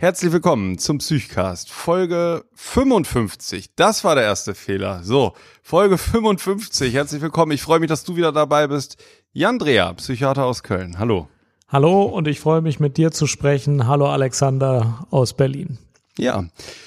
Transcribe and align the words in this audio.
Herzlich 0.00 0.30
willkommen 0.30 0.78
zum 0.78 0.98
Psychcast, 0.98 1.72
Folge 1.72 2.44
55. 2.54 3.74
Das 3.74 4.04
war 4.04 4.14
der 4.14 4.22
erste 4.22 4.54
Fehler. 4.54 5.02
So, 5.02 5.32
Folge 5.60 5.98
55. 5.98 6.94
Herzlich 6.94 7.20
willkommen. 7.20 7.50
Ich 7.50 7.62
freue 7.62 7.80
mich, 7.80 7.88
dass 7.88 8.04
du 8.04 8.14
wieder 8.14 8.30
dabei 8.30 8.68
bist. 8.68 9.02
Jan 9.32 9.58
Dreher, 9.58 9.92
Psychiater 9.94 10.44
aus 10.44 10.62
Köln. 10.62 11.00
Hallo. 11.00 11.26
Hallo 11.66 12.04
und 12.04 12.28
ich 12.28 12.38
freue 12.38 12.60
mich 12.60 12.78
mit 12.78 12.96
dir 12.96 13.10
zu 13.10 13.26
sprechen. 13.26 13.88
Hallo 13.88 14.06
Alexander 14.06 15.04
aus 15.10 15.34
Berlin. 15.34 15.78
Ja, 16.18 16.44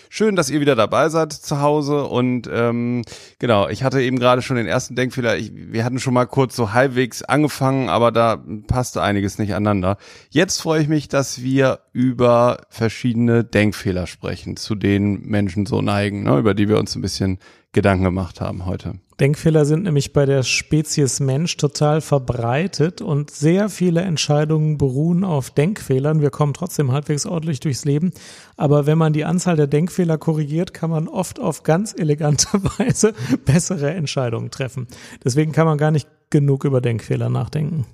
schön, 0.10 0.36
dass 0.36 0.50
ihr 0.50 0.60
wieder 0.60 0.76
dabei 0.76 1.08
seid 1.08 1.32
zu 1.32 1.62
Hause. 1.62 2.04
Und 2.04 2.50
ähm, 2.52 3.04
genau, 3.40 3.70
ich 3.70 3.84
hatte 3.84 4.02
eben 4.02 4.20
gerade 4.20 4.42
schon 4.42 4.58
den 4.58 4.68
ersten 4.68 4.96
Denkfehler. 4.96 5.38
Ich, 5.38 5.54
wir 5.56 5.86
hatten 5.86 6.00
schon 6.00 6.14
mal 6.14 6.26
kurz 6.26 6.54
so 6.54 6.74
halbwegs 6.74 7.24
angefangen, 7.24 7.88
aber 7.88 8.12
da 8.12 8.44
passte 8.68 9.02
einiges 9.02 9.40
nicht 9.40 9.54
aneinander. 9.54 9.98
Jetzt 10.30 10.62
freue 10.62 10.82
ich 10.82 10.90
mich, 10.90 11.08
dass 11.08 11.42
wir 11.42 11.80
über 11.94 12.66
verschiedene 12.70 13.46
Denkfehler 13.46 14.06
sprechen, 14.06 14.58
zu 14.58 14.76
denen 14.76 15.26
Menschen 15.26 15.66
so 15.66 15.82
neigen, 15.82 16.24
ne, 16.24 16.38
über 16.38 16.54
die 16.54 16.68
wir 16.68 16.78
uns 16.78 16.94
ein 16.96 17.02
bisschen 17.02 17.40
Gedanken 17.72 18.04
gemacht 18.04 18.42
haben 18.42 18.66
heute. 18.66 18.96
Denkfehler 19.22 19.66
sind 19.66 19.84
nämlich 19.84 20.14
bei 20.14 20.26
der 20.26 20.42
Spezies 20.42 21.20
Mensch 21.20 21.56
total 21.56 22.02
verbreitet 22.02 23.02
und 23.04 23.30
sehr 23.30 23.70
viele 23.70 24.02
Entscheidungen 24.02 24.80
beruhen 24.80 25.24
auf 25.24 25.52
Denkfehlern. 25.52 26.22
Wir 26.22 26.32
kommen 26.32 26.56
trotzdem 26.56 26.92
halbwegs 26.92 27.28
ordentlich 27.28 27.60
durchs 27.60 27.86
Leben. 27.86 28.14
Aber 28.58 28.88
wenn 28.88 28.98
man 28.98 29.14
die 29.14 29.24
Anzahl 29.24 29.56
der 29.56 29.68
Denkfehler 29.68 30.18
korrigiert, 30.18 30.74
kann 30.74 30.90
man 30.90 31.08
oft 31.08 31.40
auf 31.40 31.62
ganz 31.62 31.94
elegante 31.96 32.48
Weise 32.80 33.14
bessere 33.46 33.94
Entscheidungen 33.94 34.50
treffen. 34.50 34.88
Deswegen 35.24 35.52
kann 35.52 35.68
man 35.68 35.78
gar 35.78 35.92
nicht 35.92 36.10
genug 36.32 36.66
über 36.66 36.82
Denkfehler 36.82 37.30
nachdenken. 37.30 37.86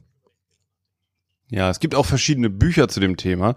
Ja, 1.49 1.69
es 1.69 1.81
gibt 1.81 1.93
auch 1.93 2.05
verschiedene 2.05 2.49
Bücher 2.49 2.87
zu 2.87 3.01
dem 3.01 3.17
Thema. 3.17 3.55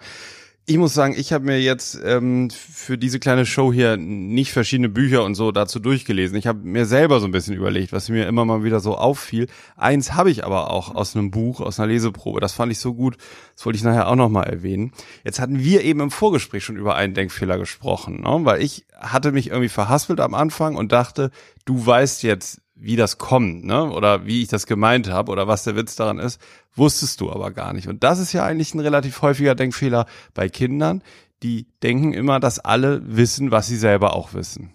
Ich 0.67 0.77
muss 0.79 0.95
sagen, 0.95 1.15
ich 1.17 1.33
habe 1.33 1.47
mir 1.47 1.61
jetzt 1.61 1.99
ähm, 2.05 2.49
für 2.51 2.97
diese 2.97 3.19
kleine 3.19 3.45
Show 3.45 3.73
hier 3.73 3.97
nicht 3.97 4.53
verschiedene 4.53 4.89
Bücher 4.89 5.25
und 5.25 5.35
so 5.35 5.51
dazu 5.51 5.81
durchgelesen. 5.81 6.37
Ich 6.37 6.47
habe 6.47 6.61
mir 6.61 6.87
selber 6.87 7.19
so 7.19 7.27
ein 7.27 7.33
bisschen 7.33 7.57
überlegt, 7.57 7.93
was 7.93 8.09
mir 8.09 8.29
immer 8.29 8.45
mal 8.45 8.63
wieder 8.63 8.79
so 8.79 8.97
auffiel. 8.97 9.49
Eins 9.77 10.13
habe 10.15 10.31
ich 10.31 10.45
aber 10.45 10.71
auch 10.71 10.95
aus 10.95 11.17
einem 11.17 11.33
Buch, 11.33 11.61
aus 11.61 11.81
einer 11.81 11.89
Leseprobe. 11.89 12.41
Das 12.41 12.53
fand 12.53 12.71
ich 12.71 12.79
so 12.79 12.95
gut. 12.95 13.17
Das 13.57 13.67
wollte 13.67 13.79
ich 13.79 13.83
nachher 13.83 14.07
auch 14.07 14.15
noch 14.15 14.29
mal 14.29 14.45
erwähnen. 14.45 14.93
Jetzt 15.25 15.41
hatten 15.41 15.59
wir 15.59 15.83
eben 15.83 16.01
im 16.01 16.13
Vorgespräch 16.13 16.63
schon 16.63 16.77
über 16.77 16.95
einen 16.95 17.15
Denkfehler 17.15 17.59
gesprochen, 17.59 18.21
ne? 18.21 18.41
weil 18.45 18.63
ich 18.63 18.87
hatte 18.97 19.33
mich 19.33 19.49
irgendwie 19.49 19.71
verhaspelt 19.71 20.21
am 20.21 20.35
Anfang 20.35 20.77
und 20.77 20.93
dachte, 20.93 21.31
du 21.65 21.85
weißt 21.85 22.23
jetzt, 22.23 22.61
wie 22.81 22.97
das 22.97 23.19
kommt, 23.19 23.65
ne? 23.65 23.91
Oder 23.91 24.27
wie 24.27 24.43
ich 24.43 24.49
das 24.49 24.67
gemeint 24.67 25.11
habe 25.11 25.31
oder 25.31 25.47
was 25.47 25.65
der 25.65 25.77
Witz 25.77 25.97
daran 25.97 26.19
ist, 26.19 26.41
wusstest 26.75 27.21
du 27.21 27.31
aber 27.31 27.51
gar 27.51 27.73
nicht. 27.73 27.89
Und 27.89 28.03
das 28.03 28.19
ist 28.19 28.33
ja 28.33 28.45
eigentlich 28.45 28.75
ein 28.75 28.81
relativ 28.81 29.23
häufiger 29.23 29.55
Denkfehler 29.55 30.07
bei 30.35 30.49
Kindern. 30.49 31.03
Die 31.43 31.67
denken 31.83 32.13
immer, 32.13 32.41
dass 32.41 32.59
alle 32.59 33.01
wissen, 33.05 33.51
was 33.51 33.67
sie 33.67 33.77
selber 33.77 34.15
auch 34.15 34.35
wissen. 34.35 34.73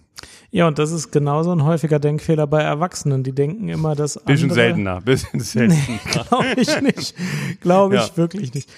Ja, 0.50 0.68
und 0.68 0.78
das 0.78 0.92
ist 0.92 1.10
genauso 1.10 1.52
ein 1.52 1.64
häufiger 1.64 1.98
Denkfehler 1.98 2.46
bei 2.46 2.62
Erwachsenen. 2.62 3.22
Die 3.22 3.32
denken 3.32 3.68
immer, 3.68 3.94
dass 3.94 4.16
andere... 4.16 4.32
Bisschen 4.32 4.50
seltener, 4.50 5.00
bisschen 5.00 5.40
seltener. 5.40 5.78
Nee, 5.88 6.00
glaube 6.12 6.54
ich 6.56 6.80
nicht. 6.80 7.14
Glaube 7.60 7.96
ich 7.96 8.08
ja. 8.08 8.16
wirklich 8.16 8.54
nicht. 8.54 8.70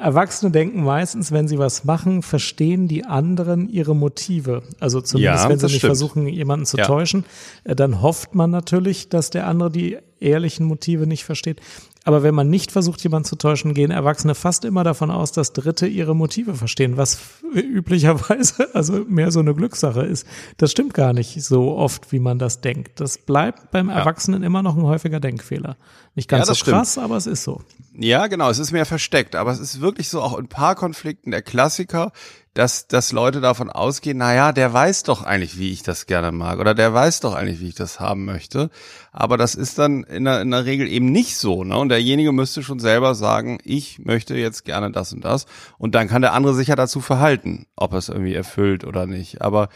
Erwachsene 0.00 0.50
denken 0.50 0.82
meistens, 0.82 1.30
wenn 1.30 1.46
sie 1.46 1.58
was 1.58 1.84
machen, 1.84 2.22
verstehen 2.22 2.88
die 2.88 3.04
anderen 3.04 3.68
ihre 3.68 3.94
Motive. 3.94 4.62
Also 4.80 5.00
zumindest, 5.00 5.44
Ja, 5.44 5.48
wenn 5.50 5.58
sie 5.58 5.66
nicht 5.66 5.76
stimmt. 5.76 5.88
versuchen, 5.90 6.26
jemanden 6.26 6.66
zu 6.66 6.78
Ja. 6.78 6.86
täuschen, 6.86 7.24
äh, 7.64 7.76
dann 7.76 8.00
hofft 8.02 8.34
man 8.34 8.50
natürlich, 8.50 9.08
dass 9.10 9.30
der 9.30 9.46
andere 9.46 9.70
die 9.70 9.98
ehrlichen 10.18 10.66
Motive 10.66 11.06
nicht 11.06 11.24
versteht. 11.24 11.60
Aber 12.04 12.22
wenn 12.22 12.34
man 12.34 12.48
nicht 12.48 12.72
versucht, 12.72 13.02
jemanden 13.02 13.28
zu 13.28 13.36
täuschen, 13.36 13.74
gehen 13.74 13.90
Erwachsene 13.90 14.34
fast 14.34 14.64
immer 14.64 14.84
davon 14.84 15.10
aus, 15.10 15.32
dass 15.32 15.52
Dritte 15.52 15.86
ihre 15.86 16.16
Motive 16.16 16.54
verstehen, 16.54 16.96
was 16.96 17.18
üblicherweise 17.54 18.74
also 18.74 19.04
mehr 19.06 19.30
so 19.30 19.40
eine 19.40 19.54
Glückssache 19.54 20.02
ist. 20.02 20.26
Das 20.56 20.70
stimmt 20.70 20.94
gar 20.94 21.12
nicht 21.12 21.42
so 21.42 21.76
oft, 21.76 22.10
wie 22.12 22.18
man 22.18 22.38
das 22.38 22.60
denkt. 22.62 23.00
Das 23.00 23.18
bleibt 23.18 23.70
beim 23.70 23.90
Erwachsenen 23.90 24.42
immer 24.42 24.62
noch 24.62 24.76
ein 24.76 24.82
häufiger 24.82 25.20
Denkfehler. 25.20 25.76
Nicht 26.14 26.28
ganz 26.28 26.46
Ja, 26.46 26.50
das 26.52 26.58
so 26.58 26.62
stimmt. 26.62 26.76
krass, 26.78 26.98
aber 26.98 27.16
es 27.16 27.26
ist 27.26 27.44
so. 27.44 27.60
Ja, 27.98 28.26
genau, 28.28 28.48
es 28.48 28.58
ist 28.58 28.72
mehr 28.72 28.86
versteckt, 28.86 29.36
aber 29.36 29.50
es 29.52 29.60
ist 29.60 29.80
wirklich 29.80 30.08
so 30.08 30.22
auch 30.22 30.38
in 30.38 30.48
Paarkonflikten 30.48 31.30
der 31.32 31.42
Klassiker, 31.42 32.12
dass, 32.60 32.86
dass 32.86 33.10
Leute 33.12 33.40
davon 33.40 33.70
ausgehen, 33.70 34.18
na 34.18 34.34
ja, 34.34 34.52
der 34.52 34.70
weiß 34.70 35.04
doch 35.04 35.22
eigentlich, 35.22 35.58
wie 35.58 35.70
ich 35.70 35.82
das 35.82 36.04
gerne 36.04 36.30
mag 36.30 36.58
oder 36.58 36.74
der 36.74 36.92
weiß 36.92 37.20
doch 37.20 37.34
eigentlich, 37.34 37.58
wie 37.60 37.68
ich 37.68 37.74
das 37.74 38.00
haben 38.00 38.26
möchte. 38.26 38.68
Aber 39.12 39.38
das 39.38 39.54
ist 39.54 39.78
dann 39.78 40.04
in 40.04 40.26
der, 40.26 40.42
in 40.42 40.50
der 40.50 40.66
Regel 40.66 40.86
eben 40.86 41.10
nicht 41.10 41.38
so, 41.38 41.64
ne? 41.64 41.78
Und 41.78 41.88
derjenige 41.88 42.32
müsste 42.32 42.62
schon 42.62 42.78
selber 42.78 43.14
sagen, 43.14 43.60
ich 43.64 44.00
möchte 44.00 44.34
jetzt 44.36 44.66
gerne 44.66 44.90
das 44.90 45.14
und 45.14 45.24
das. 45.24 45.46
Und 45.78 45.94
dann 45.94 46.06
kann 46.06 46.20
der 46.20 46.34
andere 46.34 46.52
sich 46.52 46.68
ja 46.68 46.76
dazu 46.76 47.00
verhalten, 47.00 47.64
ob 47.76 47.92
er 47.92 47.98
es 47.98 48.10
irgendwie 48.10 48.34
erfüllt 48.34 48.84
oder 48.84 49.06
nicht. 49.06 49.40
Aber 49.40 49.70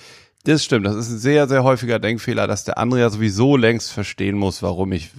das 0.44 0.62
stimmt, 0.62 0.84
das 0.84 0.97
ist 0.97 1.09
ein 1.09 1.19
sehr, 1.19 1.49
sehr 1.49 1.65
häufiger 1.65 1.99
Denkfehler, 1.99 2.47
dass 2.47 2.65
der 2.65 2.77
andere 2.77 3.00
ja 3.00 3.09
sowieso 3.09 3.56
längst 3.56 3.93
verstehen 3.93 4.37
muss, 4.37 4.62
warum 4.62 4.93
ich 4.93 5.11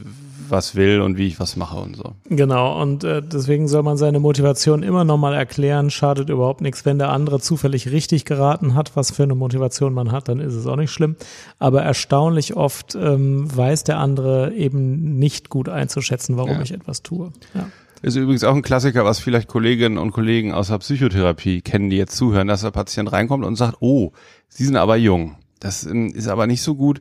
was 0.50 0.76
will 0.76 1.02
und 1.02 1.18
wie 1.18 1.28
ich 1.28 1.40
was 1.40 1.56
mache 1.56 1.78
und 1.78 1.96
so. 1.96 2.14
Genau, 2.30 2.82
und 2.82 3.04
äh, 3.04 3.22
deswegen 3.22 3.68
soll 3.68 3.84
man 3.84 3.98
seine 3.98 4.20
Motivation 4.20 4.84
immer 4.84 5.04
nochmal 5.04 5.34
erklären, 5.34 5.90
schadet 5.90 6.30
überhaupt 6.30 6.62
nichts. 6.62 6.86
Wenn 6.86 6.98
der 6.98 7.10
andere 7.10 7.40
zufällig 7.40 7.92
richtig 7.92 8.26
geraten 8.26 8.76
hat, 8.76 8.96
was 8.96 9.12
für 9.12 9.24
eine 9.24 9.36
Motivation 9.36 9.94
man 9.94 10.12
hat, 10.12 10.28
dann 10.30 10.40
ist 10.40 10.54
es 10.54 10.68
auch 10.68 10.76
nicht 10.76 10.92
schlimm. 10.92 11.16
Aber 11.60 11.82
erstaunlich 11.82 12.56
oft 12.56 12.96
ähm, 12.96 13.56
weiß 13.56 13.84
der 13.84 13.98
andere 14.00 14.54
eben 14.54 15.18
nicht 15.18 15.50
gut 15.50 15.70
einzuschätzen, 15.70 16.38
warum 16.38 16.52
Ja. 16.52 16.62
ich 16.62 16.72
etwas 16.74 17.04
tue. 17.04 17.32
Ja. 17.54 17.68
Ist 18.02 18.16
übrigens 18.18 18.44
auch 18.44 18.54
ein 18.54 18.62
Klassiker, 18.62 19.04
was 19.06 19.20
vielleicht 19.20 19.48
Kolleginnen 19.48 19.98
und 19.98 20.12
Kollegen 20.12 20.52
aus 20.54 20.68
der 20.68 20.78
Psychotherapie 20.78 21.62
kennen, 21.62 21.90
die 21.90 21.98
jetzt 21.98 22.16
zuhören, 22.16 22.48
dass 22.48 22.62
der 22.62 22.70
Patient 22.72 23.12
reinkommt 23.12 23.44
und 23.46 23.56
sagt, 23.56 23.78
oh, 23.80 24.12
Sie 24.48 24.64
sind 24.66 24.76
aber 24.76 24.96
jung. 24.96 25.36
Das 25.60 25.86
ähm, 25.86 26.14
ist 26.14 26.28
aber 26.28 26.46
nicht 26.46 26.62
so 26.62 26.76
gut. 26.76 27.00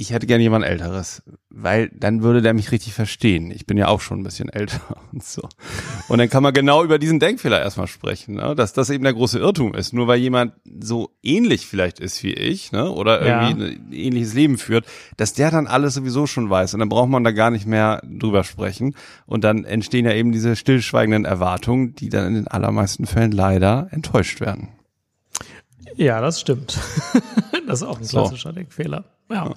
Ich 0.00 0.12
hätte 0.12 0.26
gerne 0.26 0.42
jemand 0.42 0.64
Älteres, 0.64 1.22
weil 1.50 1.90
dann 1.94 2.22
würde 2.22 2.40
der 2.40 2.54
mich 2.54 2.72
richtig 2.72 2.94
verstehen. 2.94 3.50
Ich 3.50 3.66
bin 3.66 3.76
ja 3.76 3.88
auch 3.88 4.00
schon 4.00 4.20
ein 4.20 4.22
bisschen 4.22 4.48
älter 4.48 4.80
und 5.12 5.22
so. 5.22 5.46
Und 6.08 6.16
dann 6.16 6.30
kann 6.30 6.42
man 6.42 6.54
genau 6.54 6.82
über 6.82 6.98
diesen 6.98 7.20
Denkfehler 7.20 7.60
erstmal 7.60 7.86
sprechen, 7.86 8.36
ne? 8.36 8.54
dass 8.54 8.72
das 8.72 8.88
eben 8.88 9.04
der 9.04 9.12
große 9.12 9.38
Irrtum 9.38 9.74
ist. 9.74 9.92
Nur 9.92 10.06
weil 10.08 10.18
jemand 10.18 10.54
so 10.82 11.10
ähnlich 11.22 11.66
vielleicht 11.66 12.00
ist 12.00 12.22
wie 12.22 12.32
ich, 12.32 12.72
ne? 12.72 12.90
oder 12.90 13.26
Ja. 13.26 13.46
irgendwie 13.50 13.74
ein 13.74 13.92
ähnliches 13.92 14.32
Leben 14.32 14.56
führt, 14.56 14.86
dass 15.18 15.34
der 15.34 15.50
dann 15.50 15.66
alles 15.66 15.92
sowieso 15.92 16.26
schon 16.26 16.48
weiß. 16.48 16.72
Und 16.72 16.80
dann 16.80 16.88
braucht 16.88 17.10
man 17.10 17.22
da 17.22 17.30
gar 17.32 17.50
nicht 17.50 17.66
mehr 17.66 18.00
drüber 18.04 18.42
sprechen. 18.42 18.94
Und 19.26 19.44
dann 19.44 19.66
entstehen 19.66 20.06
ja 20.06 20.14
eben 20.14 20.32
diese 20.32 20.56
stillschweigenden 20.56 21.26
Erwartungen, 21.26 21.94
die 21.94 22.08
dann 22.08 22.26
in 22.26 22.34
den 22.36 22.48
allermeisten 22.48 23.04
Fällen 23.04 23.32
leider 23.32 23.88
enttäuscht 23.90 24.40
werden. 24.40 24.70
ja, 25.96 26.22
das 26.22 26.40
stimmt. 26.40 26.78
das 27.66 27.82
ist 27.82 27.86
auch 27.86 27.98
ein 27.98 28.04
So. 28.04 28.20
klassischer 28.22 28.54
Denkfehler. 28.54 29.04
Ja. 29.30 29.54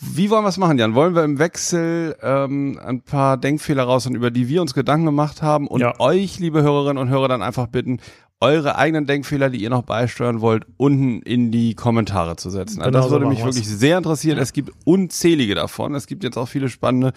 Wie 0.00 0.30
wollen 0.30 0.42
wir 0.44 0.48
es 0.48 0.56
machen, 0.58 0.78
Jan? 0.78 0.94
Wollen 0.96 1.14
wir 1.14 1.22
im 1.22 1.38
Wechsel 1.38 2.16
ähm, 2.22 2.80
ein 2.84 3.02
paar 3.02 3.36
Denkfehler 3.36 3.84
raushauen, 3.84 4.16
über 4.16 4.30
die 4.32 4.48
wir 4.48 4.60
uns 4.60 4.74
Gedanken 4.74 5.06
gemacht 5.06 5.42
haben 5.42 5.68
und 5.68 5.80
Ja. 5.80 6.00
euch, 6.00 6.40
liebe 6.40 6.62
Hörerinnen 6.62 7.00
und 7.00 7.08
Hörer, 7.08 7.28
dann 7.28 7.42
einfach 7.42 7.68
bitten, 7.68 8.00
eure 8.40 8.74
eigenen 8.74 9.06
Denkfehler, 9.06 9.48
die 9.50 9.62
ihr 9.62 9.70
noch 9.70 9.82
beisteuern 9.84 10.40
wollt, 10.40 10.64
unten 10.76 11.22
in 11.22 11.52
die 11.52 11.76
Kommentare 11.76 12.34
zu 12.34 12.50
setzen. 12.50 12.80
Also 12.80 12.90
Genau 12.90 12.98
das 12.98 13.04
so 13.06 13.10
würde 13.12 13.26
machen 13.26 13.34
mich 13.36 13.44
wir's. 13.44 13.54
wirklich 13.54 13.68
sehr 13.68 13.96
interessieren. 13.98 14.38
Es 14.38 14.52
gibt 14.52 14.72
unzählige 14.84 15.54
davon. 15.54 15.94
Es 15.94 16.08
gibt 16.08 16.24
jetzt 16.24 16.36
auch 16.36 16.48
viele 16.48 16.68
spannende, 16.68 17.12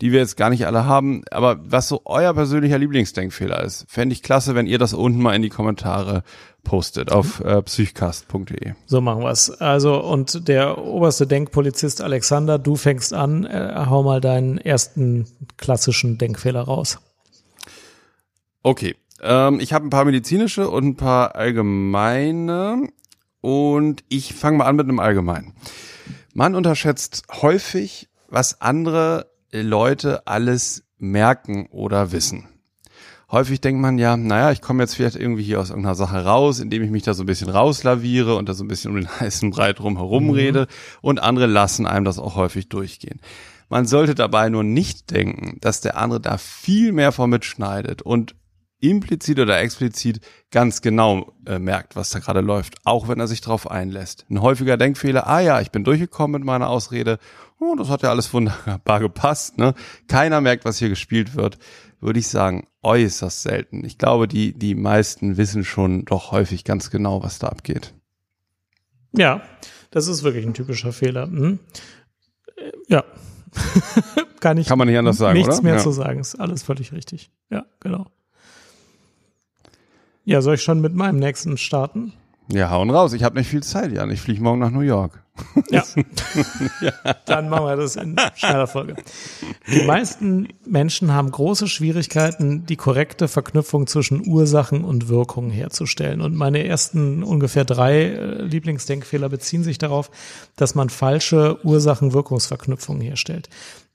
die 0.00 0.12
wir 0.12 0.20
jetzt 0.20 0.36
gar 0.36 0.50
nicht 0.50 0.66
alle 0.66 0.86
haben. 0.86 1.22
Aber 1.30 1.58
was 1.62 1.88
so 1.88 2.02
euer 2.04 2.34
persönlicher 2.34 2.78
Lieblingsdenkfehler 2.78 3.62
ist, 3.62 3.86
fände 3.88 4.12
ich 4.12 4.22
klasse, 4.22 4.54
wenn 4.54 4.66
ihr 4.66 4.78
das 4.78 4.94
unten 4.94 5.20
mal 5.20 5.34
in 5.34 5.42
die 5.42 5.48
Kommentare 5.48 6.22
postet 6.64 7.10
auf 7.10 7.40
äh, 7.40 7.62
psychcast.de. 7.62 8.74
So 8.86 9.00
machen 9.00 9.22
wir's. 9.22 9.50
Also, 9.50 10.02
und 10.02 10.48
der 10.48 10.78
oberste 10.78 11.26
Denkpolizist 11.26 12.02
Alexander, 12.02 12.58
du 12.58 12.76
fängst 12.76 13.14
an, 13.14 13.44
äh, 13.44 13.86
hau 13.88 14.02
mal 14.02 14.20
deinen 14.20 14.58
ersten 14.58 15.26
klassischen 15.56 16.18
Denkfehler 16.18 16.62
raus. 16.62 16.98
Okay, 18.62 18.96
ähm, 19.22 19.60
ich 19.60 19.72
habe 19.72 19.86
ein 19.86 19.90
paar 19.90 20.04
medizinische 20.04 20.68
und 20.68 20.84
ein 20.84 20.96
paar 20.96 21.36
allgemeine 21.36 22.88
und 23.40 24.04
ich 24.08 24.34
fange 24.34 24.58
mal 24.58 24.66
an 24.66 24.76
mit 24.76 24.88
einem 24.88 25.00
allgemeinen. 25.00 25.54
Man 26.34 26.54
unterschätzt 26.54 27.24
häufig, 27.40 28.08
was 28.28 28.60
andere 28.60 29.26
Leute 29.52 30.26
alles 30.26 30.84
merken 30.98 31.66
oder 31.70 32.12
wissen. 32.12 32.48
häufig 33.30 33.60
denkt 33.60 33.80
man 33.80 33.98
ja, 33.98 34.16
naja, 34.16 34.52
ich 34.52 34.62
komme 34.62 34.82
jetzt 34.82 34.94
vielleicht 34.94 35.16
irgendwie 35.16 35.42
hier 35.42 35.60
aus 35.60 35.68
irgendeiner 35.68 35.94
Sache 35.94 36.24
raus, 36.24 36.60
indem 36.60 36.82
ich 36.82 36.90
mich 36.90 37.02
da 37.02 37.12
so 37.12 37.22
ein 37.22 37.26
bisschen 37.26 37.50
rauslaviere 37.50 38.36
und 38.36 38.48
da 38.48 38.54
so 38.54 38.64
ein 38.64 38.68
bisschen 38.68 38.90
um 38.90 38.96
den 38.96 39.08
heißen 39.20 39.50
Brei 39.50 39.72
drum 39.72 39.96
herum 39.96 40.24
mhm. 40.24 40.30
rede 40.30 40.66
und 41.02 41.20
andere 41.22 41.46
lassen 41.46 41.86
einem 41.86 42.04
das 42.04 42.18
auch 42.18 42.36
häufig 42.36 42.68
durchgehen. 42.68 43.20
Man 43.68 43.86
sollte 43.86 44.14
dabei 44.14 44.48
nur 44.48 44.64
nicht 44.64 45.10
denken, 45.10 45.58
dass 45.60 45.82
der 45.82 45.98
andere 45.98 46.20
da 46.20 46.38
viel 46.38 46.92
mehr 46.92 47.12
von 47.12 47.28
mitschneidet 47.28 48.00
und 48.00 48.34
implizit 48.80 49.38
oder 49.38 49.60
explizit 49.60 50.20
ganz 50.50 50.80
genau 50.82 51.32
äh, 51.46 51.58
merkt, 51.58 51.96
was 51.96 52.10
da 52.10 52.18
gerade 52.18 52.40
läuft, 52.40 52.76
auch 52.84 53.08
wenn 53.08 53.20
er 53.20 53.26
sich 53.26 53.40
darauf 53.40 53.70
einlässt. 53.70 54.26
Ein 54.30 54.40
häufiger 54.40 54.76
Denkfehler, 54.76 55.26
ah 55.26 55.40
ja, 55.40 55.60
ich 55.60 55.70
bin 55.70 55.84
durchgekommen 55.84 56.40
mit 56.40 56.46
meiner 56.46 56.68
Ausrede, 56.68 57.18
oh, 57.58 57.74
das 57.76 57.88
hat 57.88 58.02
ja 58.02 58.10
alles 58.10 58.32
wunderbar 58.32 59.00
gepasst, 59.00 59.58
ne? 59.58 59.74
Keiner 60.06 60.40
merkt, 60.40 60.64
was 60.64 60.78
hier 60.78 60.88
gespielt 60.88 61.34
wird, 61.34 61.58
würde 62.00 62.20
ich 62.20 62.28
sagen, 62.28 62.68
äußerst 62.82 63.42
selten. 63.42 63.84
Ich 63.84 63.98
glaube, 63.98 64.28
die, 64.28 64.56
die 64.56 64.74
meisten 64.74 65.36
wissen 65.36 65.64
schon 65.64 66.04
doch 66.04 66.30
häufig 66.30 66.64
ganz 66.64 66.90
genau, 66.90 67.22
was 67.22 67.38
da 67.38 67.48
abgeht. 67.48 67.94
Ja, 69.12 69.42
das 69.90 70.06
ist 70.06 70.22
wirklich 70.22 70.46
ein 70.46 70.54
typischer 70.54 70.92
Fehler. 70.92 71.26
Hm? 71.26 71.58
Ja. 72.88 73.04
Kann 74.40 74.58
ich 74.58 74.68
Kann 74.68 74.78
man 74.78 74.86
nicht 74.86 74.98
anders 74.98 75.16
sagen, 75.16 75.36
nichts 75.36 75.56
oder? 75.56 75.62
mehr 75.62 75.74
ja. 75.76 75.80
zu 75.80 75.90
sagen. 75.90 76.20
Ist 76.20 76.36
alles 76.36 76.62
völlig 76.62 76.92
richtig. 76.92 77.32
Ja, 77.50 77.64
genau. 77.80 78.06
Ja, 80.28 80.42
soll 80.42 80.56
ich 80.56 80.62
schon 80.62 80.82
mit 80.82 80.94
meinem 80.94 81.18
nächsten 81.18 81.56
starten? 81.56 82.12
Ja, 82.52 82.68
hauen 82.68 82.90
raus. 82.90 83.14
Ich 83.14 83.24
habe 83.24 83.38
nicht 83.38 83.48
viel 83.48 83.62
Zeit, 83.62 83.92
Jan. 83.92 84.10
Ich 84.10 84.20
fliege 84.20 84.42
morgen 84.42 84.58
nach 84.58 84.70
New 84.70 84.80
York. 84.80 85.22
Ja. 85.70 85.84
Dann 87.26 87.48
machen 87.48 87.64
wir 87.64 87.76
das 87.76 87.94
in 87.96 88.16
schneller 88.34 88.66
Folge. 88.66 88.96
Die 89.72 89.84
meisten 89.84 90.48
Menschen 90.66 91.14
haben 91.14 91.30
große 91.30 91.68
Schwierigkeiten, 91.68 92.66
die 92.66 92.76
korrekte 92.76 93.28
Verknüpfung 93.28 93.86
zwischen 93.86 94.26
Ursachen 94.26 94.84
und 94.84 95.08
Wirkungen 95.08 95.50
herzustellen. 95.50 96.20
Und 96.20 96.34
meine 96.34 96.66
ersten 96.66 97.22
ungefähr 97.22 97.64
drei 97.64 98.02
äh, 98.02 98.42
Lieblingsdenkfehler 98.42 99.28
beziehen 99.28 99.62
sich 99.62 99.78
darauf, 99.78 100.10
dass 100.56 100.74
man 100.74 100.90
falsche 100.90 101.64
Ursachen-Wirkungsverknüpfungen 101.64 103.02
herstellt. 103.02 103.48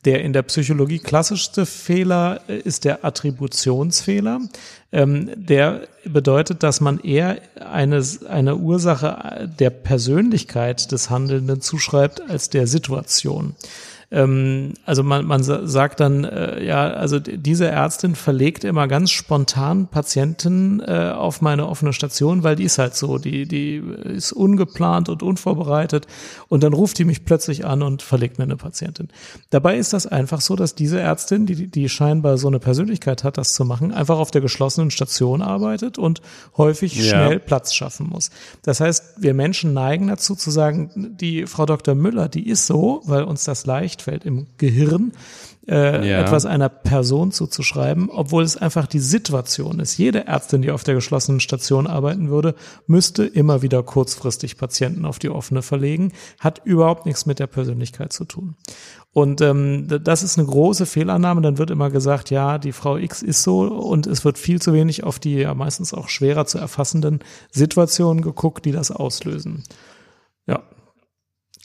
Der 0.06 0.22
in 0.22 0.34
der 0.34 0.42
Psychologie 0.44 1.00
klassischste 1.00 1.66
Fehler 1.66 2.42
äh, 2.48 2.58
ist 2.58 2.86
der 2.86 3.06
Attributionsfehler. 3.06 4.42
Ähm, 4.92 5.30
der 5.36 5.88
bedeutet, 6.06 6.64
dass 6.64 6.82
man 6.82 7.00
eher 7.00 7.40
eine, 7.60 8.04
eine 8.28 8.58
Ursache 8.58 9.50
der 9.60 9.70
Persönlichkeit 9.70 10.92
des 10.92 11.10
Handelnden 11.10 11.62
zuschreibt 11.62 12.22
als 12.30 12.50
der 12.50 12.68
Situation. 12.68 13.56
Ähm, 14.14 14.74
also 14.86 15.02
man, 15.02 15.26
man 15.26 15.42
sagt 15.44 16.00
dann, 16.00 16.24
äh, 16.24 16.64
ja, 16.64 16.84
also 16.88 17.20
diese 17.20 17.68
Ärztin 17.68 18.14
verlegt 18.14 18.64
immer 18.64 18.88
ganz 18.88 19.10
spontan 19.10 19.88
Patienten 19.88 20.80
äh, 20.82 21.12
auf 21.16 21.42
meine 21.42 21.68
offene 21.68 21.94
Station, 21.94 22.44
weil 22.44 22.56
die 22.56 22.64
ist 22.66 22.78
halt 22.78 22.94
so, 22.96 23.18
die, 23.18 23.48
die 23.48 23.82
ist 24.04 24.32
ungeplant 24.32 25.10
und 25.10 25.24
unvorbereitet 25.24 26.06
und 26.48 26.64
dann 26.64 26.74
ruft 26.74 27.00
die 27.00 27.06
mich 27.06 27.26
plötzlich 27.26 27.66
an 27.66 27.82
und 27.82 28.04
verlegt 28.04 28.38
mir 28.38 28.44
eine 28.44 28.56
Patientin. 28.56 29.08
Dabei 29.50 29.78
ist 29.78 29.94
das 29.94 30.06
einfach 30.06 30.42
so, 30.42 30.56
dass 30.56 30.76
diese 30.76 31.00
Ärztin, 31.00 31.48
die, 31.48 31.68
die 31.68 31.90
scheinbar 31.90 32.38
so 32.38 32.48
eine 32.48 32.60
Persönlichkeit 32.60 33.24
hat, 33.24 33.40
das 33.40 33.56
zu 33.56 33.66
machen, 33.66 33.92
einfach 33.92 34.20
auf 34.20 34.30
der 34.30 34.42
geschlossenen 34.42 34.92
Station 34.92 35.42
arbeitet 35.42 35.98
und 35.98 36.22
häufig 36.56 36.94
Ja. 36.96 37.04
schnell 37.04 37.40
Platz 37.40 37.74
schaffen 37.74 38.10
muss. 38.10 38.30
Das 38.62 38.80
heißt, 38.80 39.16
wir 39.18 39.34
Menschen 39.34 39.74
neigen 39.74 40.08
dazu 40.08 40.36
zu 40.36 40.52
sagen, 40.52 40.92
die 41.20 41.48
Frau 41.48 41.66
Dr. 41.66 41.96
Müller, 41.96 42.30
die 42.30 42.48
ist 42.48 42.68
so, 42.68 43.02
weil 43.06 43.24
uns 43.24 43.44
das 43.46 43.66
leicht 43.66 44.03
fällt 44.04 44.26
im 44.26 44.48
Gehirn, 44.58 45.14
äh, 45.68 46.08
Ja. 46.08 46.20
etwas 46.22 46.46
einer 46.46 46.70
Person 46.70 47.32
zuzuschreiben, 47.32 48.10
obwohl 48.10 48.44
es 48.44 48.58
einfach 48.58 48.86
die 48.86 49.00
Situation 49.00 49.80
ist. 49.80 49.98
Jede 49.98 50.28
Ärztin, 50.28 50.62
die 50.62 50.72
auf 50.72 50.84
der 50.84 50.96
geschlossenen 50.96 51.40
Station 51.40 51.88
arbeiten 51.88 52.30
würde, 52.30 52.56
müsste 52.86 53.24
immer 53.26 53.62
wieder 53.62 53.82
kurzfristig 53.82 54.58
Patienten 54.58 55.06
auf 55.06 55.20
die 55.20 55.30
offene 55.30 55.62
verlegen, 55.62 56.12
hat 56.40 56.62
überhaupt 56.66 57.06
nichts 57.06 57.26
mit 57.26 57.40
der 57.40 57.48
Persönlichkeit 57.48 58.12
zu 58.14 58.26
tun. 58.26 58.56
Und 59.14 59.42
ähm, 59.42 59.88
das 60.04 60.24
ist 60.24 60.38
eine 60.40 60.48
große 60.48 60.86
Fehlannahme. 60.88 61.42
Dann 61.42 61.60
wird 61.60 61.70
immer 61.70 61.92
gesagt, 61.92 62.32
ja, 62.32 62.58
die 62.58 62.72
Frau 62.72 62.98
X 62.98 63.22
ist 63.22 63.44
so 63.44 63.62
und 63.62 64.08
es 64.08 64.26
wird 64.26 64.40
viel 64.40 64.60
zu 64.60 64.74
wenig 64.74 65.04
auf 65.04 65.20
die 65.20 65.36
ja 65.36 65.54
meistens 65.54 65.94
auch 65.94 66.10
schwerer 66.10 66.46
zu 66.48 66.58
erfassenden 66.58 67.20
Situationen 67.52 68.24
geguckt, 68.24 68.66
die 68.66 68.72
das 68.72 68.90
auslösen. 68.92 69.64
Ja, 70.48 70.64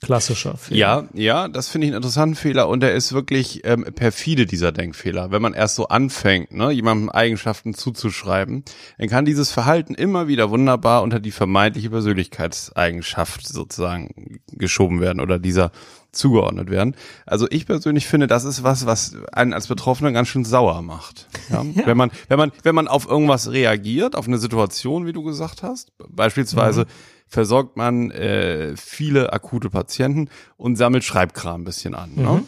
klassischer 0.01 0.55
Fehler. 0.57 0.79
Ja, 0.79 1.03
ja, 1.13 1.47
das 1.47 1.69
finde 1.69 1.87
ich 1.87 1.91
einen 1.91 1.97
interessanten 1.97 2.35
Fehler 2.35 2.69
und 2.69 2.81
der 2.81 2.93
ist 2.93 3.13
wirklich 3.13 3.61
ähm, 3.65 3.83
perfide, 3.83 4.45
dieser 4.45 4.71
Denkfehler. 4.71 5.31
Wenn 5.31 5.41
man 5.41 5.53
erst 5.53 5.75
so 5.75 5.87
anfängt, 5.87 6.51
ne, 6.51 6.71
jemandem 6.71 7.09
Eigenschaften 7.09 7.73
zuzuschreiben, 7.73 8.63
dann 8.97 9.09
kann 9.09 9.25
dieses 9.25 9.51
Verhalten 9.51 9.95
immer 9.95 10.27
wieder 10.27 10.49
wunderbar 10.49 11.03
unter 11.03 11.19
die 11.19 11.31
vermeintliche 11.31 11.89
Persönlichkeitseigenschaft 11.89 13.47
sozusagen 13.47 14.39
geschoben 14.53 15.01
werden 15.01 15.19
oder 15.19 15.37
dieser 15.37 15.71
zugeordnet 16.11 16.69
werden. 16.69 16.95
Also 17.25 17.47
ich 17.49 17.65
persönlich 17.65 18.07
finde, 18.07 18.27
das 18.27 18.43
ist 18.43 18.63
was, 18.63 18.85
was 18.85 19.15
einen 19.31 19.53
als 19.53 19.67
Betroffener 19.67 20.11
ganz 20.11 20.27
schön 20.27 20.45
sauer 20.45 20.81
macht. 20.81 21.27
Ja? 21.49 21.63
Wenn 21.85 21.97
man, 21.97 22.11
wenn 22.27 22.37
man, 22.37 22.51
wenn 22.63 22.75
man 22.75 22.87
auf 22.87 23.07
irgendwas 23.07 23.51
reagiert, 23.51 24.15
auf 24.15 24.27
eine 24.27 24.37
Situation, 24.37 25.05
wie 25.05 25.13
du 25.13 25.23
gesagt 25.23 25.63
hast, 25.63 25.91
beispielsweise 26.07 26.85
versorgt 27.29 27.77
man 27.77 28.11
äh, 28.11 28.75
viele 28.75 29.31
akute 29.31 29.69
Patienten 29.69 30.29
und 30.57 30.75
sammelt 30.75 31.03
Schreibkram 31.03 31.61
ein 31.61 31.63
bisschen 31.63 31.95
an. 31.95 32.11
Ne? 32.15 32.43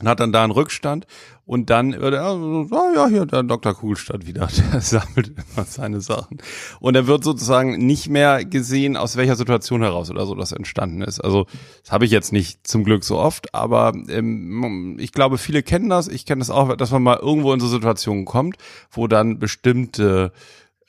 Und 0.00 0.08
hat 0.08 0.20
dann 0.20 0.32
da 0.32 0.42
einen 0.42 0.52
Rückstand 0.52 1.06
und 1.44 1.70
dann 1.70 1.92
wird 1.92 2.14
er, 2.14 2.32
so, 2.32 2.66
ah, 2.70 2.92
ja, 2.94 3.08
hier 3.08 3.26
der 3.26 3.42
Dr. 3.42 3.74
Kuhlstadt 3.74 4.26
wieder, 4.26 4.48
der 4.72 4.80
sammelt 4.80 5.28
immer 5.36 5.64
seine 5.64 6.00
Sachen. 6.00 6.38
Und 6.80 6.94
er 6.94 7.06
wird 7.06 7.24
sozusagen 7.24 7.84
nicht 7.84 8.08
mehr 8.08 8.44
gesehen, 8.44 8.96
aus 8.96 9.16
welcher 9.16 9.36
Situation 9.36 9.82
heraus 9.82 10.10
oder 10.10 10.24
so 10.24 10.34
das 10.34 10.52
entstanden 10.52 11.02
ist. 11.02 11.20
Also 11.20 11.46
das 11.82 11.92
habe 11.92 12.04
ich 12.04 12.10
jetzt 12.10 12.32
nicht 12.32 12.66
zum 12.66 12.84
Glück 12.84 13.04
so 13.04 13.18
oft, 13.18 13.54
aber 13.54 13.92
ähm, 14.08 14.96
ich 14.98 15.12
glaube, 15.12 15.36
viele 15.36 15.62
kennen 15.62 15.90
das. 15.90 16.08
Ich 16.08 16.26
kenne 16.26 16.38
das 16.38 16.50
auch, 16.50 16.74
dass 16.76 16.90
man 16.90 17.02
mal 17.02 17.18
irgendwo 17.18 17.52
in 17.52 17.60
so 17.60 17.68
Situationen 17.68 18.24
kommt, 18.24 18.56
wo 18.90 19.06
dann 19.08 19.38
bestimmte 19.38 20.32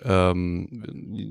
ähm, 0.03 0.83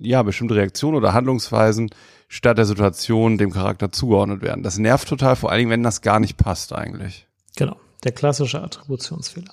ja, 0.03 0.23
bestimmte 0.23 0.55
Reaktionen 0.55 0.97
oder 0.97 1.15
Handlungsweisen 1.15 1.91
statt 2.29 2.59
der 2.59 2.65
Situation 2.65 3.39
dem 3.39 3.51
Charakter 3.51 3.93
zugeordnet 3.93 4.43
werden. 4.43 4.63
Das 4.63 4.79
nervt 4.79 5.09
total, 5.09 5.37
vor 5.37 5.51
allen 5.51 5.59
Dingen, 5.59 5.71
wenn 5.71 5.83
das 5.83 6.01
gar 6.01 6.21
nicht 6.21 6.37
passt 6.37 6.73
eigentlich. 6.73 7.27
Genau, 7.57 7.77
der 8.05 8.13
klassische 8.13 8.63
Attributionsfehler. 8.63 9.53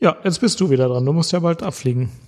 Ja, 0.00 0.16
jetzt 0.24 0.40
bist 0.40 0.60
du 0.60 0.70
wieder 0.70 0.88
dran. 0.88 1.04
Du 1.04 1.12
musst 1.12 1.32
ja 1.32 1.40
bald 1.40 1.62
abfliegen. 1.62 2.10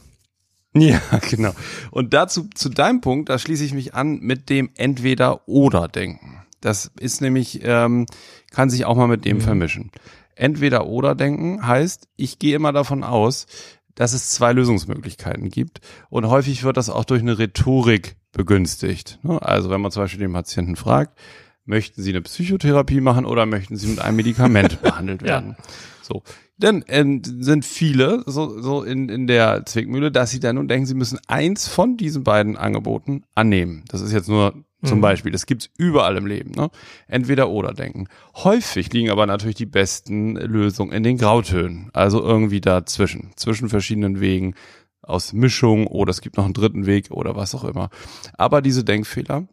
Ja, 0.73 1.01
genau. 1.29 1.51
Und 1.91 2.15
dazu, 2.15 2.49
zu 2.55 2.69
deinem 2.69 3.01
Punkt, 3.01 3.29
da 3.29 3.41
schließe 3.41 3.65
ich 3.65 3.75
mich 3.75 3.95
an 3.95 4.21
mit 4.21 4.49
dem 4.49 4.71
Entweder-Oder-Denken. 4.77 6.45
Das 6.61 6.93
ist 7.01 7.21
nämlich, 7.21 7.61
ähm, 7.65 8.07
kann 8.53 8.71
sich 8.71 8.85
auch 8.85 8.95
mal 8.95 9.09
mit 9.09 9.25
dem 9.25 9.41
vermischen. 9.41 9.91
Entweder-Oder-Denken 10.37 11.67
heißt, 11.67 12.09
ich 12.17 12.39
gehe 12.39 12.55
immer 12.55 12.73
davon 12.73 13.03
aus, 13.03 13.47
dass 13.95 14.13
es 14.13 14.31
zwei 14.31 14.53
Lösungsmöglichkeiten 14.53 15.49
gibt. 15.51 15.81
Und 16.09 16.27
häufig 16.29 16.63
wird 16.65 16.77
das 16.77 16.91
auch 16.91 17.05
durch 17.05 17.21
eine 17.23 17.39
Rhetorik 17.39 18.17
begünstigt. 18.33 19.19
ne? 19.23 19.41
Also 19.43 19.71
wenn 19.71 19.81
man 19.81 19.91
zum 19.91 20.03
Beispiel 20.05 20.21
den 20.21 20.33
Patienten 20.33 20.77
fragt, 20.77 21.19
möchten 21.65 22.03
Sie 22.03 22.11
eine 22.11 22.23
Psychotherapie 22.23 23.01
machen 23.01 23.25
oder 23.25 23.47
möchten 23.47 23.77
Sie 23.77 23.87
mit 23.89 24.01
einem 24.01 24.17
Medikament 24.17 24.81
behandelt 24.83 25.23
Ja. 25.23 25.29
werden? 25.29 25.57
So. 26.03 26.23
Dann 26.59 26.85
ähm, 26.89 27.23
sind 27.25 27.65
viele 27.65 28.23
so, 28.27 28.61
so 28.61 28.83
in, 28.83 29.09
in 29.09 29.27
der 29.27 29.65
Zwickmühle, 29.65 30.13
dass 30.13 30.31
sie 30.31 30.41
dann 30.41 30.57
nun 30.57 30.69
denken, 30.69 30.85
sie 30.85 30.95
müssen 30.95 31.19
eins 31.27 31.69
von 31.69 31.97
diesen 31.97 32.23
beiden 32.23 32.57
Angeboten 32.59 33.23
annehmen. 33.35 33.85
Das 33.89 34.03
ist 34.03 34.13
jetzt 34.13 34.29
nur 34.29 34.53
zum 34.85 34.99
Mhm. 34.99 35.03
Beispiel. 35.03 35.33
Das 35.33 35.47
gibt's 35.47 35.69
überall 35.79 36.17
im 36.17 36.27
Leben. 36.27 36.53
Ne? 36.53 36.71
Entweder 37.07 37.49
oder 37.51 37.73
denken. 37.73 38.07
Häufig 38.37 38.93
liegen 38.93 39.11
aber 39.11 39.27
natürlich 39.27 39.57
die 39.57 39.67
besten 39.67 40.37
Lösungen 40.37 40.93
in 40.93 41.03
den 41.03 41.19
Grautönen. 41.19 41.91
Also 41.93 42.23
irgendwie 42.23 42.61
dazwischen. 42.61 43.31
Zwischen 43.37 43.69
verschiedenen 43.69 44.21
Wegen 44.21 44.55
aus 45.03 45.33
Mischung 45.33 45.87
oder 45.87 46.11
es 46.11 46.21
gibt 46.21 46.37
noch 46.37 46.45
einen 46.45 46.55
dritten 46.55 46.87
Weg 46.87 47.11
oder 47.11 47.35
was 47.37 47.55
auch 47.55 47.65
immer. 47.65 47.91
Aber 48.37 48.63
diese 48.63 48.85
Denkfehler 48.85 49.47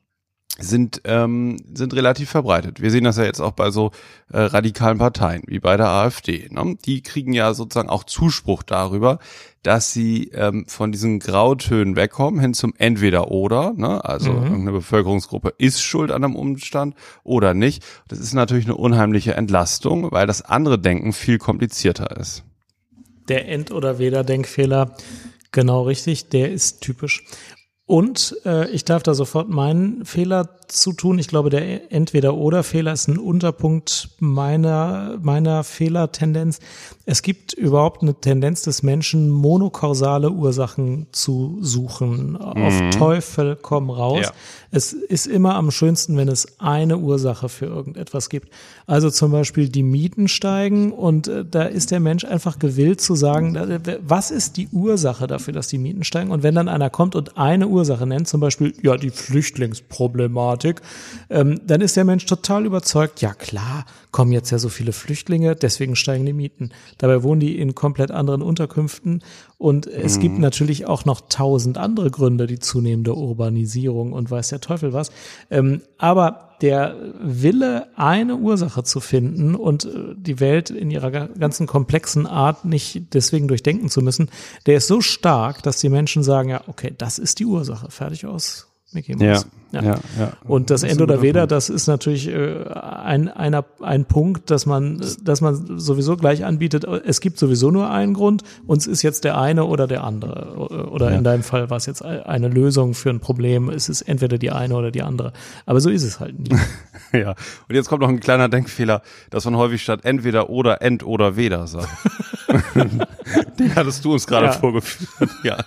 sind, 0.59 1.01
ähm, 1.05 1.57
sind 1.73 1.93
relativ 1.93 2.29
verbreitet. 2.29 2.81
Wir 2.81 2.91
sehen 2.91 3.03
das 3.03 3.17
ja 3.17 3.23
jetzt 3.23 3.39
auch 3.39 3.51
bei 3.51 3.69
so 3.71 3.91
äh, 4.31 4.39
radikalen 4.39 4.97
Parteien 4.97 5.43
wie 5.47 5.59
bei 5.59 5.77
der 5.77 5.87
AfD. 5.89 6.47
Ne? 6.51 6.77
Die 6.85 7.01
kriegen 7.01 7.33
ja 7.33 7.53
sozusagen 7.53 7.89
auch 7.89 8.03
Zuspruch 8.03 8.63
darüber, 8.63 9.19
dass 9.63 9.91
sie 9.91 10.29
ähm, 10.33 10.65
von 10.67 10.91
diesen 10.91 11.19
Grautönen 11.19 11.95
wegkommen 11.95 12.39
hin 12.39 12.53
zum 12.53 12.73
Entweder-Oder. 12.77 13.73
Ne? 13.75 14.03
Also 14.03 14.31
Mhm. 14.31 14.43
irgendeine 14.43 14.71
Bevölkerungsgruppe 14.71 15.53
ist 15.57 15.81
schuld 15.81 16.11
an 16.11 16.23
einem 16.23 16.35
Umstand 16.35 16.95
oder 17.23 17.53
nicht. 17.53 17.83
Das 18.07 18.19
ist 18.19 18.33
natürlich 18.33 18.65
eine 18.65 18.75
unheimliche 18.75 19.33
Entlastung, 19.35 20.11
weil 20.11 20.25
das 20.27 20.41
andere 20.41 20.79
Denken 20.79 21.13
viel 21.13 21.37
komplizierter 21.37 22.17
ist. 22.17 22.43
Der 23.27 23.47
End- 23.49 23.71
oder 23.71 23.99
Weder-Denkfehler, 23.99 24.95
genau 25.51 25.81
richtig, 25.83 26.29
der 26.29 26.51
ist 26.51 26.81
typisch. 26.81 27.25
Und 27.87 28.35
äh, 28.45 28.69
ich 28.69 28.83
darf 28.83 29.01
da 29.01 29.15
sofort 29.15 29.47
meinen 29.47 30.03
Fehler 30.05 30.56
zu 30.67 30.93
tun. 30.93 31.19
Ich 31.19 31.27
glaube, 31.27 31.49
der 31.49 31.91
Entweder-Oder-Fehler 31.91 32.93
ist 32.93 33.07
ein 33.07 33.17
Unterpunkt 33.17 34.09
meiner, 34.19 35.17
meiner 35.21 35.63
Fehlertendenz. 35.63 36.59
Es 37.05 37.21
gibt 37.21 37.53
überhaupt 37.53 38.01
eine 38.01 38.15
Tendenz 38.15 38.63
des 38.63 38.83
Menschen, 38.83 39.29
monokausale 39.29 40.29
Ursachen 40.29 41.07
zu 41.11 41.57
suchen. 41.61 42.35
Auf 42.35 42.79
Teufel 42.91 43.57
komm 43.61 43.89
raus. 43.89 44.19
Ja. 44.23 44.31
Es 44.71 44.91
ist 44.91 45.27
immer 45.27 45.55
am 45.55 45.71
schönsten, 45.71 46.17
wenn 46.17 46.27
es 46.27 46.59
eine 46.59 46.97
Ursache 46.97 47.47
für 47.47 47.65
irgendetwas 47.65 48.29
gibt. 48.29 48.49
Also 48.85 49.09
zum 49.09 49.31
Beispiel 49.31 49.69
die 49.69 49.83
Mieten 49.83 50.27
steigen 50.27 50.91
und 50.91 51.29
äh, 51.29 51.45
da 51.45 51.63
ist 51.63 51.91
der 51.91 52.01
Mensch 52.01 52.25
einfach 52.25 52.59
gewillt 52.59 52.99
zu 52.99 53.15
sagen, 53.15 53.55
äh, 53.55 53.99
was 54.01 54.31
ist 54.31 54.57
die 54.57 54.67
Ursache 54.73 55.27
dafür, 55.27 55.53
dass 55.53 55.69
die 55.69 55.77
Mieten 55.77 56.03
steigen? 56.03 56.31
Und 56.31 56.43
wenn 56.43 56.55
dann 56.55 56.67
einer 56.67 56.89
kommt 56.89 57.15
und 57.15 57.37
eine 57.37 57.67
Ursache 57.67 58.05
nennt, 58.05 58.27
zum 58.27 58.41
Beispiel, 58.41 58.73
ja, 58.81 58.97
die 58.97 59.11
Flüchtlingsproblematik, 59.11 60.56
ähm, 61.29 61.59
dann 61.65 61.81
ist 61.81 61.95
der 61.95 62.05
Mensch 62.05 62.25
total 62.25 62.65
überzeugt, 62.65 63.21
ja 63.21 63.33
klar, 63.33 63.85
kommen 64.11 64.31
jetzt 64.31 64.49
ja 64.51 64.59
so 64.59 64.69
viele 64.69 64.93
Flüchtlinge, 64.93 65.55
deswegen 65.55 65.95
steigen 65.95 66.25
die 66.25 66.33
Mieten. 66.33 66.71
Dabei 66.97 67.23
wohnen 67.23 67.39
die 67.39 67.59
in 67.59 67.75
komplett 67.75 68.11
anderen 68.11 68.41
Unterkünften 68.41 69.21
und 69.57 69.87
es 69.87 70.19
gibt 70.19 70.39
natürlich 70.39 70.85
auch 70.87 71.05
noch 71.05 71.21
tausend 71.29 71.77
andere 71.77 72.11
Gründe, 72.11 72.47
die 72.47 72.59
zunehmende 72.59 73.15
Urbanisierung 73.15 74.13
und 74.13 74.29
weiß 74.29 74.49
der 74.49 74.61
Teufel 74.61 74.93
was. 74.93 75.11
Ähm, 75.49 75.81
aber 75.97 76.55
der 76.61 76.95
Wille, 77.19 77.87
eine 77.95 78.35
Ursache 78.37 78.81
zu 78.83 78.99
finden 78.99 79.53
und 79.53 79.85
äh, 79.85 80.15
die 80.15 80.39
Welt 80.39 80.71
in 80.71 80.89
ihrer 80.89 81.11
ga- 81.11 81.29
ganzen 81.37 81.67
komplexen 81.67 82.25
Art 82.25 82.65
nicht 82.65 83.13
deswegen 83.13 83.47
durchdenken 83.47 83.89
zu 83.89 84.01
müssen, 84.01 84.29
der 84.65 84.77
ist 84.77 84.87
so 84.87 85.01
stark, 85.01 85.61
dass 85.61 85.79
die 85.79 85.89
Menschen 85.89 86.23
sagen, 86.23 86.49
ja, 86.49 86.61
okay, 86.65 86.93
das 86.97 87.19
ist 87.19 87.37
die 87.39 87.45
Ursache, 87.45 87.91
fertig 87.91 88.25
aus. 88.25 88.67
Mickey 88.93 89.15
Mouse. 89.15 89.45
Ja, 89.73 89.81
ja, 89.81 89.99
ja. 90.17 90.31
Und 90.45 90.69
das 90.69 90.81
Das 90.81 90.89
End 90.91 91.01
oder 91.01 91.21
Weder, 91.21 91.41
Punkt. 91.41 91.51
das 91.51 91.69
ist 91.69 91.87
natürlich 91.87 92.29
äh, 92.29 92.63
ein, 92.69 93.27
einer, 93.27 93.65
ein 93.81 94.05
Punkt, 94.05 94.49
dass 94.49 94.65
man, 94.65 95.03
dass 95.21 95.41
man 95.41 95.77
sowieso 95.77 96.15
gleich 96.15 96.45
anbietet. 96.45 96.85
Es 96.85 97.19
gibt 97.19 97.37
sowieso 97.37 97.69
nur 97.69 97.89
einen 97.91 98.13
Grund 98.13 98.43
und 98.65 98.77
es 98.77 98.87
ist 98.87 99.01
jetzt 99.01 99.25
der 99.25 99.37
eine 99.37 99.65
oder 99.65 99.87
der 99.87 100.05
andere. 100.05 100.55
Oder 100.89 101.11
in 101.11 101.25
deinem 101.25 101.43
Fall 101.43 101.69
war 101.69 101.75
es 101.77 101.85
jetzt 101.85 102.01
eine 102.03 102.47
Lösung 102.47 102.93
für 102.93 103.09
ein 103.09 103.19
Problem. 103.19 103.69
Es 103.69 103.89
ist 103.89 104.03
entweder 104.03 104.37
die 104.37 104.51
eine 104.51 104.73
oder 104.73 104.89
die 104.89 105.01
andere. 105.01 105.33
Aber 105.65 105.81
so 105.81 105.89
ist 105.89 106.03
es 106.03 106.19
halt 106.21 106.39
nie. 106.39 106.55
Ja. 107.13 107.35
Und 107.69 107.75
jetzt 107.75 107.87
kommt 107.87 108.01
noch 108.01 108.09
ein 108.09 108.19
kleiner 108.19 108.49
Denkfehler, 108.49 109.01
dass 109.29 109.45
man 109.45 109.55
häufig 109.55 109.81
statt 109.81 110.01
entweder 110.03 110.49
oder 110.49 110.81
end 110.81 111.05
oder 111.05 111.37
weder 111.37 111.65
sagt. 111.65 111.87
Den 113.59 113.75
hattest 113.75 114.03
du 114.03 114.11
uns 114.13 114.27
gerade 114.27 114.47
Ja. 114.47 114.51
vorgeführt. 114.51 115.29
Ja. 115.43 115.57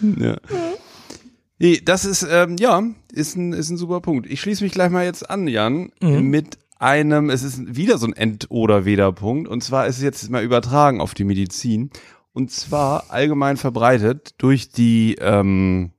ja. 0.00 0.36
Nee, 1.58 1.80
das 1.84 2.04
ist, 2.04 2.26
ähm, 2.30 2.56
ja, 2.58 2.82
ist 3.12 3.36
ein, 3.36 3.52
ist 3.52 3.70
ein 3.70 3.76
super 3.76 4.00
Punkt. 4.00 4.26
Ich 4.30 4.40
schließe 4.40 4.62
mich 4.62 4.72
gleich 4.72 4.90
mal 4.90 5.04
jetzt 5.04 5.28
an, 5.28 5.48
Jan, 5.48 5.90
mit 6.00 6.58
einem, 6.78 7.30
es 7.30 7.42
ist 7.42 7.74
wieder 7.76 7.98
so 7.98 8.06
ein 8.06 8.12
End- 8.12 8.46
oder 8.50 8.84
Weder-Punkt. 8.84 9.48
Und 9.48 9.64
zwar 9.64 9.86
ist 9.88 9.96
es 9.96 10.02
jetzt 10.02 10.30
mal 10.30 10.44
übertragen 10.44 11.00
auf 11.00 11.14
die 11.14 11.24
Medizin. 11.24 11.90
Und 12.32 12.52
zwar 12.52 13.06
allgemein 13.08 13.56
verbreitet 13.56 14.34
durch 14.38 14.70
die, 14.70 15.16
ähm, 15.20 15.90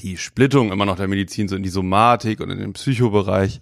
die 0.00 0.16
Splittung 0.16 0.70
immer 0.70 0.86
noch 0.86 0.96
der 0.96 1.08
Medizin, 1.08 1.48
so 1.48 1.56
in 1.56 1.64
die 1.64 1.68
Somatik 1.68 2.38
und 2.40 2.50
in 2.50 2.58
den 2.58 2.74
Psychobereich, 2.74 3.60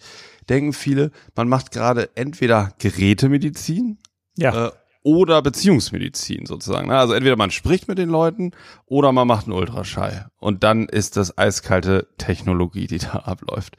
denken 0.51 0.75
viele, 0.75 1.11
man 1.35 1.49
macht 1.49 1.71
gerade 1.73 2.11
entweder 2.15 2.73
Gerätemedizin 2.79 3.99
Ja. 4.37 4.67
äh, 4.67 4.73
oder 5.07 5.41
Beziehungsmedizin 5.41 6.47
sozusagen. 6.47 6.89
ne? 6.89 6.99
Also 6.99 7.15
entweder 7.15 7.37
man 7.37 7.53
spricht 7.53 7.87
mit 7.87 7.97
den 7.97 8.09
Leuten 8.09 8.51
oder 8.87 9.13
man 9.13 9.29
macht 9.29 9.47
einen 9.47 9.55
Ultraschall. 9.55 10.33
Und 10.41 10.65
dann 10.65 10.89
ist 10.89 11.17
das 11.17 11.39
eiskalte 11.39 12.09
Technologie, 12.19 12.89
die 12.89 12.99
da 12.99 13.11
abläuft. 13.25 13.77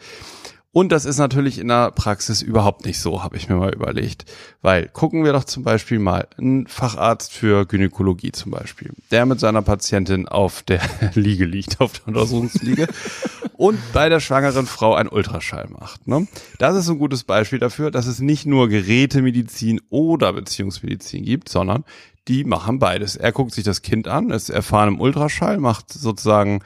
Und 0.77 0.91
das 0.91 1.05
ist 1.05 1.17
natürlich 1.17 1.57
in 1.57 1.69
der 1.69 1.89
Praxis 1.89 2.43
überhaupt 2.43 2.85
nicht 2.85 2.99
so, 2.99 3.23
habe 3.23 3.35
ich 3.35 3.49
mir 3.49 3.55
mal 3.55 3.73
überlegt. 3.73 4.25
Weil 4.61 4.87
gucken 4.87 5.23
wir 5.23 5.33
doch 5.33 5.43
zum 5.43 5.63
Beispiel 5.63 5.97
mal 5.97 6.27
einen 6.37 6.67
Facharzt 6.67 7.33
für 7.33 7.65
Gynäkologie 7.65 8.31
zum 8.31 8.51
Beispiel, 8.51 8.91
der 9.09 9.25
mit 9.25 9.39
seiner 9.39 9.63
Patientin 9.63 10.27
auf 10.27 10.61
der 10.61 10.81
Liege 11.15 11.45
liegt, 11.45 11.81
auf 11.81 11.93
der 11.93 12.09
Untersuchungsliege 12.09 12.87
und 13.57 13.79
bei 13.91 14.07
der 14.07 14.19
schwangeren 14.19 14.67
Frau 14.67 14.93
einen 14.93 15.09
Ultraschall 15.09 15.67
macht. 15.67 16.07
Ne? 16.07 16.27
Das 16.59 16.75
ist 16.75 16.87
ein 16.89 16.99
gutes 16.99 17.23
Beispiel 17.23 17.57
dafür, 17.57 17.89
dass 17.89 18.05
es 18.05 18.19
nicht 18.19 18.45
nur 18.45 18.69
Gerätemedizin 18.69 19.81
oder 19.89 20.31
Beziehungsmedizin 20.31 21.25
gibt, 21.25 21.49
sondern 21.49 21.85
die 22.27 22.43
machen 22.43 22.77
beides. 22.77 23.15
Er 23.15 23.31
guckt 23.31 23.53
sich 23.53 23.63
das 23.63 23.81
Kind 23.81 24.07
an, 24.07 24.29
ist 24.29 24.49
erfahren 24.49 24.89
im 24.89 25.01
Ultraschall, 25.01 25.57
macht 25.57 25.91
sozusagen 25.91 26.61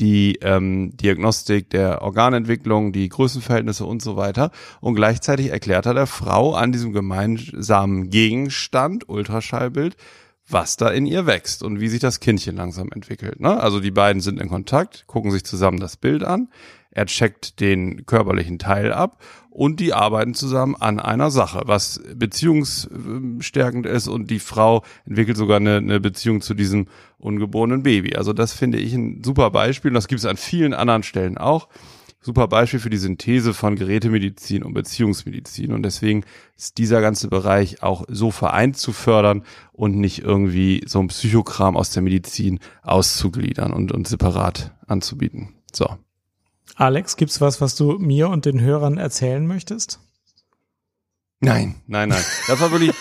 die 0.00 0.36
ähm, 0.42 0.96
Diagnostik 0.96 1.70
der 1.70 2.02
Organentwicklung, 2.02 2.92
die 2.92 3.08
Größenverhältnisse 3.08 3.84
und 3.84 4.02
so 4.02 4.16
weiter. 4.16 4.50
Und 4.80 4.94
gleichzeitig 4.94 5.50
erklärt 5.50 5.86
er 5.86 5.94
der 5.94 6.06
Frau 6.06 6.54
an 6.54 6.72
diesem 6.72 6.92
gemeinsamen 6.92 8.10
Gegenstand, 8.10 9.08
Ultraschallbild, 9.08 9.96
was 10.48 10.76
da 10.76 10.90
in 10.90 11.06
ihr 11.06 11.26
wächst 11.26 11.62
und 11.62 11.80
wie 11.80 11.88
sich 11.88 12.00
das 12.00 12.20
Kindchen 12.20 12.56
langsam 12.56 12.90
entwickelt. 12.92 13.40
Ne? 13.40 13.58
Also 13.58 13.80
die 13.80 13.90
beiden 13.90 14.20
sind 14.20 14.40
in 14.40 14.48
Kontakt, 14.48 15.06
gucken 15.06 15.30
sich 15.30 15.44
zusammen 15.44 15.80
das 15.80 15.96
Bild 15.96 16.22
an, 16.22 16.48
er 16.96 17.04
checkt 17.04 17.60
den 17.60 18.06
körperlichen 18.06 18.58
Teil 18.58 18.90
ab 18.90 19.22
und 19.50 19.80
die 19.80 19.92
arbeiten 19.92 20.32
zusammen 20.32 20.74
an 20.76 20.98
einer 20.98 21.30
Sache, 21.30 21.60
was 21.66 22.00
beziehungsstärkend 22.14 23.84
ist 23.84 24.08
und 24.08 24.30
die 24.30 24.38
Frau 24.38 24.82
entwickelt 25.04 25.36
sogar 25.36 25.58
eine, 25.58 25.76
eine 25.76 26.00
Beziehung 26.00 26.40
zu 26.40 26.54
diesem 26.54 26.86
ungeborenen 27.18 27.82
Baby. 27.82 28.16
Also 28.16 28.32
das 28.32 28.54
finde 28.54 28.78
ich 28.78 28.94
ein 28.94 29.22
super 29.22 29.50
Beispiel 29.50 29.90
und 29.90 29.94
das 29.94 30.08
gibt 30.08 30.20
es 30.20 30.24
an 30.24 30.38
vielen 30.38 30.72
anderen 30.72 31.02
Stellen 31.02 31.36
auch. 31.36 31.68
Super 32.22 32.48
Beispiel 32.48 32.80
für 32.80 32.88
die 32.88 32.96
Synthese 32.96 33.52
von 33.52 33.76
Gerätemedizin 33.76 34.62
und 34.62 34.72
Beziehungsmedizin 34.72 35.74
und 35.74 35.82
deswegen 35.82 36.24
ist 36.56 36.78
dieser 36.78 37.02
ganze 37.02 37.28
Bereich 37.28 37.82
auch 37.82 38.06
so 38.08 38.30
vereint 38.30 38.78
zu 38.78 38.94
fördern 38.94 39.44
und 39.74 39.96
nicht 39.96 40.20
irgendwie 40.20 40.82
so 40.86 40.98
ein 41.00 41.08
Psychokram 41.08 41.76
aus 41.76 41.90
der 41.90 42.02
Medizin 42.02 42.58
auszugliedern 42.82 43.74
und, 43.74 43.92
und 43.92 44.08
separat 44.08 44.74
anzubieten. 44.86 45.56
So. 45.74 45.98
Alex, 46.76 47.16
gibt's 47.16 47.40
was, 47.40 47.60
was 47.60 47.74
du 47.74 47.98
mir 47.98 48.28
und 48.28 48.44
den 48.44 48.60
Hörern 48.60 48.98
erzählen 48.98 49.46
möchtest? 49.46 49.98
Nein, 51.40 51.76
nein, 51.86 52.10
nein. 52.10 52.24
Das 52.48 52.60
war 52.60 52.70
wirklich, 52.70 52.92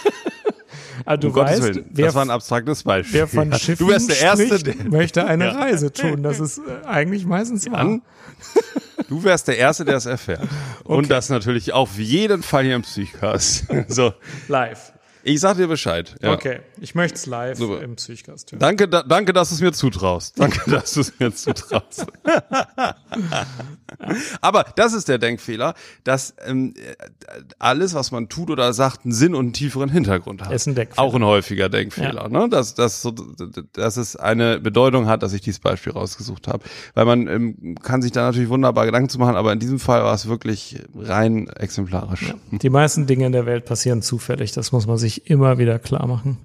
Ah, 1.06 1.18
du 1.18 1.28
um 1.28 1.36
weißt, 1.36 1.62
Willen, 1.62 1.86
wer, 1.92 2.06
das 2.08 2.16
war 2.16 2.24
ein 2.24 2.32
abstraktes 2.32 2.84
Beispiel. 2.84 3.14
wer 3.20 3.28
von. 3.28 3.54
Schiffen 3.54 3.86
du 3.86 3.92
wärst 3.92 4.10
der 4.10 4.20
Erste, 4.22 4.46
spricht, 4.48 4.68
der, 4.68 4.76
möchte 4.90 5.26
eine 5.26 5.46
Ja. 5.46 5.52
Reise 5.52 5.92
tun. 5.92 6.24
Das 6.24 6.40
ist 6.40 6.58
äh, 6.60 6.86
eigentlich 6.88 7.26
meistens 7.26 7.70
wahr. 7.70 7.80
an, 7.80 8.02
du 9.10 9.24
wärst 9.24 9.48
der 9.48 9.58
Erste, 9.58 9.86
der 9.86 9.98
es 9.98 10.06
erfährt. 10.06 10.48
Und 10.84 11.12
das 11.12 11.30
natürlich 11.30 11.74
auf 11.74 11.98
jeden 12.00 12.42
Fall 12.44 12.64
hier 12.64 12.76
im 12.76 12.82
Psychcast. 12.82 13.66
So, 13.88 14.14
Live. 14.48 14.94
Ich 15.28 15.40
sag 15.40 15.58
dir 15.58 15.68
Bescheid. 15.68 16.16
Ja. 16.22 16.34
Okay, 16.34 16.60
ich 16.80 16.94
möchte 16.94 17.16
es 17.16 17.26
live 17.26 17.58
Super. 17.58 17.82
im 17.82 17.96
Psychcast 17.96 18.52
hören. 18.52 18.60
Danke, 18.60 18.88
da, 18.88 19.02
danke, 19.02 19.34
dass 19.34 19.50
du 19.50 19.56
es 19.56 19.62
mir 19.62 19.72
zutraust. 19.72 20.40
Danke, 20.40 20.70
dass 20.70 20.94
du 20.94 21.00
es 21.02 21.20
mir 21.20 21.34
zutraust. 21.34 22.06
Aber 24.42 24.66
das 24.76 24.94
ist 24.94 25.08
der 25.10 25.18
Denkfehler, 25.18 25.74
dass 26.04 26.36
ähm, 26.46 26.76
alles, 27.58 27.96
was 27.96 28.12
man 28.12 28.30
tut 28.30 28.52
oder 28.52 28.72
sagt, 28.74 29.04
einen 29.04 29.14
Sinn 29.14 29.34
und 29.34 29.46
einen 29.46 29.54
tieferen 29.54 29.90
Hintergrund 29.90 30.44
hat. 30.44 30.52
Ist 30.52 30.68
ein 30.68 30.76
Denkfehler. 30.76 31.02
Auch 31.02 31.16
ein 31.16 31.24
häufiger 31.24 31.70
Denkfehler, 31.70 32.30
ne? 32.30 32.48
Dass, 32.48 32.76
dass, 32.76 33.02
so, 33.02 33.10
dass 33.10 33.98
es 33.98 34.16
eine 34.16 34.60
Bedeutung 34.60 35.08
hat, 35.08 35.24
dass 35.24 35.34
ich 35.34 35.42
dieses 35.42 35.60
Beispiel 35.60 35.94
rausgesucht 35.94 36.48
habe. 36.48 36.64
Weil 36.94 37.06
man 37.06 37.28
ähm, 37.28 37.76
kann 37.82 38.04
sich 38.04 38.12
da 38.12 38.28
natürlich 38.28 38.50
wunderbar 38.50 38.86
Gedanken 38.86 39.10
zu 39.10 39.18
machen, 39.18 39.36
aber 39.36 39.54
in 39.54 39.60
diesem 39.60 39.80
Fall 39.80 40.04
war 40.04 40.14
es 40.14 40.28
wirklich 40.28 40.84
rein 40.96 41.48
exemplarisch. 41.48 42.36
Die 42.52 42.70
meisten 42.70 43.08
Dinge 43.08 43.26
in 43.26 43.32
der 43.32 43.48
Welt 43.48 43.66
passieren 43.66 44.04
zufällig. 44.04 44.52
Das 44.52 44.72
muss 44.72 44.86
man 44.86 44.98
sich 45.00 45.15
immer 45.30 45.58
wieder 45.58 45.80
klar 45.80 46.08
machen. 46.08 46.38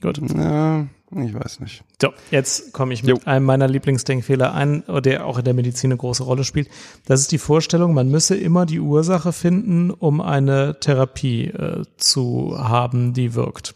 Gut. 0.00 0.20
Ja, 0.36 0.86
ich 1.10 1.34
weiß 1.34 1.60
nicht. 1.60 1.82
So, 2.00 2.10
jetzt 2.30 2.72
komme 2.72 2.92
ich 2.92 3.02
mit 3.02 3.16
Jo. 3.16 3.22
einem 3.24 3.46
meiner 3.46 3.68
Lieblingsdenkfehler 3.68 4.52
ein, 4.52 4.82
der 5.04 5.24
auch 5.24 5.38
in 5.38 5.44
der 5.44 5.54
Medizin 5.54 5.90
eine 5.90 5.98
große 5.98 6.22
Rolle 6.22 6.44
spielt. 6.44 6.68
Das 7.06 7.20
ist 7.20 7.32
die 7.32 7.38
Vorstellung, 7.38 7.94
man 7.94 8.10
müsse 8.10 8.36
immer 8.36 8.66
die 8.66 8.80
Ursache 8.80 9.32
finden, 9.32 9.90
um 9.90 10.20
eine 10.20 10.78
Therapie 10.80 11.46
äh, 11.46 11.84
zu 11.96 12.56
haben, 12.58 13.14
die 13.14 13.34
wirkt. 13.34 13.74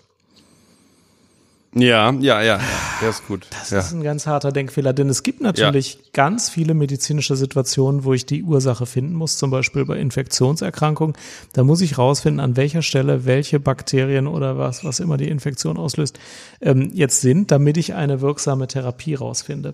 Ja, 1.73 2.11
ja, 2.19 2.43
ja, 2.43 2.59
der 3.00 3.11
ist 3.11 3.29
gut. 3.29 3.47
Das 3.50 3.71
ja. 3.71 3.79
ist 3.79 3.93
ein 3.93 4.03
ganz 4.03 4.27
harter 4.27 4.50
Denkfehler, 4.50 4.93
denn 4.93 5.09
es 5.09 5.23
gibt 5.23 5.41
natürlich 5.41 6.12
ganz 6.12 6.50
viele 6.50 6.75
medizinische 6.75 7.37
Situationen, 7.37 8.03
wo 8.03 8.12
ich 8.12 8.27
die 8.27 8.43
Ursache 8.43 8.87
finden 8.87 9.15
muss, 9.15 9.39
zum 9.39 9.53
Beispiel 9.53 9.85
bei 9.85 9.97
Infektionserkrankungen. 9.97 11.15
Da 11.53 11.62
muss 11.62 11.81
ich 11.81 11.97
rausfinden, 11.97 12.41
an 12.41 12.57
welcher 12.57 12.83
Stelle 12.83 13.25
welche 13.25 13.61
Bakterien 13.61 14.27
oder 14.27 14.59
was, 14.59 14.85
was 14.85 14.99
immer 14.99 15.17
die 15.17 15.29
Infektion 15.29 15.77
auslöst, 15.77 16.19
ähm, 16.61 16.91
jetzt 16.93 17.21
sind, 17.21 17.53
damit 17.53 17.77
ich 17.77 17.95
eine 17.95 18.21
wirksame 18.21 18.67
Therapie 18.67 19.15
rausfinde. 19.15 19.73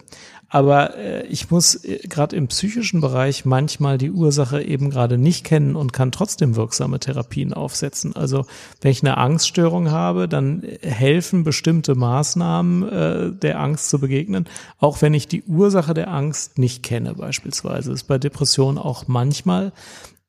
Aber 0.49 0.97
äh, 0.97 1.26
ich 1.26 1.50
muss 1.50 1.85
äh, 1.85 1.99
gerade 2.09 2.37
im 2.37 2.49
psychischen 2.49 3.00
Bereich 3.00 3.45
manchmal 3.45 3.99
die 3.99 4.11
Ursache 4.11 4.62
eben 4.62 4.91
gerade 4.91 5.19
nicht 5.19 5.45
kennen 5.45 5.76
und 5.76 5.93
kann 5.93 6.12
trotzdem 6.12 6.57
wirksame 6.57 7.00
Therapien 7.00 7.53
aufsetzen. 7.53 8.15
Also 8.17 8.47
wenn 8.81 8.91
ich 8.91 9.03
eine 9.03 9.19
Angststörung 9.19 9.91
habe, 9.91 10.29
dann 10.29 10.62
helfen 10.83 11.45
bestimmte 11.45 11.67
bestimmte 11.67 11.95
Maßnahmen 11.95 12.88
äh, 12.88 13.33
der 13.33 13.61
Angst 13.61 13.91
zu 13.91 13.99
begegnen, 13.99 14.47
auch 14.79 15.03
wenn 15.03 15.15
ich 15.15 15.29
die 15.29 15.43
Ursache 15.43 15.95
der 15.95 16.09
Angst 16.09 16.59
nicht 16.59 16.83
kenne 16.83 17.15
beispielsweise. 17.15 17.91
Das 17.91 18.03
ist 18.03 18.09
bei 18.09 18.19
Depressionen 18.19 18.79
auch 18.79 19.09
manchmal 19.09 19.73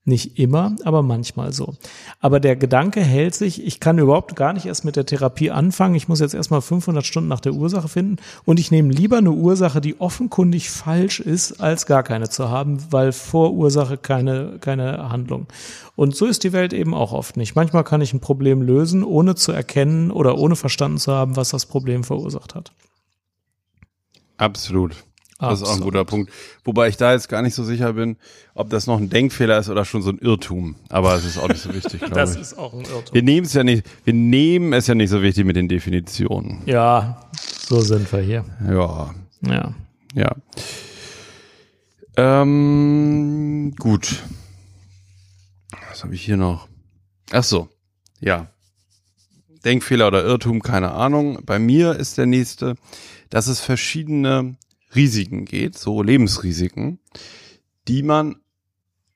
nicht 0.08 0.40
immer, 0.40 0.76
aber 0.84 1.02
manchmal 1.02 1.54
so. 1.54 1.76
Aber 2.20 2.40
der 2.40 2.56
Gedanke 2.56 3.02
hält 3.02 3.36
sich, 3.36 3.66
ich 3.66 3.80
kann 3.80 4.00
überhaupt 4.00 4.36
gar 4.36 4.54
nicht 4.54 4.66
erst 4.66 4.86
mit 4.86 4.96
der 4.96 5.06
Therapie 5.06 5.52
anfangen. 5.52 5.96
Ich 5.96 6.08
muss 6.08 6.20
jetzt 6.20 6.34
erstmal 6.34 6.62
500 6.62 7.06
Stunden 7.06 7.30
nach 7.30 7.40
der 7.40 7.54
Ursache 7.54 7.88
finden 7.88 8.18
und 8.46 8.60
ich 8.60 8.72
nehme 8.72 8.92
lieber 8.92 9.18
eine 9.18 9.32
Ursache, 9.32 9.82
die 9.82 10.00
offenkundig 10.00 10.70
falsch 10.70 11.20
ist, 11.20 11.62
als 11.62 11.86
gar 11.86 12.04
keine 12.04 12.30
zu 12.30 12.50
haben, 12.50 12.80
weil 12.92 13.12
vor 13.12 13.54
Ursache 13.54 13.98
keine, 13.98 14.58
keine 14.60 15.10
Handlung. 15.10 15.48
Und 15.96 16.16
so 16.16 16.26
ist 16.26 16.44
die 16.44 16.54
Welt 16.54 16.74
eben 16.74 16.94
auch 16.94 17.12
oft 17.12 17.38
nicht. 17.38 17.56
Manchmal 17.56 17.84
kann 17.84 18.02
ich 18.02 18.14
ein 18.14 18.20
Problem 18.20 18.62
lösen, 18.62 19.04
ohne 19.04 19.36
zu 19.36 19.52
erkennen 19.52 20.12
oder 20.12 20.38
ohne 20.38 20.56
verstanden 20.56 21.00
zu 21.00 21.12
haben, 21.12 21.36
was 21.36 21.50
das 21.50 21.66
Problem 21.66 22.04
verursacht 22.04 22.56
hat. 22.56 22.72
Absolut. 24.38 25.07
Das 25.40 25.62
ist 25.62 25.68
auch 25.68 25.76
ein 25.76 25.82
guter 25.82 26.04
Punkt. 26.04 26.32
Wobei 26.64 26.88
ich 26.88 26.98
da 26.98 27.14
jetzt 27.14 27.30
gar 27.30 27.42
nicht 27.44 27.54
so 27.54 27.64
sicher 27.64 27.94
bin, 27.94 28.18
ob 28.56 28.70
das 28.72 28.88
noch 28.88 28.98
ein 28.98 29.10
Denkfehler 29.10 29.60
ist 29.60 29.70
oder 29.70 29.86
schon 29.86 30.02
so 30.02 30.10
ein 30.10 30.18
Irrtum. 30.18 30.76
Aber 30.90 31.14
es 31.16 31.26
ist 31.26 31.38
auch 31.38 31.48
nicht 31.48 31.62
so 31.62 31.74
wichtig, 31.74 32.00
glaube 32.06 32.10
ich. 32.12 32.14
Das 32.16 32.36
ist 32.36 32.58
auch 32.58 32.74
ein 32.74 32.82
Irrtum. 32.82 33.14
Wir 33.14 33.22
nehmen 33.22 33.46
es 33.46 33.54
ja 33.54 33.64
nicht, 33.64 33.86
wir 34.04 34.14
nehmen 34.14 34.74
es 34.74 34.88
ja 34.88 34.96
nicht 34.96 35.10
so 35.12 35.22
wichtig 35.22 35.46
mit 35.46 35.56
den 35.56 35.68
Definitionen. 35.68 36.64
Ja, 36.66 37.30
so 37.68 37.82
sind 37.82 38.12
wir 38.12 38.20
hier. 38.22 38.46
Ja, 38.68 39.14
Ja. 39.42 39.74
ja. 40.16 40.36
Ähm, 42.16 43.76
gut. 43.78 44.24
Was 45.90 46.04
habe 46.04 46.16
ich 46.16 46.24
hier 46.24 46.38
noch? 46.38 46.68
Ach 47.32 47.44
so, 47.44 47.70
ja. 48.20 48.48
Denkfehler 49.66 50.08
oder 50.08 50.24
Irrtum, 50.24 50.62
keine 50.62 50.92
Ahnung. 50.92 51.40
Bei 51.46 51.60
mir 51.60 51.96
ist 51.96 52.18
der 52.18 52.26
nächste, 52.26 52.76
dass 53.30 53.48
es 53.48 53.60
verschiedene 53.60 54.56
Risiken 54.96 55.46
geht, 55.46 55.78
so 55.78 56.02
Lebensrisiken, 56.02 57.00
die 57.88 58.04
man 58.04 58.38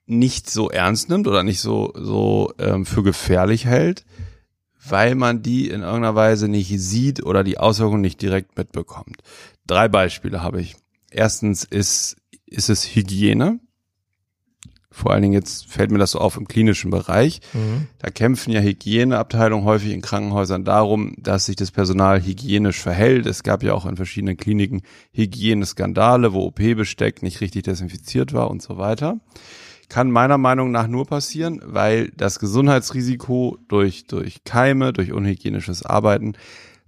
nicht 0.06 0.50
so 0.50 0.70
ernst 0.70 1.10
nimmt 1.10 1.28
oder 1.28 1.44
nicht 1.44 1.62
so, 1.62 1.94
so 1.96 2.54
ähm, 2.60 2.86
für 2.86 3.04
gefährlich 3.04 3.66
hält, 3.66 4.06
weil 4.88 5.16
man 5.16 5.42
die 5.42 5.70
in 5.70 5.82
irgendeiner 5.82 6.16
Weise 6.16 6.48
nicht 6.48 6.70
sieht 6.80 7.24
oder 7.24 7.44
die 7.44 7.58
Auswirkungen 7.58 8.02
nicht 8.02 8.22
direkt 8.22 8.58
mitbekommt. 8.58 9.22
Drei 9.68 9.88
Beispiele 9.88 10.42
habe 10.42 10.62
ich. 10.62 10.76
Erstens 11.12 11.64
ist, 11.64 12.18
ist 12.46 12.70
es 12.70 12.84
Hygiene. 12.96 13.60
Vor 14.94 15.12
allen 15.12 15.22
Dingen 15.22 15.34
jetzt 15.34 15.68
fällt 15.72 15.90
mir 15.90 16.00
das 16.00 16.12
so 16.12 16.20
auf 16.20 16.36
im 16.36 16.48
klinischen 16.48 16.92
Bereich. 16.92 17.40
Mhm. 17.54 17.88
Da 18.00 18.10
kämpfen 18.10 18.52
ja 18.52 18.60
Hygieneabteilungen 18.60 19.66
häufig 19.66 19.94
in 19.94 20.02
Krankenhäusern 20.02 20.66
darum, 20.66 21.14
dass 21.18 21.46
sich 21.46 21.56
das 21.56 21.72
Personal 21.72 22.22
hygienisch 22.22 22.80
verhält. 22.82 23.26
Es 23.26 23.44
gab 23.44 23.64
ja 23.64 23.74
auch 23.74 23.86
in 23.86 23.96
verschiedenen 23.96 24.36
Kliniken 24.36 24.82
Hygieneskandale, 25.14 26.34
wo 26.34 26.46
OP-Besteck 26.48 27.24
nicht 27.24 27.42
richtig 27.42 27.64
desinfiziert 27.64 28.34
war 28.34 28.52
und 28.52 28.62
so 28.62 28.78
weiter. 28.78 29.20
Kann 29.90 30.12
meiner 30.12 30.38
Meinung 30.38 30.72
nach 30.72 30.88
nur 30.88 31.06
passieren, 31.06 31.62
weil 31.66 32.12
das 32.16 32.40
Gesundheitsrisiko 32.40 33.58
durch, 33.68 34.06
durch 34.08 34.44
Keime, 34.44 34.94
durch 34.94 35.12
unhygienisches 35.12 35.86
Arbeiten, 35.86 36.34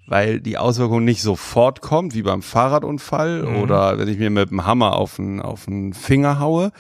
weil 0.07 0.39
die 0.39 0.57
Auswirkung 0.57 1.03
nicht 1.03 1.21
sofort 1.21 1.81
kommt, 1.81 2.13
wie 2.13 2.21
beim 2.23 2.41
Fahrradunfall 2.41 3.43
Mhm. 3.43 3.55
oder 3.57 3.97
wenn 3.97 4.07
ich 4.07 4.17
mir 4.19 4.29
mit 4.29 4.51
dem 4.51 4.65
Hammer 4.65 4.95
auf 4.95 5.15
den, 5.17 5.41
auf 5.41 5.65
den 5.65 5.93
Finger 5.93 6.39
haue, 6.39 6.71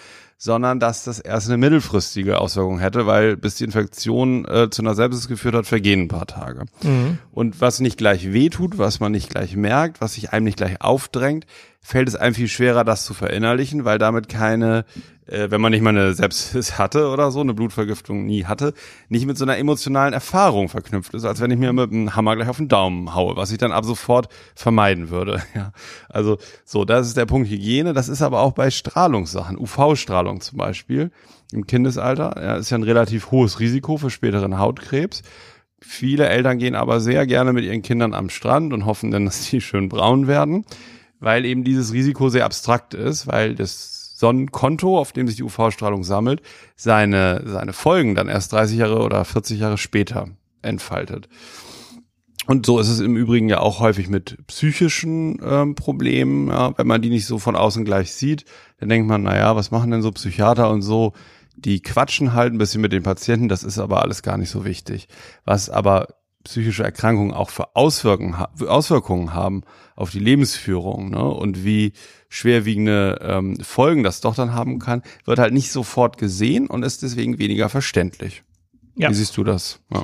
sondern 0.43 0.81
dass 0.81 1.05
das 1.05 1.19
erst 1.19 1.47
eine 1.47 1.55
mittelfristige 1.55 2.37
Auswirkung 2.37 2.77
hätte, 2.77 3.07
weil 3.07 3.37
bis 3.37 3.55
die 3.55 3.63
Infektion 3.63 4.43
äh, 4.43 4.69
zu 4.69 4.81
einer 4.81 4.93
Sepsis 4.93 5.29
geführt 5.29 5.55
hat, 5.55 5.65
vergehen 5.65 6.01
ein 6.01 6.07
paar 6.09 6.27
Tage. 6.27 6.65
Mhm. 6.81 7.19
Und 7.31 7.61
was 7.61 7.79
nicht 7.79 7.97
gleich 7.97 8.33
wehtut, 8.33 8.77
was 8.77 8.99
man 8.99 9.13
nicht 9.13 9.29
gleich 9.29 9.55
merkt, 9.55 10.01
was 10.01 10.15
sich 10.15 10.33
einem 10.33 10.43
nicht 10.43 10.57
gleich 10.57 10.81
aufdrängt, 10.81 11.45
fällt 11.83 12.07
es 12.07 12.15
einem 12.15 12.33
viel 12.33 12.47
schwerer, 12.47 12.85
das 12.85 13.03
zu 13.03 13.13
verinnerlichen, 13.13 13.83
weil 13.83 13.99
damit 13.99 14.29
keine, 14.29 14.85
äh, 15.27 15.51
wenn 15.51 15.59
man 15.59 15.73
nicht 15.73 15.81
mal 15.81 15.89
eine 15.89 16.13
Sepsis 16.13 16.77
hatte 16.79 17.09
oder 17.09 17.29
so, 17.29 17.41
eine 17.41 17.53
Blutvergiftung 17.53 18.25
nie 18.25 18.45
hatte, 18.45 18.73
nicht 19.09 19.25
mit 19.25 19.37
so 19.37 19.43
einer 19.43 19.57
emotionalen 19.57 20.13
Erfahrung 20.13 20.69
verknüpft 20.69 21.13
ist, 21.13 21.25
als 21.25 21.41
wenn 21.41 21.51
ich 21.51 21.59
mir 21.59 21.73
mit 21.73 21.91
einem 21.91 22.15
Hammer 22.15 22.37
gleich 22.37 22.47
auf 22.47 22.57
den 22.57 22.69
Daumen 22.69 23.13
haue, 23.13 23.35
was 23.35 23.51
ich 23.51 23.57
dann 23.57 23.73
ab 23.73 23.83
sofort 23.83 24.29
vermeiden 24.55 25.09
würde. 25.09 25.43
Ja, 25.55 25.71
also 26.09 26.37
so, 26.65 26.83
das 26.83 27.07
ist 27.07 27.17
der 27.17 27.27
Punkt 27.27 27.47
Hygiene. 27.47 27.93
Das 27.93 28.09
ist 28.09 28.23
aber 28.23 28.39
auch 28.39 28.53
bei 28.53 28.71
Strahlungssachen, 28.71 29.57
UV-Strahlung 29.57 30.41
zum 30.41 30.57
Beispiel 30.57 31.11
im 31.51 31.67
Kindesalter, 31.67 32.41
ja, 32.41 32.55
ist 32.55 32.71
ja 32.71 32.77
ein 32.77 32.83
relativ 32.83 33.29
hohes 33.29 33.59
Risiko 33.59 33.97
für 33.97 34.09
späteren 34.09 34.57
Hautkrebs. 34.57 35.21
Viele 35.79 36.27
Eltern 36.29 36.57
gehen 36.57 36.75
aber 36.75 37.01
sehr 37.01 37.27
gerne 37.27 37.53
mit 37.53 37.65
ihren 37.65 37.81
Kindern 37.81 38.13
am 38.13 38.29
Strand 38.29 38.73
und 38.73 38.85
hoffen 38.85 39.11
dann, 39.11 39.25
dass 39.25 39.49
die 39.49 39.61
schön 39.61 39.89
braun 39.89 40.27
werden, 40.27 40.65
weil 41.23 41.45
eben 41.45 41.63
dieses 41.63 41.93
Risiko 41.93 42.29
sehr 42.29 42.45
abstrakt 42.45 42.93
ist, 42.93 43.27
weil 43.27 43.55
das 43.55 44.17
Sonnenkonto, 44.17 44.97
auf 44.97 45.11
dem 45.11 45.27
sich 45.27 45.37
die 45.37 45.43
UV-Strahlung 45.43 46.03
sammelt, 46.03 46.41
seine, 46.75 47.43
seine 47.45 47.73
Folgen 47.73 48.15
dann 48.15 48.29
erst 48.29 48.53
30 48.53 48.77
Jahre 48.77 48.99
oder 48.99 49.25
40 49.25 49.59
Jahre 49.59 49.77
später 49.77 50.29
entfaltet. 50.61 51.27
Und 52.45 52.65
so 52.65 52.79
ist 52.79 52.89
es 52.89 52.99
im 52.99 53.15
Übrigen 53.15 53.47
ja 53.47 53.59
auch 53.59 53.79
häufig 53.79 54.09
mit 54.09 54.37
psychischen 54.47 55.39
ähm, 55.43 55.75
Problemen, 55.75 56.49
ja, 56.49 56.77
wenn 56.77 56.87
man 56.87 57.01
die 57.01 57.09
nicht 57.09 57.25
so 57.25 57.39
von 57.39 57.55
außen 57.55 57.85
gleich 57.85 58.11
sieht, 58.11 58.43
dann 58.79 58.89
denkt 58.89 59.07
man, 59.07 59.23
naja, 59.23 59.55
was 59.55 59.71
machen 59.71 59.91
denn 59.91 60.01
so 60.01 60.11
Psychiater 60.11 60.69
und 60.69 60.81
so? 60.81 61.13
Die 61.55 61.81
quatschen 61.81 62.33
halt 62.33 62.53
ein 62.53 62.57
bisschen 62.57 62.81
mit 62.81 62.91
den 62.91 63.03
Patienten, 63.03 63.47
das 63.47 63.63
ist 63.63 63.79
aber 63.79 64.01
alles 64.01 64.23
gar 64.23 64.37
nicht 64.37 64.49
so 64.49 64.65
wichtig. 64.65 65.07
Was 65.45 65.69
aber 65.69 66.07
psychische 66.43 66.83
Erkrankungen 66.83 67.33
auch 67.33 67.49
für 67.49 67.75
Auswirkungen, 67.75 68.35
Auswirkungen 68.67 69.33
haben 69.33 69.63
auf 69.95 70.09
die 70.11 70.19
Lebensführung 70.19 71.09
ne? 71.11 71.23
und 71.23 71.63
wie 71.63 71.93
schwerwiegende 72.29 73.19
ähm, 73.21 73.57
Folgen 73.61 74.03
das 74.03 74.21
doch 74.21 74.35
dann 74.35 74.53
haben 74.53 74.79
kann, 74.79 75.03
wird 75.25 75.39
halt 75.39 75.53
nicht 75.53 75.71
sofort 75.71 76.17
gesehen 76.17 76.67
und 76.67 76.83
ist 76.83 77.03
deswegen 77.03 77.37
weniger 77.39 77.69
verständlich. 77.69 78.43
Ja. 78.95 79.09
Wie 79.09 79.13
siehst 79.13 79.37
du 79.37 79.43
das? 79.43 79.79
Ja. 79.93 80.03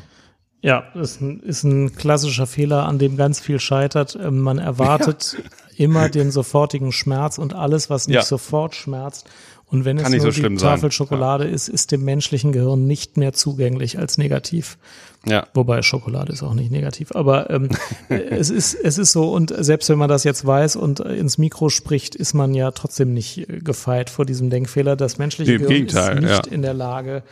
Ja, 0.61 0.79
ist 0.93 1.21
ein, 1.21 1.39
ist 1.39 1.63
ein 1.63 1.95
klassischer 1.95 2.45
Fehler, 2.45 2.85
an 2.85 2.99
dem 2.99 3.15
ganz 3.15 3.39
viel 3.39 3.59
scheitert. 3.61 4.17
Ähm, 4.21 4.41
Man 4.41 4.57
erwartet 4.59 5.37
immer 5.77 6.09
den 6.09 6.31
sofortigen 6.31 6.91
Schmerz 6.91 7.37
und 7.37 7.53
alles, 7.53 7.89
was 7.89 8.07
nicht 8.07 8.15
Ja. 8.15 8.21
sofort 8.23 8.75
schmerzt. 8.75 9.29
Und 9.71 9.85
wenn 9.85 9.97
Kann 9.97 10.13
es 10.13 10.23
nur 10.23 10.31
so 10.31 10.41
die 10.41 10.57
sein. 10.57 10.57
Tafel 10.57 10.91
Schokolade 10.91 11.45
ist, 11.45 11.67
ist 11.67 11.91
dem 11.91 12.03
menschlichen 12.03 12.51
Gehirn 12.51 12.87
nicht 12.87 13.17
mehr 13.17 13.33
zugänglich 13.33 13.99
als 13.99 14.17
negativ. 14.17 14.77
ja. 15.25 15.47
Wobei 15.53 15.83
Schokolade 15.83 16.33
ist 16.33 16.41
auch 16.41 16.55
nicht 16.55 16.71
negativ. 16.71 17.11
Aber 17.13 17.49
ähm, 17.51 17.69
es 18.09 18.49
ist 18.49 18.73
es 18.73 18.97
ist 18.97 19.11
so 19.11 19.31
und 19.31 19.53
selbst 19.55 19.89
wenn 19.89 19.99
man 19.99 20.09
das 20.09 20.23
jetzt 20.23 20.45
weiß 20.45 20.75
und 20.75 21.01
äh, 21.01 21.15
ins 21.15 21.37
Mikro 21.37 21.69
spricht, 21.69 22.15
ist 22.15 22.33
man 22.33 22.55
ja 22.55 22.71
trotzdem 22.71 23.13
nicht 23.13 23.47
äh, 23.47 23.59
gefeit 23.59 24.09
vor 24.09 24.25
diesem 24.25 24.49
Denkfehler. 24.49 24.95
Das 24.95 25.19
menschliche 25.19 25.53
im 25.53 25.61
Gehirn 25.61 25.73
Gegenteil, 25.73 26.17
ist 26.17 26.21
nicht 26.23 26.47
ja. 26.47 26.51
in 26.51 26.63
der 26.63 26.73
Lage, 26.73 27.23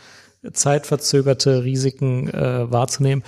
zeitverzögerte 0.52 1.64
Risiken 1.64 2.28
äh, 2.28 2.70
wahrzunehmen. 2.70 3.24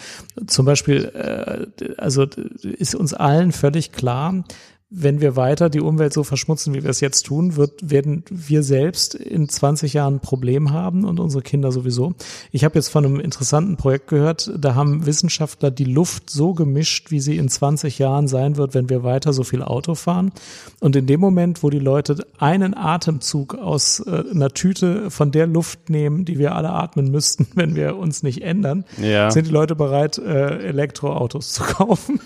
Zum 0.47 0.67
Beispiel, 0.67 1.07
äh, 1.07 1.95
also 1.99 2.27
ist 2.63 2.95
uns 2.95 3.13
allen 3.13 3.51
völlig 3.51 3.91
klar, 3.91 4.45
wenn 4.93 5.21
wir 5.21 5.37
weiter 5.37 5.71
die 5.71 5.81
Umwelt 5.81 6.13
so 6.13 6.25
verschmutzen, 6.25 6.75
wie 6.75 6.83
wir 6.83 6.91
es 6.91 7.01
jetzt 7.01 7.27
tun, 7.27 7.55
wird, 7.55 7.89
werden 7.89 8.25
wir 8.29 8.65
selbst 8.65 9.15
in 9.15 9.49
20 9.49 9.93
Jahren 9.95 10.17
ein 10.17 10.21
Problem 10.21 10.73
haben 10.73 11.05
und 11.05 11.21
unsere 11.21 11.43
Kinder 11.43 11.71
sowieso. 11.71 12.13
Ich 12.51 12.65
habe 12.65 12.75
jetzt 12.75 12.89
von 12.89 13.05
einem 13.05 13.21
interessanten 13.21 13.77
Projekt 13.77 14.09
gehört, 14.09 14.51
da 14.59 14.75
haben 14.75 15.07
Wissenschaftler 15.07 15.71
die 15.71 15.85
Luft 15.85 16.29
so 16.29 16.55
gemischt, 16.55 17.13
wie 17.13 17.21
sie 17.21 17.37
in 17.37 17.49
20 17.49 17.99
Jahren 18.01 18.27
sein 18.27 18.57
wird, 18.57 18.75
wenn 18.75 18.89
wir 18.89 19.05
weiter 19.05 19.33
so 19.33 19.45
viel 19.45 19.63
Auto 19.63 19.95
fahren. 19.95 20.33
Und 20.81 20.97
in 20.97 21.07
dem 21.07 21.21
Moment, 21.21 21.63
wo 21.63 21.71
die 21.71 21.79
Leute 21.79 22.27
einen 22.39 22.77
Atemzug 22.77 23.55
aus 23.55 24.01
äh, 24.01 24.25
einer 24.33 24.51
Tüte 24.51 25.11
von 25.11 25.31
der 25.31 25.47
Luft 25.47 25.89
nehmen, 25.89 26.25
die 26.25 26.39
wir 26.41 26.57
alle 26.57 26.71
atmen 26.71 27.13
müssten, 27.13 27.47
wenn 27.55 27.77
wir 27.77 27.97
uns 27.97 28.25
nicht 28.25 28.43
ändern, 28.43 28.85
Ja. 29.01 29.31
sind 29.31 29.47
die 29.47 29.53
Leute 29.53 29.77
bereit, 29.77 30.19
äh, 30.19 30.59
Elektroautos 30.67 31.53
zu 31.53 31.63
kaufen. 31.65 32.19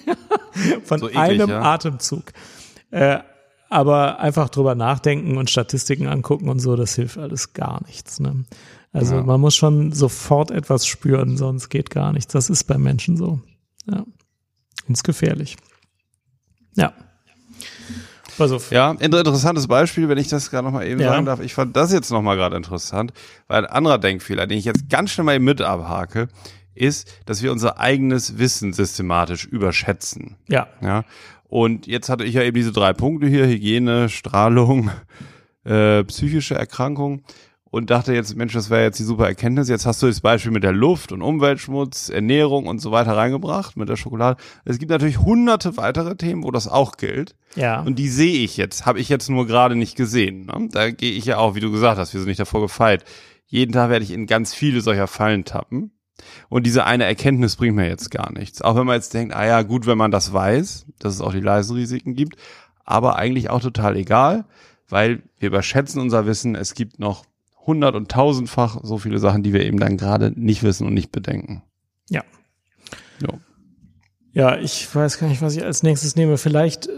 von 0.85 0.99
So 1.01 1.09
eklig, 1.09 1.19
einem 1.21 1.49
ja. 1.51 1.63
Atemzug. 1.63 2.33
Äh, 2.91 3.19
aber 3.71 4.21
einfach 4.21 4.49
drüber 4.51 4.75
nachdenken 4.75 5.37
und 5.37 5.51
Statistiken 5.51 6.07
angucken 6.07 6.49
und 6.49 6.61
so, 6.61 6.77
das 6.77 6.95
hilft 6.95 7.19
alles 7.19 7.55
gar 7.55 7.83
nichts. 7.87 8.21
Ne? 8.21 8.45
Also 8.93 9.17
Ja. 9.17 9.23
man 9.23 9.41
muss 9.41 9.57
schon 9.57 9.91
sofort 9.93 10.51
etwas 10.53 10.87
spüren, 10.87 11.37
sonst 11.37 11.69
geht 11.71 11.91
gar 11.91 12.13
nichts. 12.13 12.33
Das 12.33 12.51
ist 12.51 12.65
bei 12.65 12.79
Menschen 12.79 13.17
so. 13.17 13.41
Ja. 13.87 14.05
Und 14.87 14.93
ist 14.95 15.03
gefährlich. 15.03 15.57
Ja. 16.77 16.93
Also, 18.39 18.61
Ja, 18.71 18.91
inter- 18.93 19.19
interessantes 19.21 19.69
Beispiel, 19.69 20.09
wenn 20.09 20.19
ich 20.19 20.29
das 20.29 20.51
gerade 20.51 20.65
noch 20.67 20.73
mal 20.73 20.87
eben 20.87 21.01
Ja. 21.01 21.11
sagen 21.13 21.25
darf. 21.25 21.41
Ich 21.41 21.55
fand 21.55 21.77
das 21.77 21.93
jetzt 21.93 22.11
noch 22.11 22.21
mal 22.23 22.35
gerade 22.37 22.57
interessant, 22.57 23.13
weil 23.47 23.65
ein 23.65 23.71
anderer 23.73 23.99
Denkfehler, 23.99 24.47
den 24.47 24.59
ich 24.59 24.65
jetzt 24.65 24.89
ganz 24.89 25.11
schnell 25.13 25.25
mal 25.25 25.37
eben 25.37 25.45
mit 25.45 25.61
abhake, 25.61 26.29
ist, 26.75 27.13
dass 27.27 27.43
wir 27.43 27.53
unser 27.53 27.79
eigenes 27.79 28.39
Wissen 28.39 28.73
systematisch 28.73 29.45
überschätzen. 29.45 30.37
ja. 30.49 30.69
Ja. 30.81 31.05
Und 31.49 31.87
jetzt 31.87 32.09
hatte 32.09 32.25
ich 32.25 32.35
ja 32.35 32.43
eben 32.43 32.57
diese 32.57 32.73
drei 32.73 32.93
Punkte 32.93 33.29
hier, 33.29 33.47
Hygiene, 33.47 34.09
Strahlung, 34.09 34.91
äh, 35.65 36.03
psychische 36.03 36.57
Erkrankung. 36.57 37.23
und 37.71 37.91
dachte 37.91 38.13
jetzt, 38.13 38.35
Mensch, 38.37 38.53
das 38.55 38.71
wäre 38.71 38.83
jetzt 38.83 38.99
die 38.99 39.05
super 39.05 39.27
Erkenntnis. 39.27 39.69
Jetzt 39.69 39.85
hast 39.87 40.03
du 40.03 40.07
das 40.07 40.21
Beispiel 40.21 40.53
mit 40.53 40.65
der 40.65 40.73
Luft 40.73 41.13
und 41.13 41.23
Umweltschmutz, 41.23 42.09
Ernährung 42.09 42.67
und 42.67 42.81
so 42.81 42.91
weiter 42.93 43.17
reingebracht 43.17 43.77
mit 43.77 43.89
der 43.89 43.97
Schokolade. 43.97 44.41
Es 44.65 44.79
gibt 44.79 44.91
natürlich 44.91 45.19
hunderte 45.19 45.77
weitere 45.77 46.17
Themen, 46.17 46.43
wo 46.45 46.51
das 46.51 46.67
auch 46.67 46.97
gilt. 46.97 47.37
Ja. 47.57 47.83
Und 47.83 48.01
die 48.01 48.09
sehe 48.09 48.45
ich 48.45 48.57
jetzt, 48.57 48.87
habe 48.87 48.99
ich 48.99 49.09
jetzt 49.09 49.29
nur 49.29 49.47
gerade 49.47 49.77
nicht 49.77 49.97
gesehen. 49.97 50.47
Ne? 50.47 50.69
Da 50.73 50.91
gehe 50.91 51.13
ich 51.13 51.25
ja 51.25 51.39
auch, 51.39 51.55
wie 51.55 51.61
du 51.61 51.71
gesagt 51.71 51.99
hast, 51.99 52.15
wir 52.15 52.21
sind 52.21 52.29
nicht 52.29 52.41
davor 52.41 52.63
gefeit. 52.63 53.05
Jeden 53.47 53.73
Tag 53.73 53.91
werde 53.91 54.05
ich 54.05 54.11
in 54.13 54.27
ganz 54.27 54.55
viele 54.55 54.81
solcher 54.81 55.07
Fallen 55.07 55.45
tappen. 55.45 55.93
Und 56.49 56.65
diese 56.65 56.85
eine 56.85 57.05
Erkenntnis 57.05 57.57
bringt 57.57 57.77
mir 57.77 57.89
jetzt 57.89 58.11
gar 58.11 58.33
nichts. 58.33 58.63
Auch 58.63 58.77
wenn 58.77 58.87
man 58.87 58.97
jetzt 58.97 59.15
denkt, 59.15 59.35
ah 59.35 59.45
ja, 59.45 59.63
gut, 59.63 59.87
wenn 59.87 59.99
man 59.99 60.11
das 60.11 60.33
weiß, 60.33 60.87
dass 60.99 61.15
es 61.15 61.21
auch 61.21 61.33
die 61.33 61.41
leisen 61.41 61.77
Risiken 61.77 62.15
gibt, 62.15 62.37
aber 62.85 63.17
eigentlich 63.17 63.51
auch 63.51 63.61
total 63.61 63.97
egal, 63.97 64.45
weil 64.89 65.23
wir 65.39 65.49
überschätzen 65.49 66.01
unser 66.01 66.27
Wissen. 66.27 66.55
Es 66.55 66.75
gibt 66.75 66.99
noch 66.99 67.25
hundert- 67.67 67.95
und 67.95 68.11
tausendfach 68.11 68.81
so 68.83 68.99
viele 68.99 69.19
Sachen, 69.19 69.43
die 69.43 69.53
wir 69.53 69.65
eben 69.65 69.79
dann 69.79 69.97
gerade 69.97 70.33
nicht 70.37 70.63
wissen 70.63 70.87
und 70.87 70.95
nicht 70.95 71.13
bedenken. 71.13 71.63
Ja. 72.09 72.23
Jo. 73.21 73.39
Ja, 74.33 74.59
ich 74.59 74.93
weiß 74.95 75.19
gar 75.19 75.29
nicht, 75.29 75.43
was 75.43 75.57
ich 75.57 75.65
als 75.65 75.83
nächstes 75.83 76.17
nehme. 76.17 76.37
Vielleicht 76.37 76.89
äh, 76.89 76.93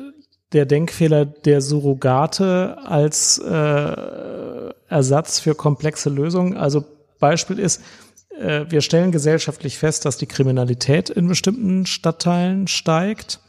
der 0.52 0.66
Denkfehler 0.66 1.24
der 1.26 1.61
Surrogate 1.61 2.79
als 2.85 3.38
äh, 3.38 4.72
Ersatz 4.88 5.38
für 5.38 5.55
komplexe 5.55 6.09
Lösungen. 6.09 6.57
Also 6.57 6.85
Beispiel 7.18 7.59
ist, 7.59 7.83
äh, 8.40 8.66
wir 8.68 8.81
stellen 8.81 9.12
gesellschaftlich 9.12 9.79
fest, 9.79 10.05
dass 10.05 10.16
die 10.16 10.27
Kriminalität 10.27 11.11
in 11.11 11.29
bestimmten 11.29 11.87
Stadtteilen 11.87 12.68
steigt 12.68 13.40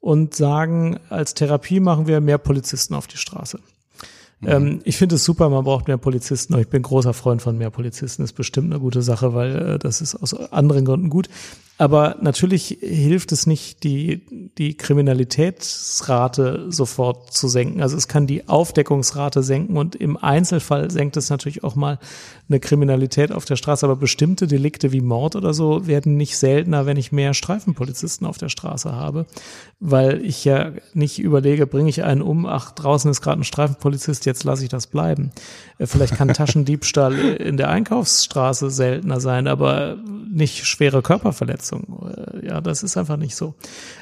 und 0.00 0.34
sagen, 0.34 0.98
als 1.08 1.34
Therapie 1.34 1.80
machen 1.80 2.06
wir 2.06 2.20
mehr 2.20 2.38
Polizisten 2.38 2.94
auf 2.94 3.06
die 3.06 3.18
Straße. 3.18 3.58
Ähm, 4.44 4.80
ich 4.84 4.96
finde 4.96 5.16
es 5.16 5.24
super, 5.24 5.48
man 5.50 5.64
braucht 5.64 5.86
mehr 5.86 5.98
Polizisten. 5.98 6.58
Ich 6.58 6.68
bin 6.68 6.82
großer 6.82 7.12
Freund 7.12 7.42
von 7.42 7.58
mehr 7.58 7.70
Polizisten. 7.70 8.22
Ist 8.22 8.32
bestimmt 8.32 8.72
eine 8.72 8.80
gute 8.80 9.02
Sache, 9.02 9.34
weil 9.34 9.74
äh, 9.74 9.78
das 9.78 10.00
ist 10.00 10.14
aus 10.14 10.34
anderen 10.52 10.84
Gründen 10.84 11.10
gut. 11.10 11.28
Aber 11.80 12.16
natürlich 12.20 12.76
hilft 12.82 13.32
es 13.32 13.46
nicht, 13.46 13.84
die, 13.84 14.50
die 14.58 14.76
Kriminalitätsrate 14.76 16.66
sofort 16.68 17.32
zu 17.32 17.48
senken. 17.48 17.80
Also 17.80 17.96
es 17.96 18.06
kann 18.06 18.26
die 18.26 18.50
Aufdeckungsrate 18.50 19.42
senken 19.42 19.78
und 19.78 19.96
im 19.96 20.18
Einzelfall 20.18 20.90
senkt 20.90 21.16
es 21.16 21.30
natürlich 21.30 21.64
auch 21.64 21.76
mal 21.76 21.98
eine 22.50 22.60
Kriminalität 22.60 23.32
auf 23.32 23.46
der 23.46 23.56
Straße. 23.56 23.86
Aber 23.86 23.96
bestimmte 23.96 24.46
Delikte 24.46 24.92
wie 24.92 25.00
Mord 25.00 25.36
oder 25.36 25.54
so 25.54 25.86
werden 25.86 26.18
nicht 26.18 26.36
seltener, 26.36 26.84
wenn 26.84 26.98
ich 26.98 27.12
mehr 27.12 27.32
Streifenpolizisten 27.32 28.26
auf 28.26 28.36
der 28.36 28.50
Straße 28.50 28.92
habe, 28.92 29.24
weil 29.78 30.22
ich 30.22 30.44
ja 30.44 30.72
nicht 30.92 31.18
überlege, 31.18 31.66
bringe 31.66 31.88
ich 31.88 32.04
einen 32.04 32.20
um, 32.20 32.44
ach, 32.44 32.72
draußen 32.72 33.10
ist 33.10 33.22
gerade 33.22 33.40
ein 33.40 33.44
Streifenpolizist, 33.44 34.26
jetzt 34.26 34.44
lasse 34.44 34.64
ich 34.64 34.68
das 34.68 34.86
bleiben. 34.86 35.32
Äh, 35.80 35.86
Vielleicht 35.86 36.14
kann 36.16 36.28
Taschendiebstahl 36.28 37.18
in 37.18 37.56
der 37.56 37.70
Einkaufsstraße 37.70 38.70
seltener 38.70 39.20
sein, 39.20 39.48
aber 39.48 39.96
nicht 40.30 40.66
schwere 40.66 41.02
Körperverletzung. 41.02 42.12
Ja, 42.50 42.60
das 42.60 42.82
ist 42.82 42.96
einfach 42.96 43.16
nicht 43.16 43.36
so. 43.36 43.54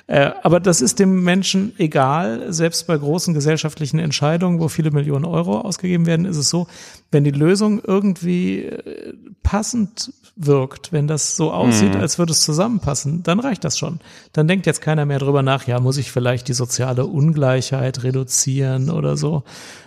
Äh, 0.07 0.31
Aber 0.43 0.59
das 0.59 0.81
ist 0.81 0.99
dem 0.99 1.23
Menschen 1.23 1.75
egal. 1.77 2.51
Selbst 2.51 2.87
bei 2.87 2.97
großen 2.97 3.35
gesellschaftlichen 3.35 3.99
Entscheidungen, 3.99 4.59
wo 4.59 4.69
viele 4.69 4.91
Millionen 4.91 5.27
Euro 5.27 5.61
ausgegeben 5.61 6.07
werden, 6.07 6.25
ist 6.25 6.39
es 6.39 6.49
so, 6.49 6.67
wenn 7.11 7.25
die 7.25 7.31
Lösung 7.31 7.83
irgendwie 7.87 8.65
äh, 8.65 9.13
passend 9.43 10.13
wirkt, 10.35 10.93
wenn 10.93 11.09
das 11.09 11.37
so 11.37 11.53
aussieht, 11.53 11.97
als 11.97 12.19
würde 12.19 12.33
es 12.33 12.43
zusammenpassen, 12.43 13.23
dann 13.25 13.41
reicht 13.41 13.65
das 13.65 13.77
schon. 13.77 13.99
Dann 14.33 14.47
denkt 14.47 14.67
jetzt 14.67 14.81
keiner 14.81 15.05
mehr 15.05 15.19
drüber 15.19 15.43
nach, 15.43 15.67
ja, 15.67 15.81
muss 15.81 15.97
ich 15.99 16.13
vielleicht 16.13 16.49
die 16.49 16.55
soziale 16.55 17.07
Ungleichheit 17.07 18.05
reduzieren 18.05 18.89
oder 18.89 19.17
so? 19.17 19.43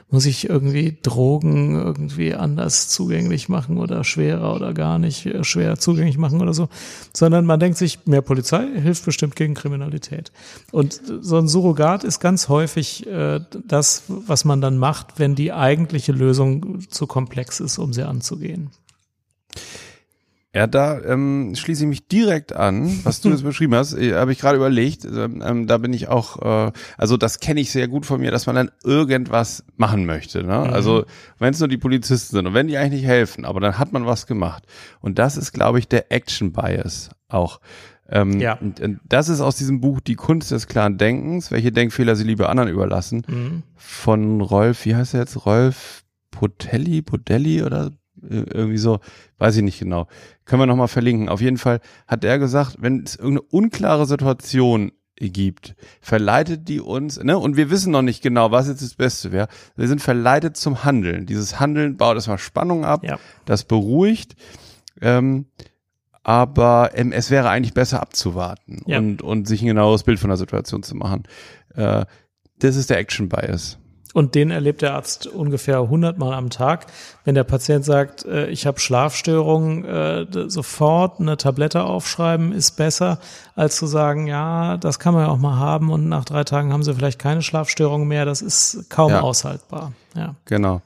Muss 0.10 0.26
ich 0.26 0.50
irgendwie 0.50 0.98
Drogen 1.02 1.74
irgendwie 1.76 2.36
anders 2.36 2.90
zugänglich 2.90 3.48
machen 3.48 3.78
oder 3.78 4.04
schwerer 4.04 4.54
oder 4.54 4.74
gar 4.74 5.00
nicht 5.00 5.26
äh, 5.26 5.46
schwer 5.46 5.80
zugänglich 5.80 6.18
machen 6.18 6.42
oder 6.42 6.54
so? 6.54 6.68
Sondern 7.16 7.46
man 7.46 7.62
denkt 7.62 7.78
sich, 7.78 8.00
mehr 8.06 8.22
Polizei 8.22 8.51
hilft 8.60 9.06
bestimmt 9.06 9.36
gegen 9.36 9.54
Kriminalität. 9.54 10.32
Und 10.72 11.02
so 11.22 11.38
ein 11.38 11.48
Surrogat 11.48 12.04
ist 12.04 12.20
ganz 12.20 12.50
häufig 12.50 13.08
äh, 13.08 13.40
das, 13.66 14.04
was 14.08 14.46
man 14.46 14.62
dann 14.62 14.78
macht, 14.78 15.20
wenn 15.20 15.36
die 15.36 15.54
eigentliche 15.54 16.12
Lösung 16.12 16.82
zu 16.90 17.08
komplex 17.08 17.60
ist, 17.60 17.78
um 17.78 17.94
sie 17.94 18.04
anzugehen. 18.04 18.72
Ja, 20.54 20.68
da 20.68 21.00
ähm, 21.00 21.54
schließe 21.56 21.84
ich 21.84 21.88
mich 21.88 22.08
direkt 22.10 22.52
an, 22.52 23.00
was 23.06 23.22
du 23.22 23.30
jetzt 23.32 23.44
beschrieben 23.44 23.74
hast. 23.74 23.94
Habe 23.94 24.34
ich 24.34 24.40
gerade 24.40 24.58
überlegt. 24.58 25.06
Ähm, 25.06 25.42
ähm, 25.46 25.66
da 25.66 25.78
bin 25.78 25.94
ich 25.94 26.10
auch, 26.10 26.42
äh, 26.42 26.72
also 26.98 27.16
das 27.16 27.40
kenne 27.40 27.62
ich 27.62 27.72
sehr 27.72 27.88
gut 27.88 28.06
von 28.06 28.20
mir, 28.20 28.32
dass 28.32 28.48
man 28.48 28.56
dann 28.58 28.72
irgendwas 28.84 29.64
machen 29.78 30.06
möchte. 30.06 30.44
Ne? 30.44 30.58
Also 30.58 31.06
wenn 31.40 31.54
es 31.54 31.60
nur 31.60 31.70
die 31.70 31.78
Polizisten 31.78 32.36
sind 32.36 32.48
und 32.48 32.54
wenn 32.54 32.68
die 32.68 32.78
eigentlich 32.78 33.02
nicht 33.02 33.08
helfen, 33.08 33.46
aber 33.46 33.62
dann 33.62 33.80
hat 33.80 33.94
man 33.94 34.06
was 34.06 34.28
gemacht. 34.28 34.64
Und 35.00 35.20
das 35.20 35.38
ist, 35.38 35.54
glaube 35.54 35.80
ich, 35.80 35.88
der 35.88 36.12
Action 36.12 36.52
Bias 36.52 37.12
auch. 37.30 37.62
Ähm, 38.12 38.40
Ja. 38.40 38.56
und, 38.60 38.80
und 38.82 39.00
das 39.08 39.30
ist 39.30 39.40
aus 39.42 39.56
diesem 39.56 39.80
Buch 39.82 40.02
Die 40.02 40.16
Kunst 40.16 40.52
des 40.52 40.68
klaren 40.68 40.98
Denkens, 40.98 41.50
welche 41.52 41.72
Denkfehler 41.72 42.16
sie 42.16 42.26
lieber 42.26 42.50
anderen 42.50 42.70
überlassen, 42.70 43.24
Mhm. 43.28 43.64
von 43.76 44.42
Rolf, 44.42 44.86
wie 44.86 44.96
heißt 44.96 45.14
er 45.14 45.22
jetzt? 45.22 45.46
Rolf 45.46 46.04
Potelli, 46.32 47.02
Podelli 47.02 47.64
oder 47.64 47.92
äh, 48.24 48.36
irgendwie 48.54 48.78
so, 48.78 49.00
weiß 49.38 49.56
ich 49.58 49.64
nicht 49.64 49.80
genau. 49.80 50.08
Können 50.46 50.62
wir 50.62 50.66
nochmal 50.68 50.88
verlinken. 50.88 51.30
Auf 51.30 51.42
jeden 51.42 51.58
Fall 51.58 51.80
hat 52.08 52.24
er 52.24 52.38
gesagt, 52.40 52.78
wenn 52.80 53.04
es 53.04 53.16
irgendeine 53.16 53.42
unklare 53.50 54.06
Situation 54.06 54.92
gibt, 55.18 55.76
verleitet 56.02 56.68
die 56.68 56.80
uns, 56.82 57.22
ne, 57.24 57.38
und 57.38 57.56
wir 57.56 57.70
wissen 57.70 57.92
noch 57.92 58.02
nicht 58.02 58.24
genau, 58.24 58.52
was 58.52 58.68
jetzt 58.68 58.82
das 58.82 58.96
Beste 58.96 59.32
wäre. 59.32 59.48
Wir 59.76 59.88
sind 59.88 60.02
verleitet 60.02 60.58
zum 60.58 60.84
Handeln. 60.84 61.26
Dieses 61.28 61.60
Handeln 61.60 61.96
baut 61.98 62.16
erstmal 62.16 62.40
Spannung 62.40 62.86
ab, 62.86 63.04
Ja. 63.04 63.20
das 63.46 63.64
beruhigt, 63.66 64.36
ähm, 65.00 65.46
aber 66.24 66.92
ähm, 66.94 67.12
es 67.12 67.32
wäre 67.32 67.50
eigentlich 67.50 67.74
besser 67.74 68.02
abzuwarten 68.02 68.82
Ja. 68.86 69.00
und, 69.00 69.22
und 69.22 69.48
sich 69.48 69.62
ein 69.62 69.68
genaueres 69.68 70.04
Bild 70.04 70.20
von 70.20 70.30
der 70.30 70.38
Situation 70.38 70.84
zu 70.84 70.96
machen. 70.96 71.24
Äh, 71.76 72.06
das 72.60 72.76
ist 72.76 72.90
der 72.90 72.98
Action 73.00 73.28
Bias. 73.30 73.78
Und 74.14 74.36
den 74.36 74.52
erlebt 74.52 74.82
der 74.82 74.94
Arzt 74.96 75.26
ungefähr 75.26 75.78
100 75.80 76.18
Mal 76.18 76.34
am 76.34 76.50
Tag. 76.50 76.88
Wenn 77.24 77.34
der 77.34 77.46
Patient 77.46 77.86
sagt, 77.86 78.26
äh, 78.26 78.48
ich 78.48 78.68
habe 78.68 78.78
Schlafstörungen, 78.78 79.86
äh, 79.86 80.26
sofort 80.50 81.22
eine 81.22 81.38
Tablette 81.38 81.84
aufschreiben 81.86 82.52
ist 82.52 82.72
besser, 82.76 83.20
als 83.56 83.78
zu 83.78 83.88
sagen, 83.88 84.28
ja, 84.28 84.76
das 84.76 85.00
kann 85.00 85.14
man 85.14 85.24
ja 85.24 85.30
auch 85.32 85.38
mal 85.38 85.56
haben 85.56 85.90
und 85.92 86.10
nach 86.10 86.26
drei 86.26 86.44
Tagen 86.44 86.74
haben 86.74 86.84
sie 86.84 86.94
vielleicht 86.94 87.20
keine 87.20 87.42
Schlafstörungen 87.42 88.06
mehr. 88.08 88.26
Das 88.26 88.42
ist 88.42 88.90
kaum 88.90 89.12
Ja. 89.12 89.22
aushaltbar. 89.22 89.94
Ja. 90.14 90.36
Genau. 90.44 90.82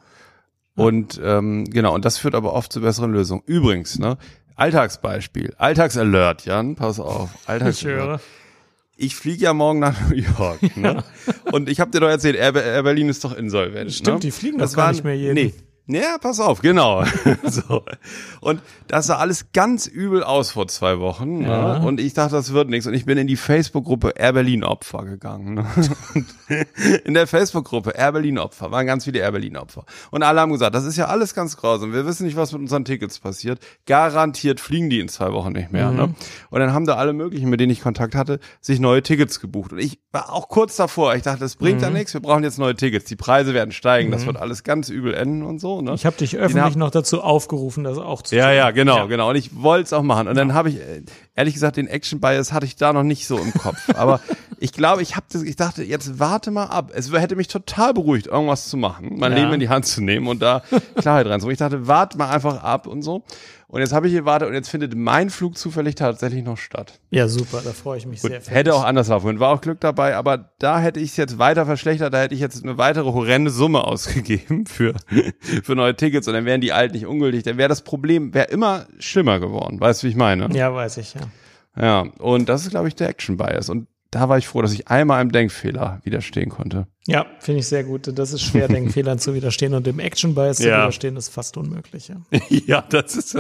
Und 0.76 1.20
ähm, 1.24 1.66
genau, 1.66 1.96
und 1.96 2.06
das 2.06 2.18
führt 2.20 2.36
aber 2.36 2.54
oft 2.54 2.72
zu 2.72 2.82
besseren 2.82 3.12
Lösungen. 3.12 3.42
Übrigens, 3.48 3.98
ne, 3.98 4.18
Alltagsbeispiel, 4.56 5.54
Alltagsalert, 5.58 6.46
Jan, 6.46 6.76
pass 6.76 7.00
auf, 7.00 7.30
Ich 7.44 7.50
Alltagsalert. 7.50 8.00
höre. 8.08 8.20
Ich 8.98 9.16
fliege 9.16 9.44
ja 9.44 9.54
morgen 9.54 9.80
nach 9.80 10.10
New 10.10 10.16
York, 10.16 10.78
ne? 10.78 11.04
Und 11.52 11.68
ich 11.70 11.82
habe 11.82 11.92
dir 11.92 12.00
doch 12.00 12.08
erzählt, 12.08 12.38
Air, 12.38 12.56
Air 12.56 12.84
Berlin 12.84 13.10
ist 13.10 13.24
doch 13.26 13.36
insolvent. 13.36 13.92
Stimmt, 13.92 14.16
ne? 14.16 14.20
die 14.22 14.32
fliegen 14.32 14.58
das 14.58 14.72
doch 14.72 14.78
gar 14.78 14.86
waren- 14.86 14.96
nicht 14.96 15.04
mehr 15.04 15.18
jeden. 15.18 15.34
Nee. 15.34 15.54
Ja, 15.88 16.18
pass 16.20 16.40
auf, 16.40 16.62
genau. 16.62 17.04
so. 17.44 17.84
Und 18.42 18.62
das 18.88 19.06
sah 19.08 19.18
alles 19.18 19.52
ganz 19.54 19.86
übel 19.86 20.24
aus 20.24 20.52
vor 20.52 20.68
zwei 20.68 21.00
Wochen. 21.00 21.42
Ja. 21.42 21.80
Ne? 21.80 21.86
Und 21.86 22.00
ich 22.00 22.14
dachte, 22.14 22.34
das 22.36 22.54
wird 22.54 22.70
nichts. 22.70 22.88
Und 22.88 22.96
ich 22.96 23.06
bin 23.06 23.18
in 23.20 23.28
die 23.28 23.36
Facebook-Gruppe 23.36 24.14
Air 24.16 24.34
Berlin 24.34 24.64
Opfer 24.64 25.06
gegangen. 25.06 25.54
Ne? 25.56 25.66
In 27.06 27.14
der 27.14 27.28
Facebook-Gruppe 27.28 27.92
Air 27.92 28.14
Berlin 28.14 28.38
Opfer 28.40 28.72
waren 28.72 28.86
ganz 28.86 29.04
viele 29.06 29.20
Air 29.20 29.32
Berlin 29.32 29.58
Opfer. 29.58 29.86
Und 30.12 30.24
alle 30.24 30.42
haben 30.42 30.52
gesagt, 30.52 30.74
das 30.76 30.86
ist 30.86 30.98
ja 30.98 31.06
alles 31.06 31.34
ganz 31.36 31.58
grausam. 31.58 31.94
Wir 31.94 32.06
wissen 32.06 32.26
nicht, 32.26 32.36
was 32.36 32.52
mit 32.52 32.62
unseren 32.62 32.86
Tickets 32.86 33.20
passiert. 33.20 33.60
Garantiert 33.86 34.60
fliegen 34.60 34.90
die 34.90 35.00
in 35.00 35.08
zwei 35.08 35.32
Wochen 35.34 35.52
nicht 35.54 35.72
mehr. 35.72 35.92
Mhm. 35.92 35.98
Ne? 35.98 36.16
Und 36.50 36.60
dann 36.60 36.74
haben 36.74 36.86
da 36.86 36.96
alle 36.96 37.14
möglichen, 37.14 37.50
mit 37.50 37.60
denen 37.60 37.72
ich 37.72 37.82
Kontakt 37.82 38.16
hatte, 38.16 38.40
sich 38.62 38.80
neue 38.80 39.04
Tickets 39.04 39.40
gebucht. 39.40 39.72
Und 39.74 39.80
ich 39.80 40.00
war 40.12 40.32
auch 40.32 40.48
kurz 40.50 40.76
davor. 40.76 41.16
Ich 41.16 41.24
dachte, 41.24 41.40
das 41.42 41.56
bringt 41.56 41.78
Mhm. 41.78 41.84
ja 41.84 41.90
nichts. 41.92 42.14
Wir 42.14 42.22
brauchen 42.22 42.44
jetzt 42.44 42.58
neue 42.60 42.76
Tickets. 42.76 43.06
Die 43.06 43.16
Preise 43.16 43.54
werden 43.54 43.72
steigen. 43.72 44.12
Das 44.12 44.26
wird 44.26 44.38
alles 44.38 44.64
ganz 44.64 44.90
übel 44.90 45.14
enden 45.14 45.44
und 45.44 45.60
so. 45.60 45.75
Ne? 45.82 45.94
Ich 45.94 46.06
habe 46.06 46.16
dich 46.18 46.38
öffentlich 46.38 46.64
haben- 46.64 46.80
noch 46.80 46.92
dazu 46.92 47.22
aufgerufen, 47.22 47.84
das 47.84 47.98
auch 47.98 48.22
zu 48.22 48.36
ja, 48.36 48.48
tun. 48.48 48.56
ja, 48.56 48.72
genau, 48.72 48.98
Ja. 48.98 49.06
genau. 49.06 49.30
Und 49.30 49.36
ich 49.36 49.62
wollte 49.62 49.84
es 49.86 49.94
auch 49.94 50.04
machen. 50.04 50.28
Und 50.28 50.36
dann 50.36 50.54
habe 50.54 50.70
ich, 50.70 50.78
äh, 50.78 51.02
ehrlich 51.36 51.54
gesagt, 51.54 51.78
den 51.78 51.88
Action 51.88 52.20
Bias 52.20 52.52
hatte 52.54 52.66
ich 52.66 52.76
da 52.76 52.94
noch 52.94 53.04
nicht 53.04 53.28
so 53.28 53.38
im 53.38 53.54
Kopf. 53.54 53.78
Aber 53.96 54.20
ich 54.60 54.74
glaube, 54.74 55.02
ich 55.02 55.16
habe 55.16 55.26
das, 55.32 55.44
ich 55.44 55.56
dachte, 55.56 55.84
jetzt 55.84 56.20
warte 56.20 56.52
mal 56.52 56.66
ab. 56.66 56.92
Es 56.94 57.12
hätte 57.12 57.36
mich 57.36 57.48
total 57.48 57.94
beruhigt, 57.94 58.28
irgendwas 58.28 58.68
zu 58.70 58.78
machen, 58.78 59.16
mein 59.18 59.32
Ja. 59.32 59.40
Leben 59.40 59.54
in 59.54 59.60
die 59.60 59.70
Hand 59.70 59.86
zu 59.86 60.02
nehmen 60.02 60.28
und 60.28 60.42
da 60.42 60.64
Klarheit 60.96 61.28
reinzubringen. 61.28 61.54
Ich 61.54 61.60
dachte, 61.60 61.88
warte 61.88 62.18
mal 62.18 62.30
einfach 62.30 62.64
ab 62.64 62.88
und 62.88 63.02
so. 63.02 63.24
Und 63.68 63.82
jetzt 63.82 63.94
habe 63.94 64.08
ich 64.08 64.14
gewartet 64.14 64.48
und 64.48 64.54
jetzt 64.54 64.70
findet 64.70 64.96
mein 64.96 65.30
Flug 65.30 65.58
zufällig 65.58 65.96
tatsächlich 65.96 66.44
noch 66.44 66.58
statt. 66.58 67.00
Ja, 67.10 67.28
super, 67.28 67.62
da 67.66 67.72
freue 67.74 67.98
ich 67.98 68.06
mich 68.06 68.22
Gut, 68.22 68.32
sehr. 68.32 68.42
hätte 68.54 68.74
auch 68.76 68.84
anders 68.86 69.08
laufen 69.10 69.26
können, 69.26 69.40
war 69.40 69.50
auch 69.54 69.60
Glück 69.60 69.82
dabei, 69.82 70.16
aber 70.16 70.52
da 70.60 70.80
hätte 70.80 71.00
ich 71.00 71.10
es 71.10 71.18
jetzt 71.18 71.40
weiter 71.40 71.66
verschlechtert, 71.66 72.14
da 72.14 72.20
hätte 72.22 72.36
ich 72.36 72.40
jetzt 72.42 72.64
eine 72.64 72.78
weitere 72.78 73.12
horrende 73.12 73.50
Summe 73.52 73.84
ausgegeben 73.86 74.66
für, 74.68 74.94
für 75.64 75.76
neue 75.76 75.96
Tickets 75.96 76.28
und 76.28 76.36
dann 76.36 76.46
wären 76.46 76.62
die 76.62 76.72
alten 76.74 76.94
nicht 76.94 77.08
ungültig, 77.08 77.44
dann 77.44 77.58
wäre 77.58 77.68
das 77.68 77.82
Problem, 77.82 78.34
wäre 78.36 78.48
immer 78.48 78.86
schlimmer 79.00 79.40
geworden, 79.40 79.80
weißt 79.82 80.04
du, 80.04 80.08
wie 80.08 80.12
ich 80.12 80.16
meine? 80.18 80.48
Ja, 80.56 80.74
weiß 80.74 80.98
ich, 80.98 81.16
ja. 81.16 81.22
Ja, 81.78 82.02
und 82.20 82.48
das 82.48 82.62
ist, 82.64 82.70
glaube 82.70 82.88
ich, 82.88 82.96
der 82.96 83.10
Action 83.10 83.36
Bias. 83.36 83.68
Und 83.68 83.88
da 84.16 84.30
war 84.30 84.38
ich 84.38 84.48
froh, 84.48 84.62
dass 84.62 84.72
ich 84.72 84.88
einmal 84.88 85.20
einem 85.20 85.34
Denkfehler 85.34 86.00
widerstehen 86.06 86.50
konnte. 86.50 86.88
Ja, 87.06 87.26
finde 87.40 87.60
ich 87.60 87.68
sehr 87.68 87.84
gut. 87.84 88.10
Das 88.18 88.32
ist 88.32 88.44
schwer, 88.44 88.68
Denkfehlern 88.70 89.20
zu 89.20 89.34
widerstehen 89.34 89.74
und 89.74 89.86
dem 89.86 90.00
Action 90.00 90.34
Bias 90.36 90.58
zu 90.58 90.70
Ja. 90.70 90.84
widerstehen 90.84 91.18
ist 91.18 91.28
fast 91.28 91.58
unmöglich. 91.58 92.08
Ja. 92.08 92.16
ja, 92.50 92.82
das 92.90 93.18
ist. 93.18 93.38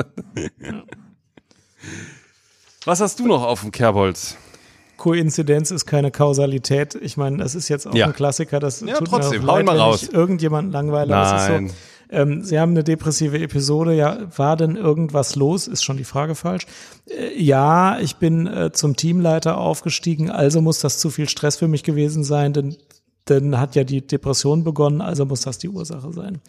Was 2.83 2.99
hast 2.99 3.19
du 3.19 3.27
noch 3.27 3.43
auf 3.43 3.61
dem 3.61 3.71
Kerbholz? 3.71 4.35
Koinzidenz 4.97 5.71
ist 5.71 5.85
keine 5.85 6.11
Kausalität. 6.11 6.95
Ich 6.95 7.15
meine, 7.15 7.37
das 7.37 7.55
ist 7.55 7.69
jetzt 7.69 7.87
auch 7.87 7.95
Ja. 7.95 8.07
ein 8.07 8.13
Klassiker. 8.13 8.59
Das 8.59 8.81
Ja, 8.81 8.95
tut 8.97 9.07
trotzdem, 9.07 9.43
mir 9.43 9.49
auch 9.49 9.55
leid, 9.57 9.65
mal 9.65 9.73
wenn 9.75 9.81
raus. 9.81 10.03
ich 10.03 10.13
irgendjemanden 10.13 10.73
langweile. 10.73 11.11
Nein. 11.11 11.67
so, 11.69 11.75
ähm, 12.15 12.43
Sie 12.43 12.59
haben 12.59 12.71
eine 12.71 12.83
depressive 12.83 13.39
Episode. 13.39 13.93
Ja, 13.93 14.19
war 14.37 14.55
denn 14.55 14.75
irgendwas 14.75 15.35
los? 15.35 15.67
Ist 15.67 15.83
schon 15.83 15.97
die 15.97 16.03
Frage 16.03 16.35
falsch. 16.35 16.65
Äh, 17.09 17.41
ja, 17.41 17.99
ich 17.99 18.15
bin 18.15 18.47
äh, 18.47 18.71
zum 18.71 18.95
Teamleiter 18.95 19.57
aufgestiegen, 19.57 20.29
also 20.29 20.61
muss 20.61 20.79
das 20.79 20.99
zu 20.99 21.09
viel 21.09 21.29
Stress 21.29 21.57
für 21.57 21.67
mich 21.67 21.83
gewesen 21.83 22.23
sein, 22.23 22.53
denn 22.53 22.77
dann 23.25 23.59
hat 23.59 23.75
ja 23.75 23.83
die 23.83 24.05
Depression 24.05 24.63
begonnen, 24.63 25.01
also 25.01 25.25
muss 25.25 25.41
das 25.41 25.57
die 25.57 25.69
Ursache 25.69 26.13
sein. 26.13 26.39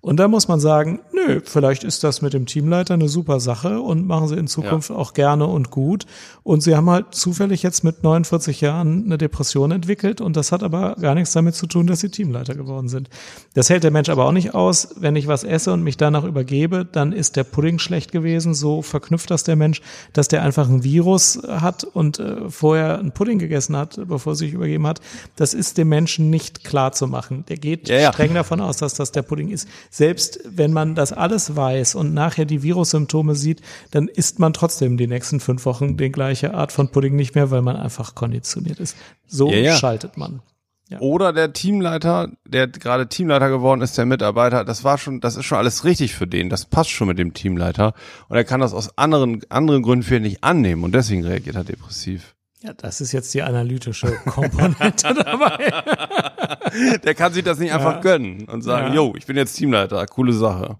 Und 0.00 0.18
da 0.18 0.28
muss 0.28 0.48
man 0.48 0.60
sagen, 0.60 1.00
nö, 1.12 1.40
vielleicht 1.44 1.84
ist 1.84 2.04
das 2.04 2.20
mit 2.20 2.34
dem 2.34 2.44
Teamleiter 2.44 2.94
eine 2.94 3.08
super 3.08 3.40
Sache 3.40 3.80
und 3.80 4.06
machen 4.06 4.28
sie 4.28 4.36
in 4.36 4.48
Zukunft 4.48 4.90
auch 4.90 5.14
gerne 5.14 5.46
und 5.46 5.70
gut. 5.70 6.06
Und 6.42 6.62
sie 6.62 6.76
haben 6.76 6.90
halt 6.90 7.14
zufällig 7.14 7.62
jetzt 7.62 7.84
mit 7.84 8.02
49 8.02 8.60
Jahren 8.60 9.04
eine 9.04 9.16
Depression 9.16 9.70
entwickelt 9.70 10.20
und 10.20 10.36
das 10.36 10.52
hat 10.52 10.62
aber 10.62 10.96
gar 11.00 11.14
nichts 11.14 11.32
damit 11.32 11.54
zu 11.54 11.66
tun, 11.66 11.86
dass 11.86 12.00
sie 12.00 12.10
Teamleiter 12.10 12.54
geworden 12.54 12.88
sind. 12.88 13.08
Das 13.54 13.70
hält 13.70 13.84
der 13.84 13.92
Mensch 13.92 14.08
aber 14.08 14.26
auch 14.26 14.32
nicht 14.32 14.54
aus. 14.54 14.88
Wenn 14.96 15.16
ich 15.16 15.28
was 15.28 15.44
esse 15.44 15.72
und 15.72 15.82
mich 15.82 15.96
danach 15.96 16.24
übergebe, 16.24 16.84
dann 16.84 17.12
ist 17.12 17.36
der 17.36 17.44
Pudding 17.44 17.78
schlecht 17.78 18.12
gewesen. 18.12 18.54
So 18.54 18.82
verknüpft 18.82 19.30
das 19.30 19.44
der 19.44 19.56
Mensch, 19.56 19.80
dass 20.12 20.28
der 20.28 20.42
einfach 20.42 20.68
ein 20.68 20.82
Virus 20.82 21.40
hat 21.48 21.84
und 21.84 22.18
äh, 22.18 22.50
vorher 22.50 22.98
einen 22.98 23.12
Pudding 23.12 23.38
gegessen 23.38 23.76
hat, 23.76 24.00
bevor 24.06 24.32
er 24.32 24.36
sich 24.36 24.52
übergeben 24.52 24.86
hat. 24.86 25.00
Das 25.36 25.54
ist 25.54 25.78
dem 25.78 25.88
Menschen 25.88 26.23
nicht 26.30 26.64
klar 26.64 26.92
zu 26.92 27.06
machen. 27.06 27.44
Der 27.48 27.56
geht 27.56 27.88
Ja, 27.88 27.96
ja. 27.98 28.12
streng 28.12 28.34
davon 28.34 28.60
aus, 28.60 28.76
dass 28.76 28.94
das 28.94 29.12
der 29.12 29.22
Pudding 29.22 29.50
ist. 29.50 29.68
Selbst 29.90 30.40
wenn 30.44 30.72
man 30.72 30.94
das 30.94 31.12
alles 31.12 31.56
weiß 31.56 31.94
und 31.94 32.14
nachher 32.14 32.44
die 32.44 32.62
Virussymptome 32.62 33.34
sieht, 33.34 33.60
dann 33.90 34.08
isst 34.08 34.38
man 34.38 34.52
trotzdem 34.52 34.96
die 34.96 35.06
nächsten 35.06 35.40
fünf 35.40 35.64
Wochen 35.66 35.96
die 35.96 36.10
gleiche 36.10 36.54
Art 36.54 36.72
von 36.72 36.88
Pudding 36.90 37.16
nicht 37.16 37.34
mehr, 37.34 37.50
weil 37.50 37.62
man 37.62 37.76
einfach 37.76 38.14
konditioniert 38.14 38.80
ist. 38.80 38.96
So 39.26 39.50
Ja, 39.50 39.58
ja. 39.58 39.76
schaltet 39.76 40.16
man. 40.16 40.40
Oder 41.00 41.32
der 41.32 41.52
Teamleiter, 41.52 42.30
der 42.46 42.68
gerade 42.68 43.08
Teamleiter 43.08 43.48
geworden 43.48 43.80
ist, 43.80 43.96
der 43.98 44.06
Mitarbeiter, 44.06 44.64
das 44.64 44.84
war 44.84 44.98
schon, 44.98 45.20
das 45.20 45.34
ist 45.36 45.44
schon 45.44 45.58
alles 45.58 45.84
richtig 45.84 46.14
für 46.14 46.26
den. 46.26 46.50
Das 46.50 46.66
passt 46.66 46.90
schon 46.90 47.08
mit 47.08 47.18
dem 47.18 47.34
Teamleiter. 47.34 47.94
Und 48.28 48.36
er 48.36 48.44
kann 48.44 48.60
das 48.60 48.74
aus 48.74 48.96
anderen, 48.96 49.42
anderen 49.48 49.82
Gründen 49.82 50.04
für 50.04 50.16
ihn 50.16 50.22
nicht 50.22 50.44
annehmen 50.44 50.84
und 50.84 50.94
deswegen 50.94 51.24
reagiert 51.24 51.56
er 51.56 51.64
depressiv. 51.64 52.34
Ja, 52.64 52.72
das 52.72 53.02
ist 53.02 53.12
jetzt 53.12 53.34
die 53.34 53.42
analytische 53.42 54.10
Komponente 54.24 55.12
dabei. 55.14 55.70
Der 57.04 57.14
kann 57.14 57.32
sich 57.34 57.44
das 57.44 57.58
nicht 57.58 57.72
einfach 57.72 58.00
gönnen 58.00 58.48
und 58.48 58.62
sagen, 58.62 58.88
Ja. 58.88 58.94
yo, 58.94 59.14
ich 59.16 59.26
bin 59.26 59.36
jetzt 59.36 59.54
Teamleiter, 59.54 60.06
coole 60.06 60.32
Sache. 60.32 60.78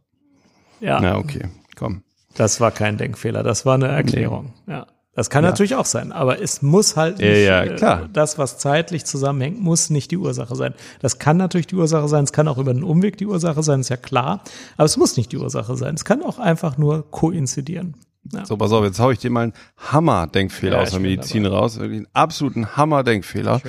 Ja, 0.81 0.99
Na, 1.01 1.19
okay, 1.19 1.49
komm. 1.77 2.03
das 2.37 2.59
war 2.61 2.71
kein 2.71 2.97
Denkfehler, 2.97 3.43
das 3.43 3.67
war 3.67 3.75
eine 3.75 3.89
Erklärung. 3.89 4.55
Ja. 4.67 4.87
Das 5.17 5.31
kann 5.31 5.45
natürlich 5.45 5.77
auch 5.77 5.85
sein, 5.85 6.11
aber 6.11 6.43
es 6.43 6.61
muss 6.63 6.97
halt 6.97 7.21
Ja, 7.21 7.29
nicht, 7.29 7.45
ja, 7.47 7.63
äh, 7.65 7.77
klar. 7.77 8.09
das, 8.13 8.37
was 8.37 8.59
zeitlich 8.59 9.05
zusammenhängt, 9.05 9.61
muss 9.61 9.89
nicht 9.91 10.11
die 10.11 10.17
Ursache 10.17 10.57
sein. 10.57 10.75
Das 11.01 11.21
kann 11.21 11.37
natürlich 11.37 11.69
die 11.69 11.77
Ursache 11.77 12.09
sein, 12.09 12.25
es 12.25 12.33
kann 12.33 12.49
auch 12.49 12.59
über 12.59 12.75
den 12.75 12.83
Umweg 12.83 13.17
die 13.19 13.27
Ursache 13.27 13.63
sein, 13.63 13.81
ist 13.81 13.91
ja 13.91 13.97
klar, 13.97 14.43
aber 14.77 14.87
es 14.87 14.97
muss 14.97 15.17
nicht 15.17 15.31
die 15.31 15.37
Ursache 15.37 15.77
sein. 15.77 15.95
Es 15.95 16.05
kann 16.05 16.23
auch 16.23 16.39
einfach 16.41 16.79
nur 16.79 17.09
koinzidieren. 17.13 17.95
Ja. 18.33 18.47
So, 18.47 18.57
pass 18.57 18.73
auf, 18.73 18.85
jetzt 18.85 18.99
hau 19.01 19.11
ich 19.11 19.19
dir 19.19 19.31
mal 19.31 19.43
einen 19.45 19.53
Hammer-Denkfehler 19.77 20.77
Ja, 20.77 20.83
aus 20.83 20.91
der 20.91 21.01
Medizin 21.01 21.47
raus. 21.47 21.79
Wirklich 21.79 21.99
einen 21.99 22.09
absoluten 22.13 22.77
Hammer-Denkfehler. 22.77 23.61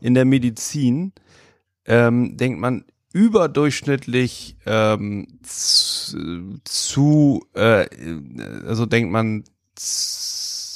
In 0.00 0.14
der 0.14 0.24
Medizin 0.24 1.12
ähm, 1.86 2.36
denkt 2.36 2.60
man 2.60 2.84
überdurchschnittlich 3.12 4.56
ähm, 4.66 5.38
zu, 6.64 7.46
äh, 7.54 7.86
also 8.66 8.86
denkt 8.86 9.12
man 9.12 9.44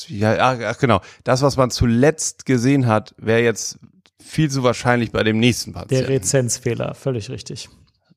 ja, 0.08 0.36
ach, 0.38 0.78
genau, 0.78 1.00
das, 1.24 1.42
was 1.42 1.56
man 1.56 1.70
zuletzt 1.70 2.46
gesehen 2.46 2.86
hat, 2.86 3.14
wäre 3.18 3.42
jetzt 3.42 3.78
viel 4.20 4.50
zu 4.50 4.62
wahrscheinlich 4.62 5.12
bei 5.12 5.22
dem 5.22 5.38
nächsten 5.38 5.72
Der 5.72 5.80
Patienten. 5.80 6.12
Rezenzfehler, 6.12 6.94
völlig 6.94 7.30
richtig. 7.30 7.68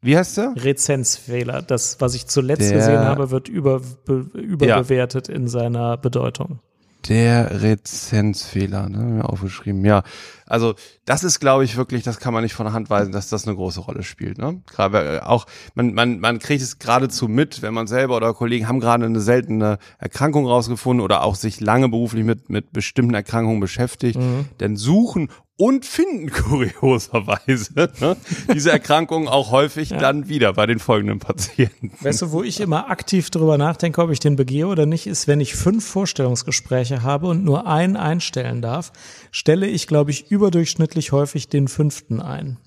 Wie 0.04 0.18
heißt 0.18 0.38
der? 0.38 0.54
Rezenzfehler, 0.58 1.62
das, 1.62 1.98
was 2.00 2.16
ich 2.16 2.26
zuletzt 2.28 2.70
Der- 2.70 2.78
gesehen 2.78 3.00
habe, 3.00 3.30
wird 3.30 3.48
über, 3.48 3.82
be, 4.06 4.26
überbewertet 4.34 5.30
in 5.30 5.48
seiner 5.48 5.98
Bedeutung. 5.98 6.60
Der 7.08 7.62
Rezenzfehler, 7.62 8.90
ne, 8.90 9.24
aufgeschrieben. 9.28 9.84
Ja, 9.86 10.04
also 10.52 10.76
das 11.06 11.24
ist, 11.24 11.40
glaube 11.40 11.64
ich, 11.64 11.78
wirklich, 11.78 12.04
das 12.04 12.20
kann 12.20 12.34
man 12.34 12.44
nicht 12.44 12.54
von 12.54 12.66
der 12.66 12.74
Hand 12.74 12.90
weisen, 12.90 13.14
dass 13.14 13.30
das 13.30 13.48
eine 13.48 13.56
große 13.56 13.80
Rolle 13.80 14.04
spielt. 14.04 14.38
Ne? 14.38 14.62
Gerade 14.70 15.18
äh, 15.18 15.20
auch, 15.22 15.46
man, 15.76 15.94
man, 15.94 16.20
man 16.20 16.40
kriegt 16.40 16.62
es 16.62 16.78
geradezu 16.78 17.28
mit, 17.28 17.62
wenn 17.62 17.74
man 17.74 17.88
selber 17.88 18.18
oder 18.18 18.34
Kollegen 18.34 18.68
haben 18.68 18.82
gerade 18.82 19.06
eine 19.06 19.22
seltene 19.22 19.78
Erkrankung 19.98 20.46
rausgefunden 20.46 21.04
oder 21.04 21.24
auch 21.24 21.36
sich 21.36 21.62
lange 21.62 21.88
beruflich 21.88 22.26
mit, 22.26 22.50
mit 22.50 22.74
bestimmten 22.74 23.14
Erkrankungen 23.14 23.62
beschäftigt, 23.62 24.20
dann 24.58 24.76
suchen 24.76 25.30
und 25.62 25.86
finden 25.86 26.32
kurioserweise 26.32 27.90
ne, 28.00 28.18
diese 28.52 28.72
Erkrankungen 28.72 29.28
auch 29.28 29.52
häufig 29.52 29.90
dann 29.90 30.28
wieder 30.28 30.54
bei 30.54 30.66
den 30.66 30.80
folgenden 30.80 31.20
Patienten. 31.20 31.92
Weißt 32.02 32.24
du, 32.24 32.32
wo 32.32 32.42
ich 32.42 32.60
immer 32.60 32.90
aktiv 32.90 33.30
drüber 33.30 33.60
nachdenke, 33.60 34.02
ob 34.02 34.10
ich 34.10 34.20
den 34.20 34.36
begehe 34.36 34.66
oder 34.66 34.88
nicht, 34.88 35.06
ist, 35.06 35.28
wenn 35.28 35.40
ich 35.40 35.54
fünf 35.54 35.86
Vorstellungsgespräche 35.86 37.04
habe 37.04 37.28
und 37.28 37.44
nur 37.44 37.68
einen 37.68 37.96
einstellen 37.96 38.64
darf, 38.64 38.92
stelle 39.30 39.68
ich, 39.68 39.86
glaube 39.86 40.10
ich, 40.10 40.32
überdurchschnittlich 40.42 41.12
häufig 41.12 41.48
den 41.50 41.68
fünften 41.68 42.20
ein. 42.20 42.58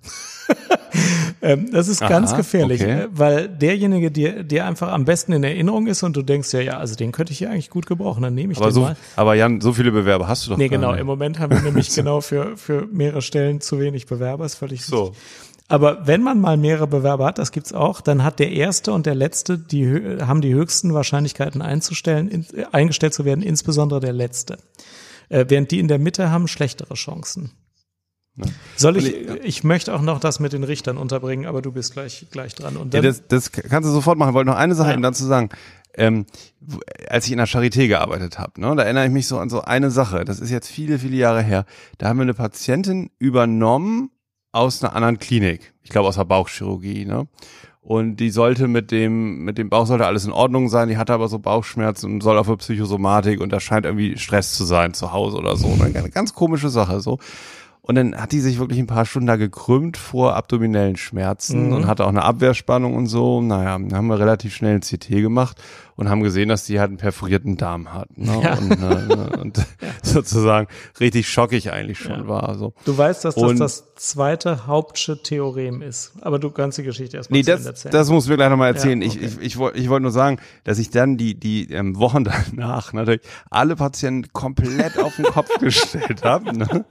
ähm, 1.42 1.70
das 1.72 1.88
ist 1.88 2.00
ganz 2.00 2.30
Aha, 2.30 2.37
gefährlich, 2.37 2.80
okay. 2.82 3.02
äh, 3.02 3.08
weil 3.10 3.48
derjenige, 3.48 4.10
der, 4.10 4.44
der 4.44 4.66
einfach 4.66 4.92
am 4.92 5.04
besten 5.04 5.32
in 5.32 5.42
Erinnerung 5.42 5.87
ist 5.87 6.02
und 6.02 6.16
du 6.16 6.22
denkst 6.22 6.52
ja, 6.52 6.60
ja, 6.60 6.78
also 6.78 6.94
den 6.94 7.12
könnte 7.12 7.32
ich 7.32 7.38
hier 7.38 7.50
eigentlich 7.50 7.70
gut 7.70 7.87
gebrauchen, 7.87 8.22
dann 8.22 8.34
nehme 8.34 8.52
ich 8.52 8.58
Aber 8.58 8.68
den 8.68 8.74
so, 8.74 8.80
mal. 8.82 8.96
aber 9.16 9.34
Jan, 9.34 9.60
so 9.60 9.72
viele 9.72 9.90
Bewerber 9.90 10.28
hast 10.28 10.46
du 10.46 10.50
doch 10.50 10.56
Nee, 10.56 10.68
genau. 10.68 10.92
nicht. 10.92 11.00
Im 11.00 11.06
Moment 11.06 11.38
haben 11.38 11.52
wir 11.52 11.60
nämlich 11.62 11.88
genau 11.94 12.20
für, 12.20 12.56
für 12.56 12.87
mehrere 12.92 13.22
Stellen 13.22 13.60
zu 13.60 13.80
wenig 13.80 14.06
Bewerber, 14.06 14.44
ist 14.44 14.54
völlig 14.54 14.84
So. 14.84 15.04
richtig. 15.06 15.22
Aber 15.66 16.06
wenn 16.06 16.22
man 16.22 16.40
mal 16.40 16.58
mehrere 16.58 16.87
Bewerber 16.87 17.24
hat, 17.24 17.38
das 17.38 17.50
gibt's 17.50 17.72
auch, 17.72 18.02
dann 18.02 18.22
hat 18.22 18.38
der 18.38 18.52
erste 18.52 18.92
und 18.92 19.06
der 19.06 19.14
letzte, 19.14 19.58
die 19.58 19.88
haben 20.20 20.42
die 20.42 20.52
höchsten 20.52 20.92
Wahrscheinlichkeiten 20.92 21.62
einzustellen, 21.62 22.28
in, 22.28 22.46
äh, 22.54 22.66
eingestellt 22.70 23.14
zu 23.14 23.24
werden, 23.24 23.42
insbesondere 23.42 23.98
der 24.00 24.12
letzte. 24.12 24.58
Äh, 25.30 25.46
während 25.48 25.70
die 25.70 25.80
in 25.80 25.88
der 25.88 25.98
Mitte 25.98 26.30
haben 26.30 26.48
schlechtere 26.48 26.94
Chancen. 26.94 27.52
Soll 28.77 28.97
ich, 28.97 29.14
ich- 29.14 29.29
ich 29.44 29.64
möchte 29.64 29.94
auch 29.94 30.03
noch 30.03 30.18
das 30.18 30.40
mit 30.40 30.53
den 30.53 30.64
Richtern 30.64 30.97
unterbringen, 30.97 31.47
aber 31.47 31.62
du 31.62 31.70
bist 31.73 31.92
gleich, 31.92 32.27
gleich 32.31 32.55
dran. 32.55 32.77
Und 32.77 32.92
Ja, 32.94 33.01
das, 33.01 33.27
das 33.29 33.53
kannst 33.53 33.88
du 33.88 33.92
sofort 33.92 34.18
machen. 34.18 34.31
Ich 34.31 34.35
wollte 34.35 34.51
noch 34.51 34.57
eine 34.59 34.75
Sache 34.75 34.88
Ja. 34.88 34.94
eben 34.94 35.03
dazu 35.03 35.25
sagen. 35.25 35.51
Ähm, 35.97 36.27
als 37.09 37.27
ich 37.27 37.31
in 37.33 37.38
der 37.38 37.47
Charité 37.47 37.87
gearbeitet 37.87 38.40
habe, 38.40 38.61
ne, 38.61 38.75
da 38.75 38.83
erinnere 38.83 39.07
ich 39.07 39.12
mich 39.12 39.29
so 39.29 39.38
an 39.38 39.49
so 39.49 39.61
eine 39.62 39.92
Sache. 39.92 40.25
Das 40.25 40.40
ist 40.40 40.51
jetzt 40.51 40.68
viele, 40.68 40.99
viele 40.99 41.16
Jahre 41.16 41.40
her. 41.42 41.66
Da 41.99 42.09
haben 42.09 42.16
wir 42.18 42.23
eine 42.23 42.35
Patientin 42.35 43.11
übernommen 43.20 44.11
aus 44.51 44.83
einer 44.83 44.97
anderen 44.97 45.20
Klinik. 45.20 45.73
Ich 45.83 45.90
glaube 45.90 46.09
aus 46.09 46.16
der 46.16 46.25
Bauchchirurgie. 46.25 47.05
Ne? 47.05 47.29
Und 47.81 48.16
die 48.16 48.31
sollte 48.31 48.66
mit 48.66 48.90
dem, 48.90 49.44
mit 49.44 49.57
dem 49.57 49.68
Bauch 49.68 49.87
sollte 49.87 50.07
alles 50.07 50.25
in 50.25 50.33
Ordnung 50.33 50.68
sein. 50.68 50.88
Die 50.88 50.97
hatte 50.97 51.12
aber 51.12 51.29
so 51.29 51.38
Bauchschmerzen 51.38 52.12
und 52.12 52.23
soll 52.23 52.38
auf 52.38 52.49
eine 52.49 52.57
Psychosomatik 52.57 53.40
und 53.40 53.51
da 53.53 53.61
scheint 53.61 53.87
irgendwie 53.87 54.18
Stress 54.18 54.55
zu 54.55 54.64
sein 54.64 54.94
zu 54.94 55.12
Hause 55.12 55.37
oder 55.37 55.57
so. 55.57 55.68
Eine 55.81 56.11
ganz 56.11 56.35
komische 56.35 56.70
Sache 56.70 57.01
so. 57.01 57.18
Und 57.87 57.97
dann 57.97 58.16
hat 58.16 58.33
die 58.33 58.40
sich 58.40 58.59
wirklich 58.59 58.79
ein 58.79 58.87
paar 58.87 59.05
Stunden 59.05 59.27
da 59.27 59.37
gekrümmt 59.37 59.99
vor 59.99 60.37
abdominellen 60.37 60.97
Schmerzen 60.97 61.66
Mhm. 61.66 61.73
und 61.75 61.87
hatte 61.87 62.05
auch 62.05 62.09
eine 62.09 62.23
Abwehrspannung 62.23 62.94
und 62.97 63.09
so. 63.09 63.42
Naja, 63.42 63.79
dann 63.79 63.92
haben 63.94 64.07
wir 64.07 64.18
relativ 64.18 64.55
schnell 64.55 64.77
ein 64.77 64.81
CT 64.81 65.20
gemacht 65.20 65.62
und 65.97 66.09
haben 66.09 66.23
gesehen, 66.23 66.49
dass 66.49 66.64
die 66.64 66.81
halt 66.81 66.88
einen 66.88 66.97
perforierten 66.97 67.59
Darm 67.59 67.92
hat. 67.92 68.16
Ne? 68.16 68.40
Ja. 68.42 68.57
Und, 68.57 68.70
äh, 68.73 69.37
und 69.40 69.66
sozusagen 70.03 70.66
richtig 70.99 71.29
schockig 71.29 71.73
eigentlich 71.73 71.99
schon 71.99 72.20
Ja. 72.23 72.27
war. 72.29 72.55
So. 72.57 72.73
du 72.87 72.97
weißt, 72.97 73.23
dass 73.27 73.35
das 73.35 73.44
Und- 73.44 73.59
das 73.61 73.85
zweite 73.97 74.66
Hauptsche 74.66 75.23
Theorem 75.23 75.81
ist. 75.83 76.12
Aber 76.23 76.38
du 76.38 76.51
kannst 76.51 76.79
die 76.79 76.83
Geschichte 76.83 77.16
erstmal 77.18 77.38
Nee, 77.38 77.44
das, 77.44 77.64
erzählen. 77.66 77.92
das 77.92 78.09
muss 78.11 78.27
mir 78.29 78.37
gleich 78.37 78.51
nochmal 78.51 78.73
erzählen. 78.73 79.01
Ja, 79.03 79.07
Ich, 79.09 79.16
okay. 79.18 79.27
ich, 79.27 79.40
ich 79.40 79.57
wollte 79.59 79.79
ich 79.79 79.88
wollte 79.90 80.03
nur 80.05 80.11
sagen, 80.12 80.38
dass 80.64 80.79
ich 80.79 80.88
dann 80.90 81.16
die, 81.18 81.38
die 81.38 81.70
ähm, 81.70 81.97
Wochen 81.99 82.25
danach 82.57 82.92
natürlich 82.94 83.20
alle 83.51 83.77
Patienten 83.77 84.33
komplett 84.33 84.99
auf 84.99 85.14
den 85.16 85.27
Kopf 85.27 85.49
gestellt 85.61 86.25
habe. 86.25 86.57
Ne? 86.57 86.85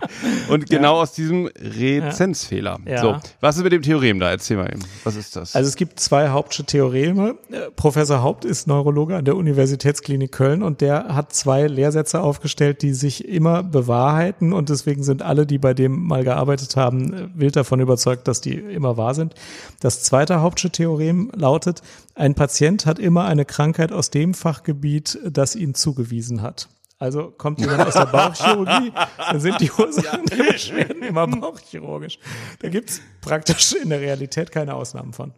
Und 0.50 0.70
genau 0.70 0.83
aus 0.92 1.14
diesem 1.14 1.48
Rezenzfehler. 1.48 2.80
Ja. 2.86 3.02
So, 3.02 3.16
was 3.40 3.58
ist 3.58 3.64
mit 3.64 3.74
dem 3.74 3.82
Theorem 3.82 4.20
da? 4.20 4.32
Erzähl 4.32 4.58
mal 4.58 4.72
eben. 4.72 4.82
Was 5.04 5.16
ist 5.16 5.36
das? 5.36 5.56
Also 5.56 5.68
es 5.68 5.76
gibt 5.76 6.00
zwei 6.00 6.30
Hauptsche 6.30 6.64
Theoreme. 6.64 7.36
Äh, 7.52 7.72
Professor 7.76 8.22
Haupt 8.22 8.46
ist 8.46 8.68
Neurologe 8.68 9.16
an 9.16 9.26
der 9.26 9.36
Universitätsklinik 9.36 10.32
Köln 10.32 10.64
und 10.64 10.82
der 10.82 11.16
hat 11.16 11.34
zwei 11.34 11.68
Lehrsätze 11.68 12.22
aufgestellt, 12.22 12.82
die 12.82 12.94
sich 12.94 13.28
immer 13.28 13.64
bewahrheiten 13.64 14.54
und 14.54 14.70
deswegen 14.70 15.04
sind 15.04 15.22
alle, 15.22 15.46
die 15.46 15.58
bei 15.58 15.74
dem 15.74 16.04
mal 16.04 16.24
gearbeitet 16.24 16.76
haben, 16.76 17.14
äh, 17.14 17.28
wild 17.34 17.56
davon 17.56 17.80
überzeugt, 17.80 18.28
dass 18.28 18.42
die 18.42 18.56
immer 18.56 18.98
wahr 18.98 19.14
sind. 19.14 19.36
Das 19.80 20.04
zweite 20.04 20.42
Hauptsche 20.42 20.70
Theorem 20.70 21.32
lautet, 21.36 21.82
ein 22.16 22.36
Patient 22.36 22.86
hat 22.86 23.00
immer 23.00 23.26
eine 23.26 23.46
Krankheit 23.46 23.92
aus 23.92 24.10
dem 24.10 24.34
Fachgebiet, 24.34 25.18
das 25.30 25.56
ihn 25.56 25.74
zugewiesen 25.74 26.42
hat. 26.42 26.68
Also 27.04 27.34
kommt 27.38 27.60
jemand 27.60 27.82
aus 27.86 27.96
der 27.96 28.06
Bauchchirurgie, 28.06 28.94
dann 29.18 29.40
sind 29.42 29.60
die 29.60 29.70
Ursachen 29.72 30.26
der 30.28 30.44
Beschwerden 30.54 31.04
immer 31.10 31.28
bauchchirurgisch. 31.28 32.18
Da 32.60 32.70
gibt's 32.70 33.02
praktisch 33.20 33.74
in 33.74 33.90
der 33.90 34.00
Realität 34.00 34.54
keine 34.54 34.74
Ausnahmen 34.74 35.12
von. 35.12 35.34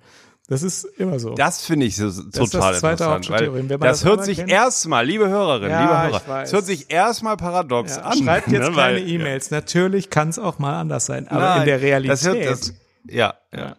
Das 0.48 0.62
ist 0.62 0.84
immer 0.84 1.18
so. 1.18 1.34
Das 1.34 1.66
finde 1.66 1.88
ich 1.88 1.96
so, 1.96 2.08
ist 2.08 2.18
total 2.36 2.74
das 2.74 2.84
interessant. 2.84 3.30
Weil 3.32 3.64
das 3.80 3.80
das 3.80 4.06
hört 4.06 4.24
sich 4.26 4.38
kennt- 4.38 4.52
erstmal, 4.52 5.04
liebe 5.04 5.28
Hörerinnen, 5.28 5.72
Ja, 5.72 6.04
liebe 6.06 6.18
ich 6.18 6.22
Hörer, 6.24 6.36
weiß. 6.36 6.50
es 6.50 6.54
hört 6.54 6.66
sich 6.68 6.92
erstmal 6.92 7.36
paradox 7.36 7.96
ja, 7.96 8.04
an. 8.04 8.18
schreibt 8.24 8.48
jetzt 8.50 8.60
ne, 8.62 8.76
keine 8.76 8.76
weil- 9.00 9.10
E-Mails. 9.10 9.50
Natürlich 9.50 10.12
kann 10.12 10.30
es 10.30 10.38
auch 10.38 10.60
mal 10.60 10.80
anders 10.80 11.08
sein, 11.08 11.28
aber 11.30 11.40
Nein, 11.40 11.60
in 11.62 11.66
der 11.66 11.82
Realität. 11.82 12.12
Das 12.12 12.28
hört, 12.28 12.46
das, 12.46 12.74
ja, 13.10 13.34
ja. 13.52 13.60
Ja. 13.60 13.76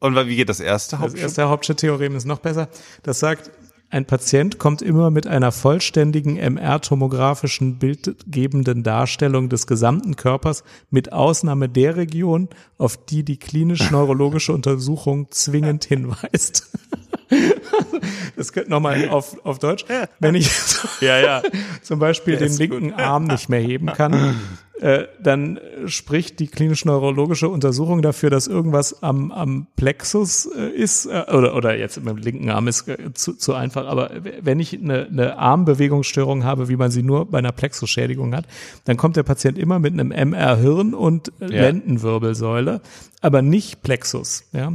Und 0.00 0.16
wie 0.16 0.36
geht 0.36 0.48
das 0.48 0.60
erste 0.60 0.92
Das 0.92 1.00
Hauptstück? 1.00 1.22
erste 1.22 1.48
Hauptschritt-Theorem 1.50 2.16
ist 2.16 2.24
noch 2.24 2.38
besser. 2.38 2.68
Das 3.02 3.18
sagt, 3.18 3.50
ein 3.88 4.04
Patient 4.04 4.58
kommt 4.58 4.82
immer 4.82 5.10
mit 5.10 5.26
einer 5.26 5.52
vollständigen 5.52 6.36
MR-tomografischen 6.36 7.78
bildgebenden 7.78 8.82
Darstellung 8.82 9.48
des 9.48 9.66
gesamten 9.66 10.16
Körpers 10.16 10.64
mit 10.90 11.12
Ausnahme 11.12 11.68
der 11.68 11.96
Region, 11.96 12.48
auf 12.78 12.96
die 12.96 13.22
die 13.22 13.38
klinisch-neurologische 13.38 14.52
Untersuchung 14.52 15.30
zwingend 15.30 15.84
hinweist. 15.84 16.70
Das 18.36 18.52
könnte 18.52 18.70
nochmal 18.70 19.08
auf, 19.08 19.44
auf 19.44 19.58
Deutsch. 19.58 19.84
Wenn 20.20 20.36
ich 20.36 20.48
Ja, 21.00 21.18
ja. 21.18 21.42
zum 21.82 21.98
Beispiel 21.98 22.36
Der 22.36 22.46
den 22.46 22.56
linken 22.56 22.92
Arm 22.92 23.24
nicht 23.24 23.48
mehr 23.48 23.58
heben 23.58 23.86
kann, 23.86 24.36
äh, 24.80 25.04
dann 25.22 25.58
spricht 25.86 26.38
die 26.38 26.48
klinisch-neurologische 26.48 27.48
Untersuchung 27.48 28.02
dafür, 28.02 28.28
dass 28.28 28.46
irgendwas 28.46 29.02
am, 29.02 29.32
am 29.32 29.66
Plexus 29.76 30.46
äh, 30.54 30.68
ist, 30.68 31.06
äh, 31.06 31.24
oder, 31.32 31.56
oder 31.56 31.76
jetzt 31.76 31.96
mit 31.96 32.08
dem 32.08 32.16
linken 32.18 32.50
Arm 32.50 32.68
ist 32.68 32.86
äh, 32.86 33.14
zu, 33.14 33.32
zu 33.34 33.54
einfach, 33.54 33.86
aber 33.86 34.10
wenn 34.42 34.60
ich 34.60 34.78
eine, 34.78 35.06
eine 35.06 35.38
Armbewegungsstörung 35.38 36.44
habe, 36.44 36.68
wie 36.68 36.76
man 36.76 36.90
sie 36.90 37.02
nur 37.02 37.24
bei 37.24 37.38
einer 37.38 37.52
Plexusschädigung 37.52 38.34
hat, 38.34 38.46
dann 38.84 38.98
kommt 38.98 39.16
der 39.16 39.22
Patient 39.22 39.56
immer 39.56 39.78
mit 39.78 39.94
einem 39.94 40.10
MR-Hirn 40.10 40.92
und 40.92 41.32
Ja. 41.40 41.46
Lendenwirbelsäule, 41.46 42.82
aber 43.22 43.40
nicht 43.40 43.82
Plexus. 43.82 44.44
Ja? 44.52 44.74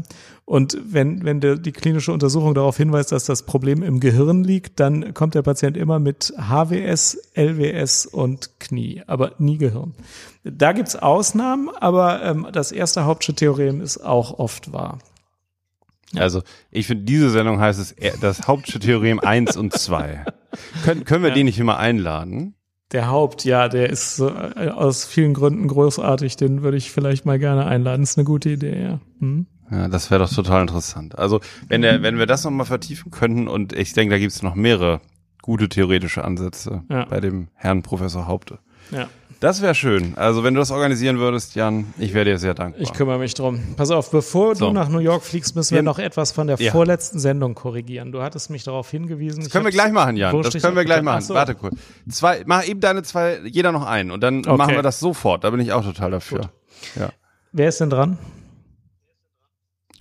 Und 0.51 0.77
wenn, 0.83 1.23
wenn 1.23 1.39
der, 1.39 1.55
die 1.55 1.71
klinische 1.71 2.11
Untersuchung 2.11 2.53
darauf 2.53 2.75
hinweist, 2.75 3.13
dass 3.13 3.23
das 3.23 3.43
Problem 3.43 3.83
im 3.83 4.01
Gehirn 4.01 4.43
liegt, 4.43 4.81
dann 4.81 5.13
kommt 5.13 5.33
der 5.33 5.43
Patient 5.43 5.77
immer 5.77 5.97
mit 5.99 6.33
HWS, 6.37 7.31
LWS 7.35 8.05
und 8.07 8.59
Knie, 8.59 9.01
aber 9.07 9.31
nie 9.37 9.57
Gehirn. 9.57 9.90
Da 10.43 10.71
gibt's 10.73 10.95
Ausnahmen, 10.95 11.69
aber 11.69 12.23
ähm, 12.23 12.47
das 12.51 12.71
erste 12.71 13.05
Hauptschritt-Theorem 13.05 13.81
ist 13.81 13.97
auch 13.97 14.39
oft 14.39 14.71
wahr. 14.73 14.99
Also, 16.15 16.41
ich 16.71 16.87
finde, 16.87 17.05
diese 17.05 17.29
Sendung 17.29 17.59
heißt 17.61 17.79
es 17.79 17.91
er- 17.93 18.17
das 18.17 18.47
Haupttheorem 18.47 19.19
1 19.19 19.55
und 19.57 19.71
2. 19.73 20.25
Können, 20.83 21.05
können 21.05 21.23
wir 21.23 21.29
Ja. 21.29 21.35
die 21.35 21.43
nicht 21.45 21.59
immer 21.59 21.77
einladen? 21.77 22.55
Der 22.91 23.07
Haupt, 23.07 23.45
ja, 23.45 23.69
der 23.69 23.89
ist 23.89 24.19
äh, 24.19 24.67
aus 24.69 25.05
vielen 25.05 25.33
Gründen 25.33 25.69
großartig, 25.69 26.35
den 26.35 26.61
würde 26.63 26.75
ich 26.75 26.91
vielleicht 26.91 27.25
mal 27.25 27.39
gerne 27.39 27.65
einladen. 27.65 28.03
Ist 28.03 28.17
eine 28.17 28.25
gute 28.25 28.49
Idee, 28.49 28.83
ja. 28.83 28.99
Hm? 29.19 29.45
Ja, 29.71 29.87
das 29.87 30.11
wäre 30.11 30.21
doch 30.21 30.33
total 30.33 30.63
interessant. 30.63 31.17
Also, 31.17 31.39
wenn, 31.69 31.81
der, 31.81 32.03
wenn 32.03 32.17
wir 32.17 32.25
das 32.25 32.43
nochmal 32.43 32.65
vertiefen 32.65 33.09
könnten, 33.09 33.47
und 33.47 33.71
ich 33.71 33.93
denke, 33.93 34.13
da 34.15 34.19
gibt 34.19 34.33
es 34.33 34.43
noch 34.43 34.55
mehrere 34.55 34.99
gute 35.41 35.69
theoretische 35.69 36.25
Ansätze 36.25 36.83
Ja. 36.89 37.05
bei 37.05 37.21
dem 37.21 37.47
Herrn 37.53 37.81
Professor 37.83 38.27
Haupte. 38.27 38.59
Ja. 38.91 39.07
Das 39.41 39.61
wäre 39.63 39.73
schön. 39.73 40.13
Also, 40.17 40.43
wenn 40.43 40.53
du 40.53 40.59
das 40.59 40.69
organisieren 40.69 41.17
würdest, 41.17 41.55
Jan, 41.55 41.93
ich 41.97 42.13
wäre 42.13 42.25
dir 42.25 42.37
sehr 42.37 42.53
dankbar. 42.53 42.79
Ich 42.81 42.93
kümmere 42.93 43.17
mich 43.17 43.33
drum. 43.33 43.59
Pass 43.75 43.89
auf, 43.89 44.11
bevor 44.11 44.55
So. 44.55 44.67
du 44.67 44.71
nach 44.73 44.87
New 44.87 44.99
York 44.99 45.23
fliegst, 45.23 45.55
müssen 45.55 45.71
wir 45.71 45.77
Wir- 45.79 45.83
noch 45.83 45.97
etwas 45.97 46.31
von 46.31 46.45
der 46.45 46.57
Ja. 46.59 46.71
vorletzten 46.71 47.17
Sendung 47.19 47.55
korrigieren. 47.55 48.11
Du 48.11 48.21
hattest 48.21 48.51
mich 48.51 48.63
darauf 48.63 48.91
hingewiesen. 48.91 49.41
Das 49.43 49.51
können 49.51 49.65
wir 49.65 49.71
gleich 49.71 49.91
machen, 49.91 50.15
Jan. 50.15 50.39
Das 50.43 50.53
können 50.61 50.75
wir 50.75 50.85
gleich 50.85 51.01
machen. 51.01 51.21
So. 51.21 51.33
Warte 51.33 51.55
kurz. 51.55 51.73
Zwei, 52.07 52.43
mach 52.45 52.63
eben 52.67 52.81
deine 52.81 53.01
zwei, 53.01 53.39
jeder 53.45 53.71
noch 53.71 53.85
einen 53.87 54.11
und 54.11 54.21
dann 54.21 54.45
Okay. 54.45 54.55
machen 54.57 54.75
wir 54.75 54.83
das 54.83 54.99
sofort. 54.99 55.43
Da 55.43 55.49
bin 55.49 55.59
ich 55.59 55.73
auch 55.73 55.83
total 55.83 56.11
dafür. 56.11 56.51
Ja. 56.99 57.09
Wer 57.51 57.67
ist 57.69 57.81
denn 57.81 57.89
dran? 57.89 58.19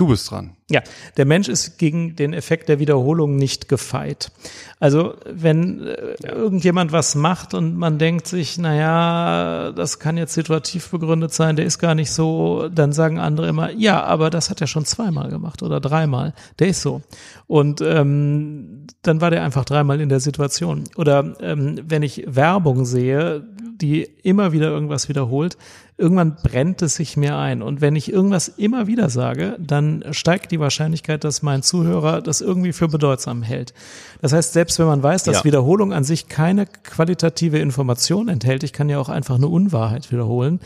Du 0.01 0.07
bist 0.07 0.31
dran. 0.31 0.57
Ja, 0.71 0.81
der 1.19 1.27
Mensch 1.27 1.47
ist 1.47 1.77
gegen 1.77 2.17
den 2.17 2.33
Effekt 2.33 2.71
der 2.71 2.79
Wiederholung 2.79 3.37
nicht 3.37 3.69
gefeit. 3.69 4.33
Also 4.79 5.13
wenn 5.27 5.87
äh, 5.87 6.17
irgendjemand 6.27 6.91
was 6.91 7.17
macht 7.17 7.53
und 7.53 7.77
man 7.77 7.99
denkt 7.99 8.27
sich, 8.27 8.57
naja, 8.57 9.73
das 9.73 9.99
kann 9.99 10.17
jetzt 10.17 10.33
situativ 10.33 10.89
begründet 10.89 11.35
sein, 11.35 11.57
der 11.57 11.67
ist 11.67 11.81
gar 11.81 11.95
nicht 11.95 12.13
so, 12.13 12.71
dann 12.73 12.95
sagen 12.95 13.19
andere 13.19 13.49
immer, 13.49 13.73
ja, 13.73 14.03
aber 14.03 14.31
das 14.31 14.49
hat 14.49 14.63
er 14.63 14.69
schon 14.69 14.87
zweimal 14.87 15.29
gemacht 15.29 15.63
oder 15.63 15.81
dreimal, 15.81 16.33
der 16.61 16.69
ist 16.69 16.81
so. 16.81 17.03
Und 17.47 17.83
ähm, 17.83 18.87
dann 19.03 19.21
war 19.21 19.31
der 19.31 19.45
einfach 19.45 19.67
dreimal 19.67 20.01
in 20.01 20.09
der 20.09 20.21
Situation. 20.21 20.85
Oder 20.97 21.35
ähm, 21.41 21.79
wenn 21.87 22.03
ich 22.03 22.25
Werbung 22.27 22.87
sehe, 22.87 23.45
die 23.81 24.03
immer 24.03 24.53
wieder 24.53 24.69
irgendwas 24.69 25.11
wiederholt, 25.11 25.59
irgendwann 26.01 26.37
brennt 26.43 26.83
es 26.83 26.97
sich 26.97 27.17
mir 27.17 27.37
ein. 27.37 27.63
Und 27.63 27.81
wenn 27.81 27.95
ich 27.95 28.13
irgendwas 28.13 28.49
immer 28.49 28.87
wieder 28.87 29.11
sage, 29.11 29.57
dann 29.59 30.05
steigt 30.11 30.51
die 30.51 30.59
Wahrscheinlichkeit, 30.59 31.23
dass 31.23 31.43
mein 31.43 31.63
Zuhörer 31.63 32.23
das 32.23 32.41
irgendwie 32.41 32.73
für 32.73 32.89
bedeutsam 32.89 33.43
hält. 33.43 33.75
Das 34.23 34.33
heißt, 34.33 34.53
selbst 34.53 34.79
wenn 34.79 34.87
man 34.87 35.03
weiß, 35.03 35.25
dass 35.25 35.39
Ja. 35.39 35.45
Wiederholung 35.45 35.93
an 35.93 36.03
sich 36.03 36.29
keine 36.29 36.67
qualitative 36.67 37.59
Information 37.59 38.29
enthält, 38.29 38.65
ich 38.65 38.73
kann 38.73 38.89
ja 38.89 38.99
auch 38.99 39.09
einfach 39.11 39.37
eine 39.37 39.49
Unwahrheit 39.49 40.11
wiederholen, 40.11 40.61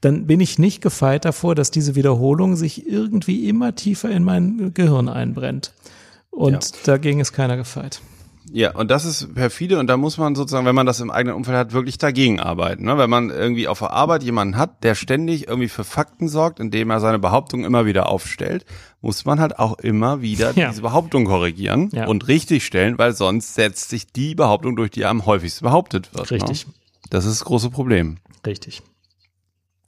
dann 0.00 0.26
bin 0.26 0.40
ich 0.40 0.58
nicht 0.58 0.82
gefeit 0.82 1.24
davor, 1.24 1.54
dass 1.54 1.70
diese 1.70 1.96
Wiederholung 1.96 2.54
sich 2.54 2.86
irgendwie 2.86 3.48
immer 3.48 3.74
tiefer 3.74 4.10
in 4.10 4.22
mein 4.22 4.72
Gehirn 4.72 5.08
einbrennt. 5.08 5.72
Und 6.30 6.86
dagegen 6.86 7.18
ist 7.20 7.32
keiner 7.32 7.56
gefeit. 7.56 8.00
Ja, 8.52 8.72
und 8.74 8.90
das 8.90 9.04
ist 9.04 9.34
perfide 9.34 9.78
und 9.78 9.88
da 9.88 9.96
muss 9.96 10.18
man 10.18 10.34
sozusagen, 10.36 10.66
wenn 10.66 10.74
man 10.74 10.86
das 10.86 11.00
im 11.00 11.10
eigenen 11.10 11.34
Umfeld 11.36 11.56
hat, 11.56 11.72
wirklich 11.72 11.98
dagegen 11.98 12.38
arbeiten. 12.38 12.84
Ne? 12.84 12.96
Wenn 12.96 13.10
man 13.10 13.30
irgendwie 13.30 13.66
auf 13.68 13.80
der 13.80 13.90
Arbeit 13.90 14.22
jemanden 14.22 14.56
hat, 14.56 14.84
der 14.84 14.94
ständig 14.94 15.48
irgendwie 15.48 15.68
für 15.68 15.82
Fakten 15.84 16.28
sorgt, 16.28 16.60
indem 16.60 16.90
er 16.90 17.00
seine 17.00 17.18
Behauptung 17.18 17.64
immer 17.64 17.86
wieder 17.86 18.08
aufstellt, 18.08 18.64
muss 19.00 19.24
man 19.24 19.40
halt 19.40 19.58
auch 19.58 19.78
immer 19.78 20.22
wieder 20.22 20.52
Ja. 20.54 20.68
diese 20.70 20.82
Behauptung 20.82 21.24
korrigieren 21.24 21.90
Ja. 21.92 22.06
und 22.06 22.28
richtig 22.28 22.64
stellen, 22.64 22.98
weil 22.98 23.12
sonst 23.14 23.54
setzt 23.54 23.88
sich 23.90 24.12
die 24.12 24.34
Behauptung 24.34 24.76
durch, 24.76 24.90
die 24.90 25.04
am 25.04 25.26
häufigsten 25.26 25.64
behauptet 25.64 26.14
wird. 26.14 26.30
Richtig. 26.30 26.66
Ne? 26.66 26.72
Das 27.10 27.24
ist 27.24 27.40
das 27.40 27.44
große 27.44 27.70
Problem. 27.70 28.18
Richtig. 28.46 28.82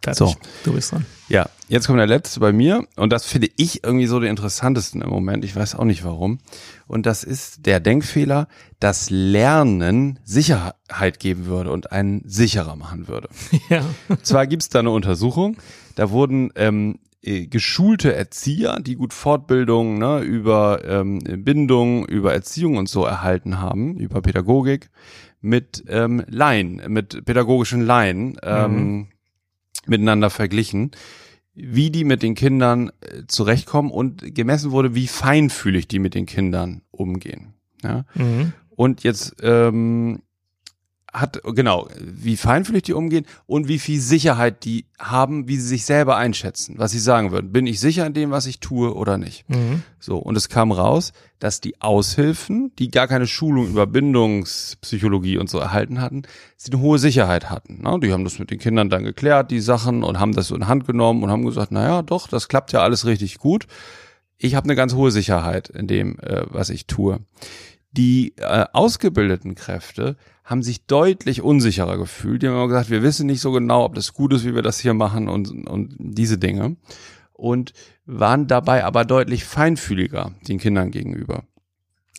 Fertig. 0.03 0.19
So. 0.19 0.35
Du 0.65 0.73
bist 0.73 0.93
dran. 0.93 1.05
Ja, 1.29 1.49
jetzt 1.69 1.87
kommt 1.87 1.99
der 1.99 2.07
letzte 2.07 2.41
bei 2.41 2.53
mir 2.53 2.87
und 2.97 3.13
das 3.13 3.27
finde 3.27 3.49
ich 3.57 3.85
irgendwie 3.85 4.07
so 4.07 4.21
den 4.21 4.31
interessantesten 4.31 5.03
im 5.03 5.11
Moment. 5.11 5.45
Ich 5.45 5.55
weiß 5.55 5.75
auch 5.75 5.85
nicht 5.85 6.05
warum. 6.05 6.39
Und 6.87 7.05
das 7.05 7.25
ist 7.25 7.67
der 7.67 7.81
Denkfehler, 7.81 8.49
dass 8.81 9.11
Lernen 9.11 10.21
Sicherheit 10.25 11.19
geben 11.19 11.47
würde 11.47 11.73
und 11.73 11.93
einen 11.93 12.23
sicherer 12.25 12.77
machen 12.77 13.09
würde. 13.09 13.29
Ja. 13.69 13.85
Zwar 14.23 14.47
gibt's 14.47 14.71
da 14.71 14.79
eine 14.79 14.91
Untersuchung, 14.91 15.59
da 15.95 16.11
wurden 16.11 16.51
ähm, 16.55 17.01
äh, 17.23 17.47
geschulte 17.47 18.15
Erzieher, 18.15 18.79
die 18.81 18.95
gut 18.95 19.13
Fortbildung 19.13 19.99
ne, 19.99 20.21
über 20.21 20.81
ähm, 20.87 21.19
Bindung, 21.19 22.07
über 22.07 22.33
Erziehung 22.33 22.77
und 22.77 22.89
so 22.89 23.05
erhalten 23.05 23.61
haben, 23.61 23.97
über 23.97 24.23
Pädagogik, 24.23 24.91
mit 25.41 25.85
ähm, 25.89 26.25
Laien, 26.29 26.81
mit 26.89 27.25
pädagogischen 27.25 27.83
Laien 27.83 28.39
ähm, 28.43 29.09
miteinander 29.89 30.31
verglichen, 30.31 30.93
wie 31.55 31.91
die 31.91 32.05
mit 32.05 32.23
den 32.23 32.35
Kindern 32.35 32.91
äh, 33.01 33.23
zurechtkommen 33.27 33.91
und 33.91 34.35
gemessen 34.35 34.71
wurde, 34.71 34.95
wie 34.95 35.09
feinfühlig 35.09 35.89
die 35.89 35.99
mit 35.99 36.15
den 36.15 36.27
Kindern 36.27 36.83
umgehen. 36.91 37.55
Ja? 37.83 38.05
Mhm. 38.15 38.53
Und 38.71 39.03
jetzt 39.03 39.37
ähm, 39.43 40.23
hat, 41.21 41.41
genau, 41.55 41.89
wie 42.01 42.37
feinfühlig 42.37 42.83
die 42.85 42.93
umgehen 42.93 43.27
und 43.47 43.69
wie 43.69 43.79
viel 43.79 44.01
Sicherheit 44.01 44.65
die 44.65 44.87
haben, 44.99 45.49
wie 45.49 45.57
sie 45.57 45.69
sich 45.69 45.85
selber 45.85 46.17
einschätzen, 46.17 46.75
was 46.79 46.91
sie 46.91 46.99
sagen 46.99 47.31
würden. 47.31 47.53
Bin 47.53 47.67
ich 47.67 47.81
sicher 47.81 48.07
in 48.07 48.15
dem, 48.15 48.31
was 48.31 48.47
ich 48.47 48.61
tue 48.61 48.95
oder 48.95 49.19
nicht? 49.19 49.49
Mhm. 49.49 49.83
So, 50.01 50.17
und 50.17 50.37
es 50.37 50.49
kam 50.49 50.73
raus, 50.73 51.13
dass 51.39 51.61
die 51.61 51.81
Aushilfen, 51.81 52.73
die 52.79 52.91
gar 52.91 53.07
keine 53.07 53.27
Schulung 53.27 53.69
über 53.69 53.87
Bindungspsychologie 53.87 55.39
und 55.39 55.49
so 55.49 55.59
erhalten 55.59 56.01
hatten, 56.01 56.23
sie 56.57 56.73
eine 56.73 56.81
hohe 56.81 56.99
Sicherheit 56.99 57.51
hatten. 57.51 57.83
Ne? 57.83 57.99
Die 58.03 58.13
haben 58.13 58.25
das 58.25 58.39
mit 58.39 58.51
den 58.51 58.59
Kindern 58.59 58.91
dann 58.91 59.05
geklärt, 59.05 59.51
die 59.51 59.61
Sachen, 59.61 60.03
und 60.03 60.19
haben 60.19 60.35
das 60.35 60.49
so 60.49 60.57
in 60.57 60.67
Hand 60.67 60.87
genommen 60.87 61.23
und 61.23 61.31
haben 61.31 61.45
gesagt, 61.45 61.73
naja, 61.73 62.03
doch, 62.03 62.29
das 62.29 62.49
klappt 62.49 62.73
ja 62.73 62.81
alles 62.81 63.07
richtig 63.07 63.39
gut. 63.39 63.67
Ich 64.37 64.55
habe 64.55 64.65
eine 64.65 64.77
ganz 64.77 64.95
hohe 64.95 65.11
Sicherheit 65.11 65.69
in 65.69 65.87
dem, 65.87 66.19
äh, 66.21 66.45
was 66.49 66.71
ich 66.71 66.87
tue. 66.87 67.21
Die 67.93 68.35
äh, 68.37 68.67
ausgebildeten 68.73 69.55
Kräfte 69.55 70.17
haben 70.45 70.63
sich 70.63 70.87
deutlich 70.87 71.43
unsicherer 71.43 71.99
gefühlt. 71.99 72.43
Die 72.43 72.49
haben 72.49 72.55
immer 72.55 72.69
gesagt, 72.69 72.91
wir 72.91 73.03
wissen 73.03 73.27
nicht 73.27 73.41
so 73.41 73.53
genau, 73.53 73.85
ob 73.85 73.95
das 73.95 74.13
gut 74.13 74.33
ist, 74.33 74.45
wie 74.45 74.55
wir 74.55 74.63
das 74.63 74.79
hier 74.79 74.95
machen 74.95 75.29
und, 75.29 75.69
und 75.69 75.95
diese 75.99 76.39
Dinge. 76.39 76.77
Und 77.33 77.73
waren 78.05 78.47
dabei 78.47 78.85
aber 78.85 79.05
deutlich 79.05 79.45
feinfühliger 79.45 80.33
den 80.49 80.59
Kindern 80.59 80.91
gegenüber. 80.91 81.45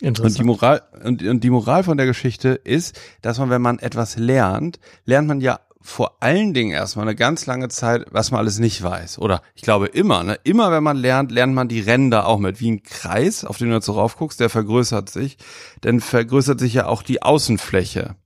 die 0.00 0.06
Interessant. 0.06 0.46
Moral, 0.46 0.82
und, 1.04 1.22
und 1.22 1.44
die 1.44 1.50
Moral 1.50 1.84
von 1.84 1.96
der 1.96 2.06
Geschichte 2.06 2.48
ist, 2.50 2.98
dass 3.20 3.38
man, 3.38 3.50
wenn 3.50 3.60
man 3.60 3.78
etwas 3.78 4.16
lernt, 4.16 4.80
lernt 5.04 5.28
man 5.28 5.40
ja 5.40 5.60
vor 5.82 6.16
allen 6.20 6.52
Dingen 6.52 6.72
erstmal 6.72 7.06
eine 7.06 7.16
ganz 7.16 7.46
lange 7.46 7.68
Zeit, 7.68 8.04
was 8.10 8.30
man 8.30 8.40
alles 8.40 8.58
nicht 8.58 8.82
weiß. 8.82 9.18
Oder 9.18 9.42
ich 9.54 9.62
glaube 9.62 9.86
immer, 9.86 10.22
ne? 10.22 10.38
Immer 10.44 10.70
wenn 10.70 10.82
man 10.82 10.98
lernt, 10.98 11.32
lernt 11.32 11.54
man 11.54 11.68
die 11.68 11.80
Ränder 11.80 12.26
auch 12.26 12.38
mit. 12.38 12.60
Wie 12.60 12.70
ein 12.70 12.82
Kreis, 12.82 13.44
auf 13.44 13.58
den 13.58 13.68
du 13.68 13.74
jetzt 13.74 13.86
so 13.86 13.92
raufguckst, 13.92 14.38
der 14.40 14.50
vergrößert 14.50 15.08
sich. 15.08 15.38
Dann 15.80 16.00
vergrößert 16.00 16.60
sich 16.60 16.74
ja 16.74 16.86
auch 16.86 17.02
die 17.02 17.22
Außenfläche 17.22 18.16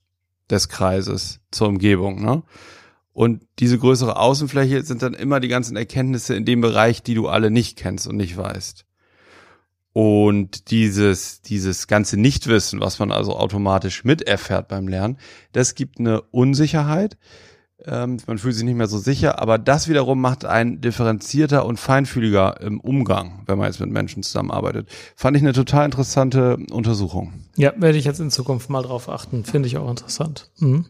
des 0.50 0.68
Kreises 0.68 1.40
zur 1.52 1.68
Umgebung. 1.68 2.22
Ne? 2.24 2.42
Und 3.12 3.46
diese 3.60 3.78
größere 3.78 4.16
Außenfläche 4.16 4.82
sind 4.82 5.02
dann 5.02 5.14
immer 5.14 5.38
die 5.38 5.48
ganzen 5.48 5.76
Erkenntnisse 5.76 6.34
in 6.34 6.44
dem 6.44 6.60
Bereich, 6.60 7.04
die 7.04 7.14
du 7.14 7.28
alle 7.28 7.52
nicht 7.52 7.78
kennst 7.78 8.08
und 8.08 8.16
nicht 8.16 8.36
weißt. 8.36 8.83
Und 9.94 10.72
dieses, 10.72 11.40
dieses 11.40 11.86
ganze 11.86 12.16
Nichtwissen, 12.16 12.80
was 12.80 12.98
man 12.98 13.12
also 13.12 13.36
automatisch 13.36 14.02
miterfährt 14.02 14.66
beim 14.66 14.88
Lernen, 14.88 15.18
das 15.52 15.76
gibt 15.76 16.00
eine 16.00 16.20
Unsicherheit. 16.20 17.16
Ähm, 17.86 18.16
man 18.26 18.38
fühlt 18.38 18.56
sich 18.56 18.64
nicht 18.64 18.74
mehr 18.74 18.88
so 18.88 18.98
sicher, 18.98 19.40
aber 19.40 19.56
das 19.56 19.88
wiederum 19.88 20.20
macht 20.20 20.44
einen 20.44 20.80
differenzierter 20.80 21.64
und 21.64 21.78
feinfühliger 21.78 22.60
im 22.60 22.80
Umgang, 22.80 23.44
wenn 23.46 23.56
man 23.56 23.68
jetzt 23.68 23.78
mit 23.78 23.90
Menschen 23.90 24.24
zusammenarbeitet. 24.24 24.88
Fand 25.14 25.36
ich 25.36 25.44
eine 25.44 25.52
total 25.52 25.84
interessante 25.84 26.56
Untersuchung. 26.72 27.32
Ja, 27.56 27.72
werde 27.76 27.96
ich 27.96 28.04
jetzt 28.04 28.18
in 28.18 28.32
Zukunft 28.32 28.70
mal 28.70 28.82
drauf 28.82 29.08
achten. 29.08 29.44
Finde 29.44 29.68
ich 29.68 29.76
auch 29.76 29.88
interessant. 29.88 30.50
Mhm. 30.58 30.86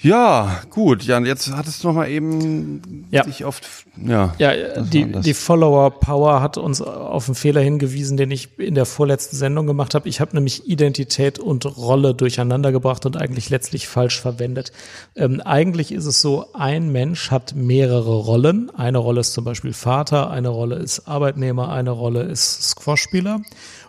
Ja, 0.00 0.62
gut, 0.70 1.04
Jan, 1.04 1.26
jetzt 1.26 1.52
hattest 1.54 1.84
du 1.84 1.88
noch 1.88 1.94
mal 1.94 2.08
eben 2.08 3.06
Ja. 3.12 3.22
dich 3.22 3.44
oft, 3.44 3.68
ja. 4.04 4.34
Ja, 4.38 4.80
die, 4.82 5.04
die 5.04 5.34
Follower 5.34 5.90
Power 5.90 6.40
hat 6.40 6.56
uns 6.56 6.80
auf 6.80 7.28
einen 7.28 7.36
Fehler 7.36 7.60
hingewiesen, 7.60 8.16
den 8.16 8.30
ich 8.32 8.58
in 8.58 8.74
der 8.74 8.86
vorletzten 8.86 9.36
Sendung 9.36 9.66
gemacht 9.66 9.94
habe. 9.94 10.08
Ich 10.08 10.20
habe 10.20 10.34
nämlich 10.34 10.66
Identität 10.66 11.38
und 11.38 11.66
Rolle 11.76 12.14
durcheinander 12.14 12.72
gebracht 12.72 13.06
und 13.06 13.16
eigentlich 13.16 13.50
letztlich 13.50 13.86
falsch 13.86 14.20
verwendet. 14.20 14.72
Ähm, 15.14 15.40
eigentlich 15.42 15.92
ist 15.92 16.06
es 16.06 16.20
so, 16.20 16.46
ein 16.52 16.90
Mensch 16.90 17.30
hat 17.30 17.54
mehrere 17.54 18.14
Rollen. 18.16 18.70
Eine 18.74 18.98
Rolle 18.98 19.20
ist 19.20 19.34
zum 19.34 19.44
Beispiel 19.44 19.72
Vater, 19.74 20.30
eine 20.30 20.48
Rolle 20.48 20.76
ist 20.76 21.06
Arbeitnehmer, 21.06 21.70
eine 21.70 21.90
Rolle 21.90 22.22
ist 22.22 22.62
Squashspieler. 22.70 23.40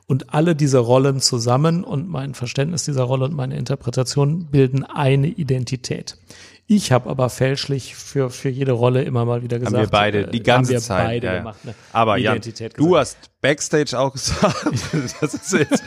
Und 0.05 0.33
alle 0.33 0.55
diese 0.55 0.79
Rollen 0.79 1.21
zusammen 1.21 1.83
und 1.83 2.09
mein 2.09 2.33
Verständnis 2.33 2.83
dieser 2.85 3.03
Rolle 3.03 3.25
und 3.25 3.33
meine 3.33 3.55
Interpretation 3.57 4.45
bilden 4.47 4.83
eine 4.83 5.27
Identität. 5.27 6.17
Ich 6.65 6.93
habe 6.93 7.09
aber 7.09 7.29
fälschlich 7.29 7.93
für, 7.95 8.29
für 8.29 8.47
jede 8.47 8.71
Rolle 8.71 9.03
immer 9.03 9.25
mal 9.25 9.43
wieder 9.43 9.59
gesagt. 9.59 9.75
haben 9.75 9.83
wir 9.83 9.89
beide 9.89 10.27
äh, 10.27 10.31
die 10.31 10.41
ganze 10.43 10.77
Zeit 10.77 11.07
beide 11.07 11.27
ja, 11.27 11.33
ja. 11.33 11.39
gemacht. 11.39 11.65
Ne? 11.65 11.75
Aber 11.91 12.17
Jan, 12.17 12.37
Identität 12.37 12.77
du 12.77 12.89
gesagt. 12.89 12.99
hast 13.01 13.17
Backstage 13.41 13.99
auch 13.99 14.13
gesagt, 14.13 14.65
das 15.19 15.33
ist 15.33 15.51
jetzt 15.51 15.83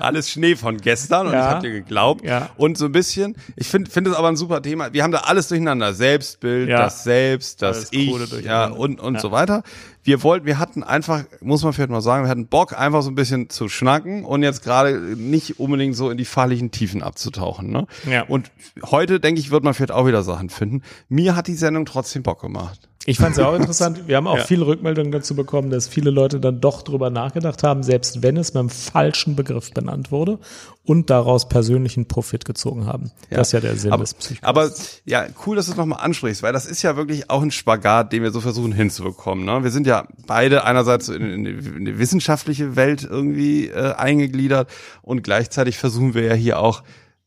alles 0.00 0.28
Schnee 0.28 0.56
von 0.56 0.78
gestern 0.78 1.28
und 1.28 1.32
Ja. 1.32 1.38
ich 1.38 1.46
habe 1.46 1.60
dir 1.68 1.72
geglaubt 1.72 2.24
Ja. 2.24 2.50
und 2.56 2.76
so 2.76 2.86
ein 2.86 2.92
bisschen. 2.92 3.36
Ich 3.54 3.68
finde 3.68 3.88
finde 3.88 4.10
es 4.10 4.16
aber 4.16 4.26
ein 4.26 4.36
super 4.36 4.62
Thema. 4.62 4.92
Wir 4.92 5.04
haben 5.04 5.12
da 5.12 5.18
alles 5.18 5.46
durcheinander, 5.46 5.94
Selbstbild, 5.94 6.70
das 6.70 7.04
Selbst, 7.04 7.62
das 7.62 7.76
Alles 7.76 7.92
Ich, 7.92 8.44
ja 8.44 8.66
und 8.66 9.00
und 9.00 9.20
so 9.20 9.30
weiter. 9.30 9.62
Wir 10.06 10.22
wollten, 10.22 10.46
wir 10.46 10.60
hatten 10.60 10.84
einfach, 10.84 11.24
muss 11.40 11.64
man 11.64 11.72
vielleicht 11.72 11.90
mal 11.90 12.00
sagen, 12.00 12.24
wir 12.24 12.30
hatten 12.30 12.46
Bock 12.46 12.78
einfach 12.78 13.02
so 13.02 13.10
ein 13.10 13.16
bisschen 13.16 13.50
zu 13.50 13.68
schnacken 13.68 14.24
und 14.24 14.44
jetzt 14.44 14.62
gerade 14.62 14.98
nicht 15.16 15.58
unbedingt 15.58 15.96
so 15.96 16.10
in 16.10 16.16
die 16.16 16.24
fachlichen 16.24 16.70
Tiefen 16.70 17.02
abzutauchen. 17.02 17.70
Ne? 17.70 17.88
Ja. 18.08 18.22
Und 18.22 18.52
heute 18.84 19.18
denke 19.18 19.40
ich, 19.40 19.50
wird 19.50 19.64
man 19.64 19.74
vielleicht 19.74 19.90
auch 19.90 20.06
wieder 20.06 20.22
Sachen 20.22 20.48
finden. 20.48 20.82
Mir 21.08 21.34
hat 21.34 21.48
die 21.48 21.54
Sendung 21.54 21.86
trotzdem 21.86 22.22
Bock 22.22 22.40
gemacht. 22.40 22.88
Ich 23.06 23.18
fand 23.18 23.32
es 23.32 23.38
ja 23.38 23.48
auch 23.48 23.54
interessant. 23.54 24.08
Wir 24.08 24.16
haben 24.16 24.26
auch 24.26 24.38
Ja. 24.38 24.44
viele 24.44 24.66
Rückmeldungen 24.66 25.12
dazu 25.12 25.34
bekommen, 25.36 25.70
dass 25.70 25.86
viele 25.86 26.10
Leute 26.10 26.40
dann 26.40 26.60
doch 26.60 26.82
drüber 26.82 27.08
nachgedacht 27.08 27.62
haben, 27.62 27.82
selbst 27.84 28.22
wenn 28.22 28.36
es 28.36 28.52
mit 28.52 28.60
einem 28.60 28.68
falschen 28.70 29.36
Begriff 29.36 29.72
benannt 29.72 30.10
wurde 30.10 30.38
und 30.84 31.08
daraus 31.08 31.48
persönlichen 31.48 32.06
Profit 32.06 32.44
gezogen 32.44 32.86
haben. 32.86 33.12
Das 33.30 33.48
ist 33.48 33.52
ja 33.52 33.60
der 33.60 33.76
Sinn 33.76 33.92
aber, 33.92 34.02
des 34.02 34.14
Psychos. 34.14 34.42
Aber 34.42 34.70
ja, 35.04 35.26
cool, 35.46 35.56
dass 35.56 35.66
du 35.66 35.72
es 35.72 35.78
nochmal 35.78 36.00
ansprichst, 36.04 36.42
weil 36.42 36.52
das 36.52 36.66
ist 36.66 36.82
ja 36.82 36.96
wirklich 36.96 37.30
auch 37.30 37.42
ein 37.42 37.50
Spagat, 37.52 38.12
den 38.12 38.22
wir 38.24 38.32
so 38.32 38.40
versuchen 38.40 38.72
hinzubekommen. 38.72 39.44
Ne? 39.44 39.62
Wir 39.62 39.70
sind 39.70 39.86
ja 39.86 40.06
beide 40.26 40.64
einerseits 40.64 41.08
in, 41.08 41.22
in, 41.22 41.46
in 41.46 41.84
die 41.84 41.98
wissenschaftliche 41.98 42.74
Welt 42.76 43.04
irgendwie 43.08 43.68
äh, 43.68 43.94
eingegliedert 43.94 44.68
und 45.02 45.22
gleichzeitig 45.22 45.78
versuchen 45.78 46.14
wir 46.14 46.22
ja 46.24 46.34
hier 46.34 46.58
auch 46.58 46.82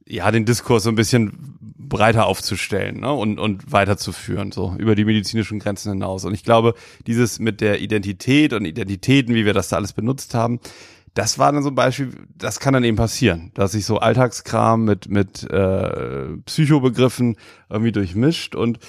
ja 0.10 0.30
den 0.32 0.46
Diskurs 0.46 0.84
so 0.84 0.90
ein 0.90 0.96
bisschen 0.96 1.58
breiter 1.78 2.28
aufzustellen 2.28 3.00
ne? 3.00 3.12
und, 3.12 3.40
und 3.40 3.72
weiterzuführen, 3.72 4.52
so 4.52 4.76
über 4.78 4.96
die 4.96 5.06
medizinischen 5.06 5.60
Grenzen 5.60 5.92
hinaus. 5.92 6.26
Und 6.26 6.34
ich 6.34 6.44
glaube, 6.44 6.76
dieses 7.08 7.40
mit 7.40 7.62
der 7.62 7.82
Identität 7.82 8.54
und 8.54 8.66
Identitäten, 8.66 9.34
wie 9.34 9.46
wir 9.46 9.54
das 9.54 9.70
da 9.70 9.78
alles 9.78 9.94
benutzt 9.94 10.34
haben, 10.36 10.60
das 11.16 11.40
war 11.40 11.52
dann 11.52 11.64
so 11.64 11.70
ein 11.70 11.76
Beispiel, 11.76 12.12
das 12.38 12.60
kann 12.60 12.74
dann 12.74 12.84
eben 12.84 12.98
passieren, 12.98 13.52
dass 13.56 13.72
sich 13.72 13.86
so 13.86 13.98
Alltagskram 13.98 14.86
mit, 14.86 15.10
mit 15.10 15.44
äh, 15.50 16.38
Psychobegriffen 16.46 17.36
irgendwie 17.70 17.92
durchmischt 17.92 18.56
und 18.56 18.80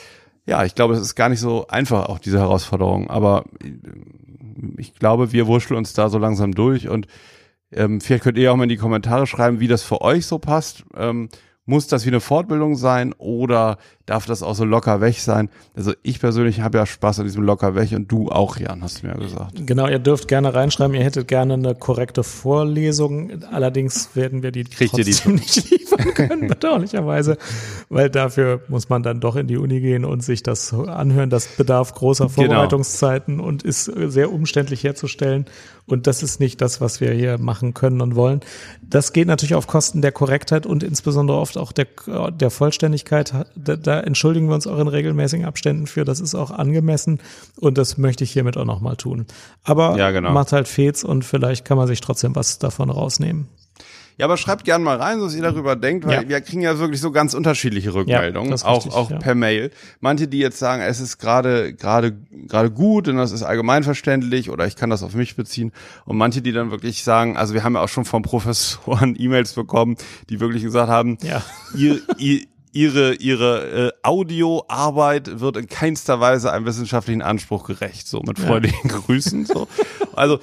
ja, 0.47 0.64
ich 0.64 0.75
glaube, 0.75 0.95
es 0.95 1.01
ist 1.01 1.14
gar 1.14 1.29
nicht 1.29 1.41
so 1.41 1.66
einfach, 1.68 2.09
auch 2.09 2.18
diese 2.18 2.39
Herausforderung, 2.39 3.09
aber 3.09 3.45
ich 4.77 4.95
glaube, 4.95 5.33
wir 5.33 5.47
wurschteln 5.47 5.79
uns 5.79 5.93
da 5.93 6.09
so 6.09 6.18
langsam 6.18 6.53
durch 6.53 6.89
und 6.89 7.07
ähm, 7.73 8.01
vielleicht 8.01 8.25
könnt 8.25 8.39
ihr 8.39 8.53
auch 8.53 8.57
mal 8.57 8.64
in 8.64 8.68
die 8.68 8.77
Kommentare 8.77 9.27
schreiben, 9.27 9.61
wie 9.61 9.68
das 9.68 9.83
für 9.83 10.01
euch 10.01 10.27
so 10.27 10.39
passt. 10.39 10.85
Ähm, 10.97 11.29
muss 11.66 11.87
das 11.87 12.05
wie 12.05 12.11
eine 12.11 12.21
Fortbildung 12.21 12.75
sein 12.75 13.14
oder 13.16 13.79
darf 14.11 14.26
das 14.26 14.42
auch 14.42 14.54
so 14.54 14.64
locker 14.64 15.00
weg 15.00 15.20
sein? 15.20 15.48
Also 15.76 15.92
ich 16.02 16.18
persönlich 16.18 16.61
habe 16.61 16.78
ja 16.78 16.86
Spaß 16.86 17.20
an 17.20 17.26
diesem 17.26 17.44
locker 17.44 17.76
weg 17.76 17.92
und 17.92 18.11
du 18.11 18.28
auch, 18.28 18.56
Jan, 18.56 18.82
hast 18.82 19.02
du 19.02 19.06
mir 19.06 19.14
ja 19.14 19.18
gesagt. 19.20 19.66
Genau, 19.66 19.86
ihr 19.86 20.00
dürft 20.00 20.26
gerne 20.26 20.52
reinschreiben, 20.52 20.94
ihr 20.96 21.04
hättet 21.04 21.28
gerne 21.28 21.54
eine 21.54 21.76
korrekte 21.76 22.24
Vorlesung. 22.24 23.44
Allerdings 23.52 24.16
werden 24.16 24.42
wir 24.42 24.50
die 24.50 24.64
Kriegt 24.64 24.98
ihr 24.98 25.04
die 25.04 25.12
trotzdem 25.12 25.36
nicht 25.36 25.70
liefern 25.70 26.14
können, 26.14 26.48
bedauerlicherweise, 26.48 27.38
weil 27.88 28.11
dafür 28.11 28.62
muss 28.68 28.88
man 28.88 29.04
dann 29.04 29.20
doch 29.20 29.36
in 29.36 29.46
die 29.46 29.56
Uni 29.56 29.80
gehen 29.80 30.04
und 30.04 30.24
sich 30.24 30.42
das 30.42 30.74
anhören. 30.74 31.30
Das 31.30 31.46
bedarf 31.46 31.94
großer 31.94 32.24
Genau. 32.26 32.34
Vorbereitungszeiten 32.34 33.38
und 33.38 33.62
ist 33.62 33.84
sehr 33.84 34.32
umständlich 34.32 34.82
herzustellen. 34.82 35.46
Und 35.86 36.06
das 36.06 36.22
ist 36.22 36.40
nicht 36.40 36.61
das, 36.61 36.80
was 36.80 37.00
wir 37.00 37.12
hier 37.12 37.38
machen 37.38 37.74
können 37.74 38.00
und 38.00 38.14
wollen. 38.14 38.40
Das 38.80 39.12
geht 39.12 39.26
natürlich 39.26 39.54
auf 39.54 39.66
Kosten 39.66 40.02
der 40.02 40.12
Korrektheit 40.12 40.64
und 40.66 40.82
insbesondere 40.82 41.38
oft 41.38 41.58
auch 41.58 41.72
der, 41.72 41.86
der 42.30 42.50
Vollständigkeit. 42.50 43.32
Da, 43.56 43.76
da 43.76 43.99
entschuldigen 44.07 44.48
wir 44.48 44.55
uns 44.55 44.66
auch 44.66 44.78
in 44.78 44.88
regelmäßigen 44.88 45.44
Abständen 45.46 45.86
für. 45.86 46.05
Das 46.05 46.20
ist 46.20 46.34
auch 46.34 46.51
angemessen 46.51 47.20
und 47.59 47.78
das 47.78 47.98
möchte 47.98 48.24
ich 48.24 48.30
hiermit 48.32 48.57
auch 48.57 48.64
nochmal 48.64 48.96
tun. 48.96 49.26
Aber 49.64 49.96
Ja, 49.96 50.11
genau. 50.11 50.32
macht 50.32 50.53
halt 50.53 50.68
Fets 50.68 51.05
und 51.05 51.24
vielleicht 51.24 51.64
kann 51.64 51.76
man 51.76 51.86
sich 51.86 52.01
trotzdem 52.01 52.34
was 52.36 52.59
davon 52.59 52.90
rausnehmen. 52.90 53.48
Ja, 54.18 54.26
aber 54.26 54.36
schreibt 54.36 54.66
gerne 54.66 54.84
mal 54.84 54.98
rein, 54.98 55.18
was 55.22 55.34
ihr 55.34 55.40
darüber 55.40 55.76
denkt, 55.76 56.07
weil 56.07 56.24
Ja. 56.24 56.28
wir 56.28 56.40
kriegen 56.42 56.61
ja 56.61 56.78
wirklich 56.78 57.01
so 57.01 57.11
ganz 57.11 57.32
unterschiedliche 57.32 57.94
Rückmeldungen, 57.94 58.53
ist 58.53 58.66
auch 58.66 58.76
richtig, 58.84 58.92
auch 58.92 59.11
ja. 59.11 59.16
per 59.18 59.34
Mail. 59.34 59.70
Manche, 60.01 60.28
die 60.28 60.36
jetzt 60.40 60.59
sagen, 60.59 60.82
es 60.82 61.01
ist 61.01 61.16
gerade 61.16 61.72
gerade 61.72 62.12
gerade 62.46 62.70
gut 62.70 63.09
und 63.09 63.16
das 63.16 63.32
ist 63.32 63.42
allgemeinverständlich 63.42 64.51
oder 64.51 64.66
ich 64.66 64.76
kann 64.76 64.90
das 64.90 65.03
auf 65.03 65.14
mich 65.14 65.36
beziehen 65.36 65.72
und 66.05 66.18
manche, 66.18 66.42
die 66.42 66.53
dann 66.53 66.70
wirklich 66.70 67.03
sagen, 67.03 67.38
also 67.38 67.55
wir 67.55 67.64
haben 67.64 67.76
ja 67.76 67.80
auch 67.80 67.88
schon 67.88 68.05
von 68.05 68.20
Professoren 68.20 69.16
E-Mails 69.18 69.55
bekommen, 69.55 69.96
die 70.28 70.38
wirklich 70.38 70.64
gesagt 70.64 70.90
haben, 70.90 71.16
Ja. 71.22 71.42
ihr, 71.74 72.01
ihr 72.18 72.42
Ihre, 72.73 73.14
ihre 73.14 73.89
äh, 73.89 73.93
Audioarbeit 74.03 75.41
wird 75.41 75.57
in 75.57 75.66
keinster 75.66 76.21
Weise 76.21 76.53
einem 76.53 76.66
wissenschaftlichen 76.66 77.23
Anspruch 77.23 77.66
gerecht. 77.66 78.07
So 78.07 78.23
mit 78.23 78.39
freundlichen 78.39 78.89
Grüßen. 78.89 79.45
So. 79.45 79.66
Also 80.14 80.39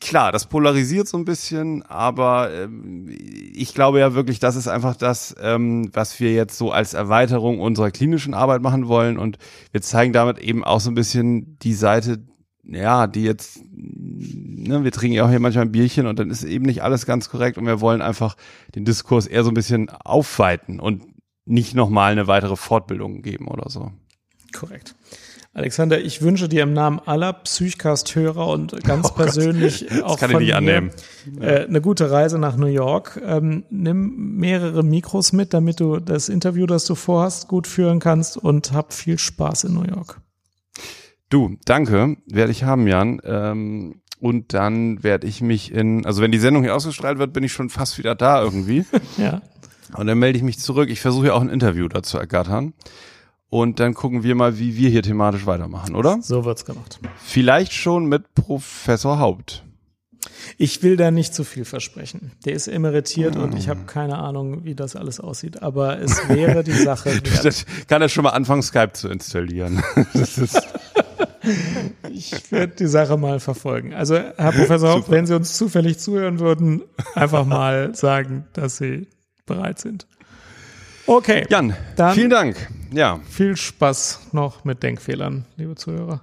klar, 0.00 0.32
das 0.32 0.46
polarisiert 0.46 1.08
so 1.08 1.18
ein 1.18 1.24
bisschen, 1.24 1.82
aber 1.82 2.50
ähm, 2.52 3.08
ich 3.08 3.74
glaube 3.74 4.00
ja 4.00 4.14
wirklich, 4.14 4.38
das 4.38 4.56
ist 4.56 4.68
einfach 4.68 4.96
das, 4.96 5.34
ähm, 5.40 5.90
was 5.92 6.20
wir 6.20 6.32
jetzt 6.32 6.56
so 6.56 6.70
als 6.70 6.94
Erweiterung 6.94 7.60
unserer 7.60 7.90
klinischen 7.90 8.34
Arbeit 8.34 8.62
machen 8.62 8.88
wollen 8.88 9.18
und 9.18 9.38
wir 9.72 9.82
zeigen 9.82 10.12
damit 10.12 10.38
eben 10.38 10.64
auch 10.64 10.80
so 10.80 10.90
ein 10.90 10.94
bisschen 10.94 11.58
die 11.60 11.74
Seite, 11.74 12.18
ja, 12.64 13.06
die 13.06 13.24
jetzt, 13.24 13.60
ne, 13.72 14.84
wir 14.84 14.92
trinken 14.92 15.16
ja 15.16 15.24
auch 15.24 15.30
hier 15.30 15.40
manchmal 15.40 15.64
ein 15.64 15.72
Bierchen 15.72 16.06
und 16.06 16.18
dann 16.18 16.30
ist 16.30 16.44
eben 16.44 16.64
nicht 16.64 16.82
alles 16.82 17.06
ganz 17.06 17.30
korrekt 17.30 17.58
und 17.58 17.66
wir 17.66 17.80
wollen 17.80 18.02
einfach 18.02 18.36
den 18.74 18.84
Diskurs 18.84 19.26
eher 19.26 19.44
so 19.44 19.50
ein 19.50 19.54
bisschen 19.54 19.90
aufweiten 19.90 20.80
und 20.80 21.02
nicht 21.48 21.74
nochmal 21.74 22.12
eine 22.12 22.26
weitere 22.26 22.56
Fortbildung 22.56 23.22
geben 23.22 23.48
oder 23.48 23.68
so. 23.70 23.92
Korrekt. 24.52 24.94
Alexander, 25.54 26.00
ich 26.00 26.22
wünsche 26.22 26.48
dir 26.48 26.62
im 26.62 26.72
Namen 26.72 27.00
aller 27.04 27.32
Psychcast-Hörer 27.32 28.46
und 28.46 28.84
ganz 28.84 29.12
persönlich 29.12 29.90
auch 30.04 30.18
kann 30.18 30.30
ich 30.30 30.36
von 30.36 30.44
mir, 30.44 30.56
annehmen. 30.56 30.90
Äh, 31.40 31.64
eine 31.64 31.80
gute 31.80 32.10
Reise 32.10 32.38
nach 32.38 32.56
New 32.56 32.66
York. 32.66 33.20
Ähm, 33.24 33.64
nimm 33.68 34.36
mehrere 34.36 34.84
Mikros 34.84 35.32
mit, 35.32 35.54
damit 35.54 35.80
du 35.80 35.98
das 35.98 36.28
Interview, 36.28 36.66
das 36.66 36.84
du 36.84 36.94
vorhast, 36.94 37.48
gut 37.48 37.66
führen 37.66 37.98
kannst 37.98 38.36
und 38.36 38.72
hab 38.72 38.92
viel 38.92 39.18
Spaß 39.18 39.64
in 39.64 39.74
New 39.74 39.84
York. 39.84 40.20
Du, 41.28 41.56
danke, 41.64 42.16
werde 42.26 42.52
ich 42.52 42.62
haben, 42.62 42.86
Jan. 42.86 43.20
Ähm, 43.24 44.02
und 44.20 44.54
dann 44.54 45.02
werde 45.02 45.26
ich 45.26 45.40
mich 45.40 45.72
in, 45.72 46.06
also 46.06 46.22
wenn 46.22 46.32
die 46.32 46.38
Sendung 46.38 46.62
hier 46.62 46.74
ausgestrahlt 46.74 47.18
wird, 47.18 47.32
bin 47.32 47.42
ich 47.42 47.52
schon 47.52 47.68
fast 47.68 47.98
wieder 47.98 48.14
da 48.14 48.42
irgendwie. 48.42 48.84
Ja. 49.16 49.42
Und 49.94 50.06
dann 50.06 50.18
melde 50.18 50.38
ich 50.38 50.44
mich 50.44 50.58
zurück. 50.58 50.90
Ich 50.90 51.00
versuche 51.00 51.28
ja 51.28 51.34
auch 51.34 51.40
ein 51.40 51.48
Interview 51.48 51.88
dazu 51.88 52.18
ergattern. 52.18 52.74
Und 53.50 53.80
dann 53.80 53.94
gucken 53.94 54.22
wir 54.22 54.34
mal, 54.34 54.58
wie 54.58 54.76
wir 54.76 54.90
hier 54.90 55.02
thematisch 55.02 55.46
weitermachen, 55.46 55.96
oder? 55.96 56.18
So 56.20 56.44
wird's 56.44 56.64
gemacht. 56.64 57.00
Vielleicht 57.16 57.72
schon 57.72 58.06
mit 58.06 58.34
Professor 58.34 59.18
Haupt. 59.18 59.64
Ich 60.58 60.82
will 60.82 60.96
da 60.96 61.10
nicht 61.10 61.34
zu 61.34 61.44
viel 61.44 61.64
versprechen. 61.64 62.32
Der 62.44 62.52
ist 62.52 62.68
emeritiert 62.68 63.36
und 63.36 63.54
ich 63.56 63.68
habe 63.68 63.80
keine 63.86 64.18
Ahnung, 64.18 64.64
wie 64.64 64.74
das 64.74 64.96
alles 64.96 65.20
aussieht. 65.20 65.62
Aber 65.62 65.98
es 66.00 66.28
wäre 66.28 66.62
die 66.62 66.72
Sache 66.72 67.10
wert. 67.24 67.44
Das 67.44 67.64
kann 67.86 68.02
er 68.02 68.08
schon 68.08 68.24
mal 68.24 68.30
anfangen, 68.30 68.62
Skype 68.62 68.92
zu 68.92 69.08
installieren. 69.08 69.82
Ich 72.10 72.52
werde 72.52 72.74
die 72.74 72.86
Sache 72.86 73.16
mal 73.16 73.40
verfolgen. 73.40 73.94
Also, 73.94 74.16
Herr 74.16 74.52
Professor 74.52 74.90
Haupt, 74.90 75.10
wenn 75.10 75.26
Sie 75.26 75.34
uns 75.34 75.56
zufällig 75.56 75.98
zuhören 75.98 76.40
würden, 76.40 76.82
einfach 77.14 77.46
mal 77.46 77.94
sagen, 77.94 78.44
dass 78.52 78.76
Sie 78.76 79.06
bereit 79.48 79.80
sind. 79.80 80.06
Okay. 81.06 81.46
Jan, 81.48 81.74
vielen 82.12 82.30
Dank. 82.30 82.68
Ja, 82.92 83.18
Viel 83.28 83.56
Spaß 83.56 84.28
noch 84.32 84.64
mit 84.64 84.82
Denkfehlern, 84.82 85.44
liebe 85.56 85.74
Zuhörer. 85.74 86.22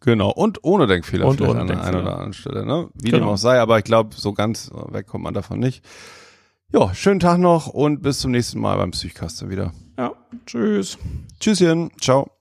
genau. 0.00 0.30
Und 0.30 0.58
ohne 0.64 0.86
Denkfehler 0.86 1.26
Und 1.26 1.36
vielleicht 1.36 1.50
ohne 1.50 1.60
an 1.60 1.66
der 1.66 1.82
einen 1.82 2.00
oder 2.02 2.12
anderen 2.14 2.32
Stelle. 2.32 2.64
Ne? 2.64 2.88
Wie 2.94 3.10
Genau. 3.10 3.26
dem 3.26 3.28
auch 3.32 3.36
sei, 3.36 3.60
aber 3.60 3.78
ich 3.78 3.84
glaube, 3.84 4.14
so 4.16 4.32
ganz 4.32 4.70
weg 4.90 5.06
kommt 5.06 5.24
man 5.24 5.34
davon 5.34 5.58
nicht. 5.60 5.84
Ja, 6.72 6.92
schönen 6.94 7.20
Tag 7.20 7.38
noch 7.38 7.66
und 7.68 8.02
bis 8.02 8.18
zum 8.20 8.30
nächsten 8.32 8.58
Mal 8.60 8.76
beim 8.76 8.90
Psychcaster 8.92 9.50
wieder. 9.50 9.72
Ja, 9.98 10.12
tschüss. 10.46 10.98
Tschüsschen, 11.38 11.90
ciao. 12.00 12.33